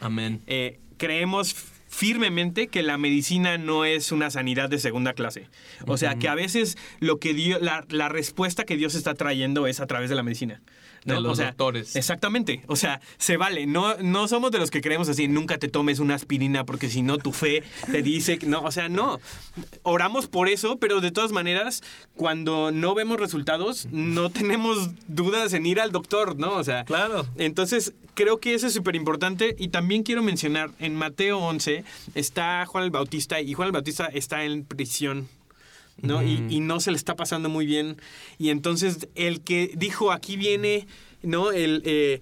Amén. 0.00 0.40
eh, 0.46 0.80
creemos 0.96 1.54
firmemente 1.90 2.68
que 2.68 2.82
la 2.82 2.96
medicina 2.96 3.58
no 3.58 3.84
es 3.84 4.12
una 4.12 4.30
sanidad 4.30 4.70
de 4.70 4.78
segunda 4.78 5.12
clase. 5.12 5.48
O 5.86 5.98
sea, 5.98 6.14
que 6.14 6.28
a 6.28 6.34
veces 6.36 6.78
lo 7.00 7.18
que 7.18 7.34
Dios, 7.34 7.60
la, 7.60 7.84
la 7.88 8.08
respuesta 8.08 8.64
que 8.64 8.76
Dios 8.76 8.94
está 8.94 9.14
trayendo 9.14 9.66
es 9.66 9.80
a 9.80 9.86
través 9.86 10.08
de 10.08 10.14
la 10.14 10.22
medicina. 10.22 10.62
¿No? 11.04 11.14
De 11.14 11.20
los 11.20 11.32
O 11.32 11.34
sea, 11.36 11.46
doctores. 11.48 11.96
Exactamente. 11.96 12.62
O 12.66 12.76
sea, 12.76 13.00
se 13.18 13.36
vale. 13.36 13.66
No, 13.66 13.96
no 13.98 14.28
somos 14.28 14.50
de 14.50 14.58
los 14.58 14.70
que 14.70 14.80
creemos 14.80 15.08
así, 15.08 15.28
nunca 15.28 15.58
te 15.58 15.68
tomes 15.68 15.98
una 15.98 16.14
aspirina 16.14 16.64
porque 16.64 16.88
si 16.88 17.02
no 17.02 17.18
tu 17.18 17.32
fe 17.32 17.62
te 17.90 18.02
dice 18.02 18.38
que 18.38 18.46
no. 18.46 18.62
O 18.62 18.70
sea, 18.72 18.88
no. 18.88 19.20
Oramos 19.82 20.26
por 20.26 20.48
eso, 20.48 20.76
pero 20.78 21.00
de 21.00 21.10
todas 21.10 21.32
maneras, 21.32 21.82
cuando 22.16 22.70
no 22.72 22.94
vemos 22.94 23.18
resultados, 23.18 23.86
no 23.90 24.30
tenemos 24.30 24.90
dudas 25.08 25.52
en 25.52 25.66
ir 25.66 25.80
al 25.80 25.92
doctor, 25.92 26.36
¿no? 26.36 26.54
O 26.54 26.64
sea, 26.64 26.84
Claro. 26.84 27.26
entonces, 27.36 27.92
creo 28.14 28.38
que 28.38 28.54
eso 28.54 28.66
es 28.66 28.74
súper 28.74 28.96
importante. 28.96 29.54
Y 29.58 29.68
también 29.68 30.02
quiero 30.02 30.22
mencionar, 30.22 30.70
en 30.78 30.94
Mateo 30.94 31.38
11 31.38 31.84
está 32.14 32.64
Juan 32.66 32.84
el 32.84 32.90
Bautista 32.90 33.40
y 33.40 33.54
Juan 33.54 33.66
el 33.66 33.72
Bautista 33.72 34.06
está 34.06 34.44
en 34.44 34.64
prisión. 34.64 35.28
¿No? 36.02 36.22
y, 36.22 36.46
y 36.48 36.60
no 36.60 36.80
se 36.80 36.90
le 36.90 36.96
está 36.96 37.16
pasando 37.16 37.48
muy 37.48 37.66
bien. 37.66 37.96
Y 38.38 38.50
entonces 38.50 39.08
el 39.14 39.40
que 39.40 39.72
dijo, 39.76 40.12
aquí 40.12 40.36
viene, 40.36 40.86
¿no? 41.22 41.52
El, 41.52 41.82
eh, 41.84 42.20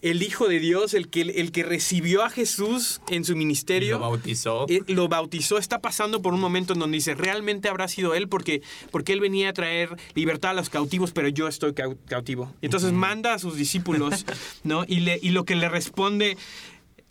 el 0.00 0.20
Hijo 0.24 0.48
de 0.48 0.58
Dios, 0.58 0.94
el 0.94 1.08
que, 1.08 1.20
el 1.20 1.52
que 1.52 1.62
recibió 1.62 2.24
a 2.24 2.28
Jesús 2.30 3.00
en 3.08 3.24
su 3.24 3.36
ministerio. 3.36 3.98
Lo 3.98 4.10
bautizó. 4.10 4.66
Eh, 4.68 4.80
lo 4.88 5.06
bautizó, 5.08 5.58
está 5.58 5.78
pasando 5.80 6.20
por 6.22 6.34
un 6.34 6.40
momento 6.40 6.72
en 6.72 6.80
donde 6.80 6.96
dice, 6.96 7.14
realmente 7.14 7.68
habrá 7.68 7.86
sido 7.86 8.14
él 8.14 8.26
porque, 8.28 8.62
porque 8.90 9.12
él 9.12 9.20
venía 9.20 9.50
a 9.50 9.52
traer 9.52 9.96
libertad 10.14 10.50
a 10.50 10.54
los 10.54 10.70
cautivos, 10.70 11.12
pero 11.12 11.28
yo 11.28 11.46
estoy 11.46 11.70
cau- 11.70 11.96
cautivo. 12.06 12.52
Entonces 12.62 12.92
manda 12.92 13.34
a 13.34 13.38
sus 13.38 13.54
discípulos, 13.56 14.26
¿no? 14.64 14.84
Y, 14.88 15.00
le, 15.00 15.20
y 15.22 15.30
lo 15.30 15.44
que 15.44 15.54
le 15.54 15.68
responde... 15.68 16.36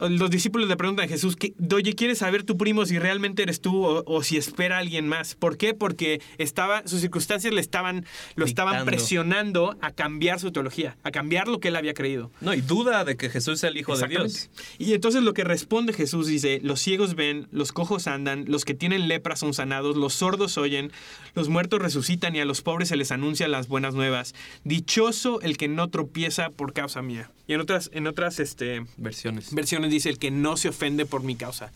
Los 0.10 0.30
discípulos 0.30 0.68
le 0.68 0.78
preguntan 0.78 1.06
a 1.06 1.08
Jesús, 1.08 1.36
que, 1.36 1.54
oye, 1.74 1.94
¿quieres 1.94 2.20
saber 2.20 2.44
tu 2.44 2.58
primo 2.58 2.86
si 2.86 3.00
realmente 3.00 3.44
eres 3.44 3.62
tú 3.62 3.86
o, 3.86 4.04
o 4.06 4.24
si 4.24 4.38
espera 4.38 4.78
a 4.78 4.80
alguien 4.80 5.08
más? 5.08 5.36
¿Por 5.36 5.58
qué? 5.58 5.74
Porque 5.74 6.22
estaba, 6.38 6.86
sus 6.88 7.02
circunstancias 7.02 7.54
le 7.54 7.62
estaban, 7.62 8.06
lo 8.36 8.46
estaban 8.46 8.86
presionando 8.86 9.78
a 9.82 9.92
cambiar 9.92 10.40
su 10.40 10.52
teología, 10.52 10.98
a 11.04 11.12
cambiar 11.12 11.48
lo 11.48 11.60
que 11.60 11.70
él 11.70 11.76
había 11.76 11.94
creído. 11.94 12.32
No, 12.42 12.54
y 12.54 12.62
duda 12.62 13.06
de 13.06 13.16
que 13.18 13.30
Jesús 13.30 13.60
sea 13.60 13.70
el 13.70 13.78
Hijo 13.78 13.96
de. 13.96 14.08
Dios. 14.08 14.50
Y 14.78 14.94
entonces 14.94 15.24
lo 15.24 15.34
que 15.34 15.44
responde 15.44 15.94
Jesús 15.94 16.28
dice, 16.28 16.60
los 16.64 16.82
ciegos 16.82 17.16
ven, 17.16 17.48
los 17.52 17.72
cojos 17.72 18.08
andan, 18.08 18.46
los 18.48 18.66
que 18.66 18.74
tienen 18.74 19.08
lepra 19.08 19.36
son 19.36 19.54
sanados, 19.54 19.96
los 19.96 20.14
sordos 20.14 20.58
oyen, 20.58 20.92
los 21.36 21.50
muertos 21.50 21.82
resucitan 21.82 22.36
y 22.36 22.40
a 22.40 22.46
los 22.46 22.62
pobres 22.62 22.90
se 22.90 22.96
les 22.96 23.12
anuncian 23.12 23.52
las 23.52 23.68
buenas 23.68 23.94
nuevas. 23.94 24.34
Dichoso 24.64 25.42
el 25.42 25.58
que 25.58 25.68
no 25.68 25.90
tropieza 25.90 26.50
por 26.50 26.74
causa 26.74 27.02
mía. 27.02 27.32
Y 27.48 27.54
en 27.54 27.62
otras, 27.62 27.90
en 27.94 28.08
otras 28.08 28.40
este, 28.40 28.86
Versiones. 28.98 29.54
versiones 29.54 29.91
dice 29.92 30.10
el 30.10 30.18
que 30.18 30.32
no 30.32 30.58
se 30.58 30.70
ofende 30.70 31.06
por 31.06 31.22
mi 31.24 31.36
causa. 31.36 31.72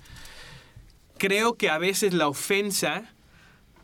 Creo 1.18 1.56
que 1.56 1.70
a 1.70 1.78
veces 1.78 2.14
la 2.14 2.28
ofensa, 2.28 3.14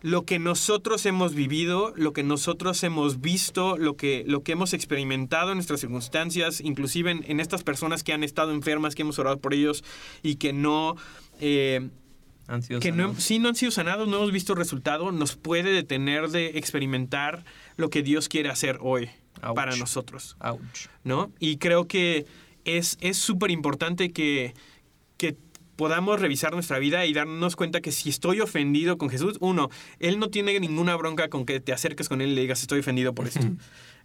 lo 0.02 0.26
que 0.26 0.40
nosotros 0.40 1.06
hemos 1.06 1.34
vivido, 1.34 1.94
lo 1.96 2.12
que 2.12 2.24
nosotros 2.24 2.84
hemos 2.84 3.22
visto, 3.22 3.78
lo 3.78 3.96
que, 3.96 4.24
lo 4.28 4.44
que 4.44 4.52
hemos 4.54 4.74
experimentado 4.74 5.52
en 5.52 5.58
nuestras 5.58 5.80
circunstancias, 5.80 6.60
inclusive 6.60 7.12
en, 7.12 7.24
en 7.28 7.40
estas 7.40 7.64
personas 7.64 8.04
que 8.04 8.12
han 8.12 8.24
estado 8.24 8.52
enfermas, 8.52 8.96
que 8.96 9.04
hemos 9.04 9.18
orado 9.20 9.38
por 9.40 9.54
ellos 9.54 9.84
y 10.24 10.36
que 10.36 10.52
no... 10.54 10.96
eh, 11.40 11.90
Han 12.48 12.64
sido 12.64 12.80
que 12.82 12.92
no, 12.92 13.04
sanados. 13.04 13.24
sí 13.24 13.40
no 13.40 13.48
han 13.50 13.56
sido 13.56 13.72
sanados, 13.72 14.08
no 14.10 14.18
hemos 14.18 14.32
visto 14.34 14.54
resultado, 14.56 15.12
nos 15.14 15.36
puede 15.38 15.72
detener 15.72 16.30
de 16.30 16.58
experimentar 16.58 17.46
lo 17.78 17.90
que 17.90 18.02
Dios 18.04 18.28
quiere 18.28 18.50
hacer 18.50 18.78
hoy 18.82 19.10
Ouch. 19.42 19.56
para 19.56 19.76
nosotros. 19.78 20.36
Ouch. 20.42 20.88
¿no? 21.06 21.32
Y 21.40 21.58
creo 21.58 21.88
que 21.88 22.26
es 22.66 22.98
súper 23.18 23.52
importante 23.52 24.12
que, 24.12 24.54
que 25.18 25.38
podamos 25.82 26.20
revisar 26.20 26.54
nuestra 26.54 26.78
vida 26.78 27.08
y 27.08 27.14
darnos 27.14 27.56
cuenta 27.56 27.82
que 27.82 27.92
si 27.92 28.10
estoy 28.10 28.40
ofendido 28.40 29.00
con 29.00 29.10
Jesús, 29.10 29.38
uno, 29.40 29.72
Él 30.00 30.20
no 30.20 30.30
tiene 30.30 30.60
ninguna 30.60 30.96
bronca 30.96 31.28
con 31.28 31.44
que 31.44 31.60
te 31.60 31.74
acerques 31.74 32.08
con 32.08 32.22
Él 32.22 32.30
y 32.30 32.36
le 32.36 32.42
digas 32.42 32.62
estoy 32.62 32.82
ofendido 32.82 33.16
por 33.16 33.28
esto. 33.28 33.48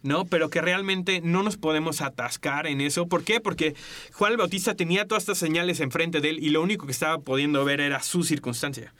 ¿no? 0.01 0.25
Pero 0.25 0.49
que 0.49 0.59
realmente 0.59 1.21
no 1.21 1.43
nos 1.43 1.57
podemos 1.57 2.01
atascar 2.01 2.65
en 2.65 2.81
eso. 2.81 3.07
¿Por 3.07 3.23
qué? 3.23 3.39
Porque 3.39 3.75
Juan 4.13 4.31
el 4.31 4.37
Bautista 4.37 4.73
tenía 4.73 5.05
todas 5.05 5.23
estas 5.23 5.37
señales 5.37 5.79
enfrente 5.79 6.19
de 6.19 6.29
él 6.29 6.39
y 6.41 6.49
lo 6.49 6.63
único 6.63 6.87
que 6.87 6.91
estaba 6.91 7.19
pudiendo 7.19 7.63
ver 7.63 7.79
era 7.79 8.01
su 8.01 8.23
circunstancia, 8.23 8.93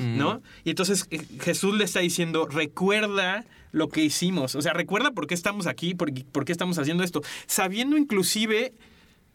¿no? 0.00 0.42
Y 0.64 0.70
entonces 0.70 1.06
eh, 1.10 1.20
Jesús 1.40 1.76
le 1.76 1.84
está 1.84 2.00
diciendo, 2.00 2.46
recuerda 2.46 3.44
lo 3.70 3.88
que 3.88 4.02
hicimos, 4.02 4.56
o 4.56 4.62
sea, 4.62 4.72
recuerda 4.72 5.12
por 5.12 5.28
qué 5.28 5.34
estamos 5.34 5.68
aquí, 5.68 5.94
por, 5.94 6.12
por 6.32 6.44
qué 6.44 6.50
estamos 6.52 6.78
haciendo 6.78 7.04
esto, 7.04 7.22
sabiendo 7.46 7.96
inclusive 7.96 8.72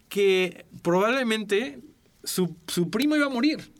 que 0.09 0.65
probablemente 0.81 1.79
su, 2.23 2.55
su 2.67 2.89
primo 2.89 3.15
iba 3.15 3.27
a 3.27 3.29
morir, 3.29 3.71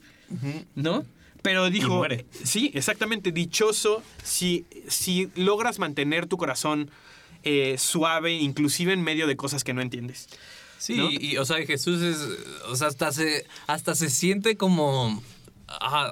¿no? 0.76 1.06
Pero 1.42 1.70
dijo, 1.70 2.06
sí, 2.44 2.72
exactamente, 2.74 3.32
dichoso 3.32 4.04
si, 4.24 4.65
si 4.88 5.30
logras 5.36 5.80
mantener 5.80 6.28
tu 6.28 6.38
corazón 6.38 6.92
eh, 7.44 7.78
suave, 7.78 8.34
inclusive 8.34 8.94
en 8.94 9.02
medio 9.02 9.26
de 9.26 9.38
cosas 9.38 9.63
que 9.63 9.74
no 9.74 9.82
entiendes. 9.82 10.28
Sí, 10.78 11.18
y, 11.20 11.38
o 11.38 11.46
sea, 11.46 11.65
Jesús 11.65 12.02
es, 12.02 12.18
o 12.70 12.76
sea, 12.76 12.88
hasta 12.88 13.12
se, 13.12 13.46
hasta 13.68 13.96
se 13.96 14.10
siente 14.10 14.56
como 14.56 15.22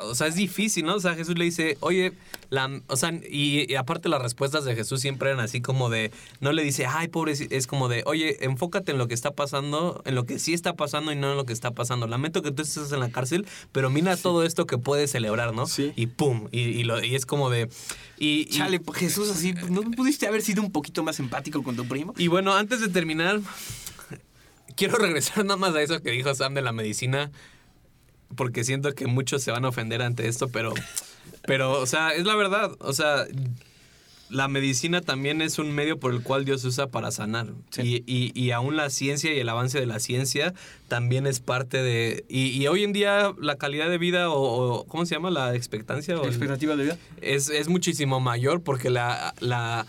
o 0.04 0.16
sea, 0.16 0.28
es 0.28 0.36
difícil, 0.36 0.86
¿no? 0.86 0.96
O 0.96 1.00
sea, 1.00 1.16
Jesús 1.16 1.38
le 1.38 1.46
dice, 1.46 1.78
oye, 1.80 2.14
la, 2.50 2.82
o 2.88 2.96
sea, 2.96 3.12
y, 3.30 3.74
aparte 3.76 4.10
las 4.10 4.22
respuestas 4.22 4.66
de 4.66 4.76
Jesús 4.76 5.02
siempre 5.02 5.30
eran 5.30 5.44
así 5.44 5.62
como 5.62 5.90
de, 5.90 6.12
no 6.40 6.52
le 6.52 6.64
dice, 6.64 6.86
ay, 6.86 7.08
pobre, 7.08 7.34
es 7.34 7.68
como 7.68 7.90
de, 7.90 8.04
oye, 8.06 8.44
enfócate 8.46 8.92
en 8.92 8.98
lo 8.98 9.08
que 9.08 9.14
está 9.14 9.32
pasando, 9.32 10.02
en 10.06 10.16
lo 10.16 10.26
que 10.26 10.40
sí 10.40 10.54
está 10.54 10.76
pasando 10.76 11.12
y 11.12 11.16
no 11.16 11.32
en 11.32 11.38
lo 11.38 11.46
que 11.46 11.54
está 11.54 11.72
pasando. 11.72 12.08
Lamento 12.08 12.42
que 12.42 12.52
tú 12.52 12.62
estés 12.62 12.92
en 12.92 13.00
la 13.00 13.10
cárcel, 13.10 13.48
pero 13.72 13.90
mira 13.90 14.16
todo 14.16 14.44
esto 14.44 14.66
que 14.66 14.78
puedes 14.78 15.12
celebrar, 15.12 15.54
¿no? 15.54 15.66
Sí. 15.68 15.92
Y 15.96 16.08
pum, 16.08 16.48
y, 16.52 16.84
lo, 16.84 17.04
y 17.04 17.16
es 17.16 17.26
como 17.26 17.50
de... 17.50 17.70
Y, 18.20 18.46
Chale, 18.46 18.82
Jesús, 18.94 19.30
así, 19.30 19.54
¿no 19.70 19.82
pudiste 19.82 20.28
haber 20.28 20.42
sido 20.42 20.62
un 20.62 20.72
poquito 20.72 21.04
más 21.04 21.20
empático 21.20 21.64
con 21.64 21.76
tu 21.76 21.88
primo? 21.88 22.14
Y 22.18 22.28
bueno, 22.28 22.56
antes 22.56 22.80
de 22.82 22.88
terminar, 22.88 23.40
quiero 24.76 24.98
regresar 24.98 25.46
nada 25.46 25.58
más 25.58 25.76
a 25.76 25.82
eso 25.82 26.02
que 26.02 26.12
dijo 26.12 26.34
Sam 26.34 26.54
de 26.54 26.62
la 26.62 26.72
medicina 26.72 27.32
porque 28.36 28.64
siento 28.64 28.94
que 28.94 29.08
muchos 29.08 29.44
se 29.44 29.52
van 29.52 29.66
a 29.66 29.70
ofender 29.70 30.02
ante 30.02 30.28
esto, 30.28 30.48
pero, 30.50 30.74
pero, 31.46 31.80
o 31.80 31.86
sea, 31.86 32.14
es 32.14 32.26
la 32.26 32.36
verdad. 32.36 32.72
O 32.80 32.94
sea, 32.94 33.26
la 34.30 34.48
medicina 34.48 35.02
también 35.02 35.42
es 35.42 35.58
un 35.58 35.72
medio 35.72 36.00
por 36.00 36.14
el 36.14 36.22
cual 36.22 36.44
Dios 36.46 36.64
usa 36.66 36.88
para 36.88 37.12
sanar. 37.12 37.48
Y, 37.82 38.04
y, 38.06 38.52
aún 38.52 38.76
la 38.76 38.90
ciencia 38.90 39.34
y 39.34 39.40
el 39.40 39.48
avance 39.48 39.80
de 39.80 39.86
la 39.86 40.00
ciencia 40.00 40.54
también 40.88 41.26
es 41.28 41.40
parte 41.40 41.82
de... 41.82 42.26
Y, 42.28 42.66
hoy 42.68 42.84
en 42.84 42.94
día 42.94 43.34
la 43.40 43.56
calidad 43.56 43.90
de 43.90 43.98
vida 43.98 44.30
o, 44.30 44.86
¿cómo 44.88 45.06
se 45.06 45.16
llama? 45.16 45.32
La 45.32 45.56
expectancia. 45.56 46.16
La 46.16 46.28
expectativa 46.28 46.76
de 46.76 46.84
vida. 46.84 46.98
Es, 47.22 47.50
es 47.50 47.70
muchísimo 47.70 48.20
mayor 48.20 48.62
porque 48.62 48.90
la, 48.90 49.34
la 49.40 49.86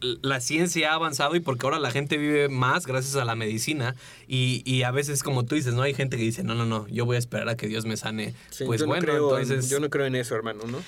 la 0.00 0.40
ciencia 0.40 0.92
ha 0.92 0.94
avanzado 0.94 1.36
y 1.36 1.40
porque 1.40 1.66
ahora 1.66 1.78
la 1.78 1.90
gente 1.90 2.16
vive 2.16 2.48
más 2.48 2.86
gracias 2.86 3.16
a 3.16 3.24
la 3.24 3.34
medicina 3.34 3.94
y, 4.28 4.82
a 4.82 4.90
veces 4.90 5.22
como 5.22 5.44
tú 5.44 5.54
dices, 5.54 5.74
¿no? 5.74 5.82
Hay 5.82 5.94
gente 5.94 6.16
que 6.16 6.22
dice, 6.22 6.44
no, 6.44 6.54
no, 6.54 6.64
no, 6.66 6.86
yo 6.88 7.04
voy 7.04 7.16
a 7.16 7.18
esperar 7.18 7.48
a 7.48 7.56
que 7.56 7.66
Dios 7.66 7.86
me 7.86 7.96
sane. 7.96 8.34
pues 8.64 8.84
bueno, 8.84 9.12
entonces... 9.12 9.68
yo 9.68 9.80
no 9.80 9.90
creo 9.90 10.06
en 10.06 10.14
eso, 10.14 10.34
hermano, 10.34 10.64
¿no? 10.66 10.78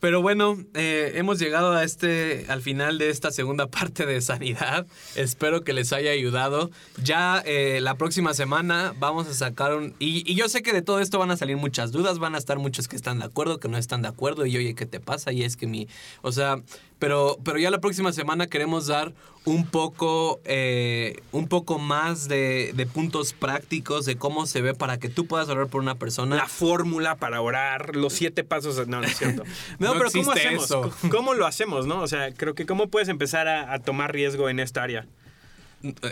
Pero 0.00 0.22
bueno, 0.22 0.56
eh, 0.74 1.12
hemos 1.16 1.40
llegado 1.40 1.72
a 1.72 1.82
este, 1.82 2.46
al 2.48 2.62
final 2.62 2.98
de 2.98 3.10
esta 3.10 3.32
segunda 3.32 3.66
parte 3.70 4.06
de 4.06 4.20
sanidad. 4.20 4.86
Espero 5.16 5.64
que 5.64 5.72
les 5.72 5.92
haya 5.92 6.12
ayudado. 6.12 6.70
Ya 7.02 7.42
eh, 7.44 7.80
la 7.82 7.96
próxima 7.96 8.32
semana 8.34 8.94
vamos 8.98 9.26
a 9.26 9.34
sacar 9.34 9.74
un... 9.74 9.94
Y, 9.98 10.30
y, 10.30 10.36
yo 10.36 10.48
sé 10.48 10.62
que 10.62 10.72
de 10.72 10.82
todo 10.82 11.00
esto 11.00 11.18
van 11.18 11.32
a 11.32 11.36
salir 11.36 11.56
muchas 11.56 11.90
dudas, 11.90 12.20
van 12.20 12.36
a 12.36 12.38
estar 12.38 12.58
muchos 12.58 12.86
que 12.86 12.94
están 12.94 13.18
de 13.18 13.24
acuerdo, 13.24 13.58
que 13.58 13.68
no 13.68 13.76
están 13.76 14.02
de 14.02 14.08
acuerdo. 14.08 14.46
Y 14.46 14.56
oye, 14.56 14.74
¿qué 14.74 14.86
te 14.86 15.00
pasa? 15.00 15.32
Y 15.32 15.42
es 15.42 15.56
que 15.56 15.66
mi... 15.66 15.88
O 16.22 16.30
sea, 16.30 16.62
pero, 16.98 17.38
pero 17.44 17.58
ya 17.58 17.70
la 17.70 17.80
próxima 17.80 18.12
semana 18.12 18.46
queremos 18.46 18.86
dar 18.86 19.12
un 19.44 19.66
poco, 19.66 20.40
eh, 20.44 21.20
un 21.32 21.48
poco 21.48 21.78
más 21.78 22.28
de, 22.28 22.88
puntos 22.92 23.32
prácticos 23.32 24.04
de 24.04 24.16
cómo 24.16 24.46
se 24.46 24.60
ve 24.60 24.74
para 24.74 24.98
que 24.98 25.08
tú 25.08 25.26
puedas 25.26 25.48
orar 25.48 25.68
por 25.68 25.80
una 25.80 25.94
persona. 25.94 26.36
La 26.36 26.48
fórmula 26.48 27.16
para 27.16 27.40
orar, 27.40 27.96
los 27.96 28.12
siete 28.12 28.44
pasos. 28.44 28.86
No, 28.88 29.00
no 29.00 29.06
es 29.06 29.16
cierto. 29.16 29.44
No, 29.78 29.92
pero 29.94 30.10
¿cómo 30.10 30.32
hacemos? 30.32 30.72
¿Cómo 31.10 31.34
lo 31.34 31.46
hacemos, 31.46 31.86
no? 31.86 32.00
O 32.00 32.08
sea, 32.08 32.32
creo 32.32 32.54
que 32.54 32.66
cómo 32.66 32.88
puedes 32.88 33.08
empezar 33.08 33.48
a 33.48 33.78
tomar 33.78 34.12
riesgo 34.12 34.48
en 34.48 34.60
esta 34.60 34.82
área. 34.82 35.06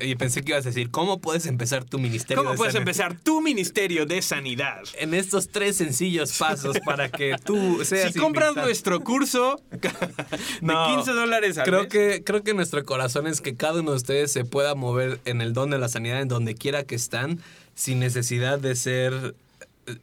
Y 0.00 0.14
pensé 0.14 0.42
que 0.42 0.52
ibas 0.52 0.64
a 0.64 0.68
decir, 0.68 0.90
¿cómo 0.90 1.20
puedes 1.20 1.46
empezar 1.46 1.84
tu 1.84 1.98
ministerio? 1.98 2.44
¿Cómo 2.44 2.54
puedes 2.54 2.76
empezar 2.76 3.18
tu 3.18 3.40
ministerio 3.40 4.06
de 4.06 4.22
sanidad? 4.22 4.82
En 4.98 5.12
estos 5.12 5.48
tres 5.48 5.76
sencillos 5.76 6.38
pasos 6.38 6.78
para 6.84 7.08
que 7.08 7.36
tú 7.44 7.80
seas. 7.84 8.12
Si 8.12 8.18
compras 8.18 8.54
nuestro 8.54 9.02
curso 9.02 9.60
de 9.70 10.74
15 10.94 11.12
dólares 11.12 11.58
al 11.58 11.64
creo 11.64 11.88
Que, 11.88 12.22
creo 12.24 12.44
que 12.44 12.54
nuestro 12.54 12.84
corazón 12.84 13.26
es 13.26 13.40
que 13.40 13.56
cada 13.56 13.80
uno 13.80 13.90
de 13.90 13.96
ustedes 13.96 14.32
se 14.32 14.44
pueda 14.44 14.76
mover 14.76 15.20
en 15.24 15.40
el 15.40 15.52
don 15.52 15.70
de 15.70 15.78
la 15.78 15.88
sanidad, 15.88 16.20
en 16.20 16.28
donde 16.28 16.54
quiera 16.54 16.84
que 16.84 16.94
están, 16.94 17.40
sin 17.74 17.98
necesidad 17.98 18.60
de 18.60 18.76
ser 18.76 19.34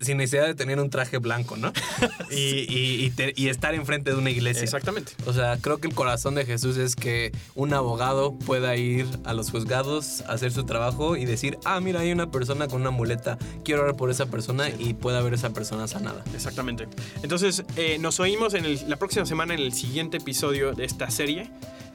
sin 0.01 0.17
necesidad 0.17 0.45
de 0.45 0.55
tener 0.55 0.79
un 0.79 0.89
traje 0.89 1.17
blanco, 1.17 1.57
¿no? 1.57 1.71
y, 2.31 3.11
y, 3.35 3.47
estar 3.47 3.75
enfrente 3.75 4.11
de 4.11 4.17
una 4.17 4.29
iglesia. 4.29 4.63
Exactamente. 4.63 5.13
O 5.25 5.33
sea, 5.33 5.57
creo 5.57 5.79
que 5.79 5.87
el 5.87 5.93
corazón 5.93 6.35
de 6.35 6.45
Jesús 6.45 6.77
es 6.77 6.95
que 6.95 7.31
un 7.55 7.73
abogado 7.73 8.37
pueda 8.37 8.75
ir 8.75 9.05
a 9.25 9.33
los 9.33 9.51
juzgados, 9.51 10.21
hacer 10.27 10.51
su 10.51 10.65
trabajo 10.65 11.15
y 11.17 11.25
decir, 11.25 11.57
ah, 11.65 11.79
mira, 11.79 12.01
hay 12.01 12.11
una 12.11 12.31
persona 12.31 12.67
con 12.67 12.81
una 12.81 12.91
muleta, 12.91 13.37
quiero 13.63 13.83
orar 13.83 13.95
por 13.95 14.09
esa 14.09 14.27
persona 14.27 14.69
y 14.69 14.93
pueda 14.93 15.21
ver 15.21 15.33
esa 15.33 15.51
persona 15.51 15.87
sanada. 15.87 16.23
Exactamente. 16.33 16.87
Entonces, 17.21 17.63
eh, 17.75 17.97
nos 17.99 18.19
oímos 18.19 18.53
en 18.53 18.89
la 18.89 18.97
próxima 18.97 19.25
semana 19.25 19.53
en 19.53 19.59
el 19.59 19.73
siguiente 19.73 20.17
episodio 20.17 20.73
de 20.73 20.85
esta 20.85 21.09
serie, 21.09 21.49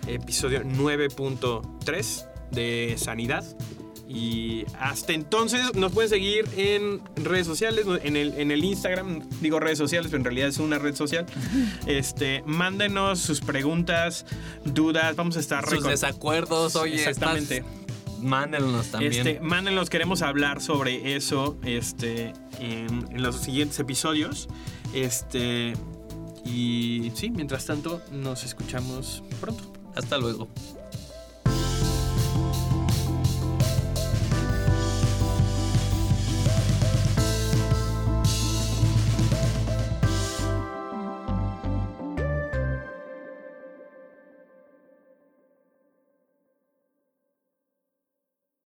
episodio 0.07 0.63
9.3 0.63 2.27
de 2.51 2.95
Sanidad. 2.99 3.45
Y 4.09 4.65
hasta 4.81 5.13
entonces 5.13 5.75
nos 5.75 5.93
pueden 5.93 6.09
seguir 6.09 6.49
en 6.57 7.03
redes 7.17 7.47
sociales, 7.47 7.85
en 8.03 8.17
el, 8.17 8.33
en 8.39 8.51
el 8.51 8.65
Instagram, 8.65 9.29
digo 9.43 9.61
redes 9.61 9.77
sociales, 9.77 10.09
pero 10.11 10.19
en 10.19 10.25
realidad 10.25 10.49
es 10.49 10.59
una 10.59 10.79
red 10.79 10.95
social. 10.95 11.27
Este, 11.87 12.43
mándenos 12.47 13.19
sus 13.19 13.43
preguntas, 13.43 14.25
dudas, 14.65 15.15
vamos 15.15 15.37
a 15.37 15.41
estar... 15.41 15.69
Sus 15.69 15.85
desacuerdos, 15.85 16.75
oye, 16.77 16.95
exactamente. 16.95 17.65
Mándenlos 18.23 18.87
también. 18.87 19.13
Este, 19.13 19.41
mándenlos, 19.41 19.91
queremos 19.91 20.23
hablar 20.23 20.63
sobre 20.63 21.15
eso 21.15 21.59
este, 21.63 22.33
en, 22.59 23.07
en 23.11 23.23
los 23.23 23.37
siguientes 23.37 23.79
episodios. 23.79 24.49
Este, 24.95 25.75
y 26.47 27.13
sí, 27.15 27.31
mientras 27.31 27.67
tanto, 27.67 28.01
nos 28.11 28.45
escuchamos 28.45 29.23
pronto. 29.39 29.71
Hasta 29.95 30.17
luego. 30.17 30.49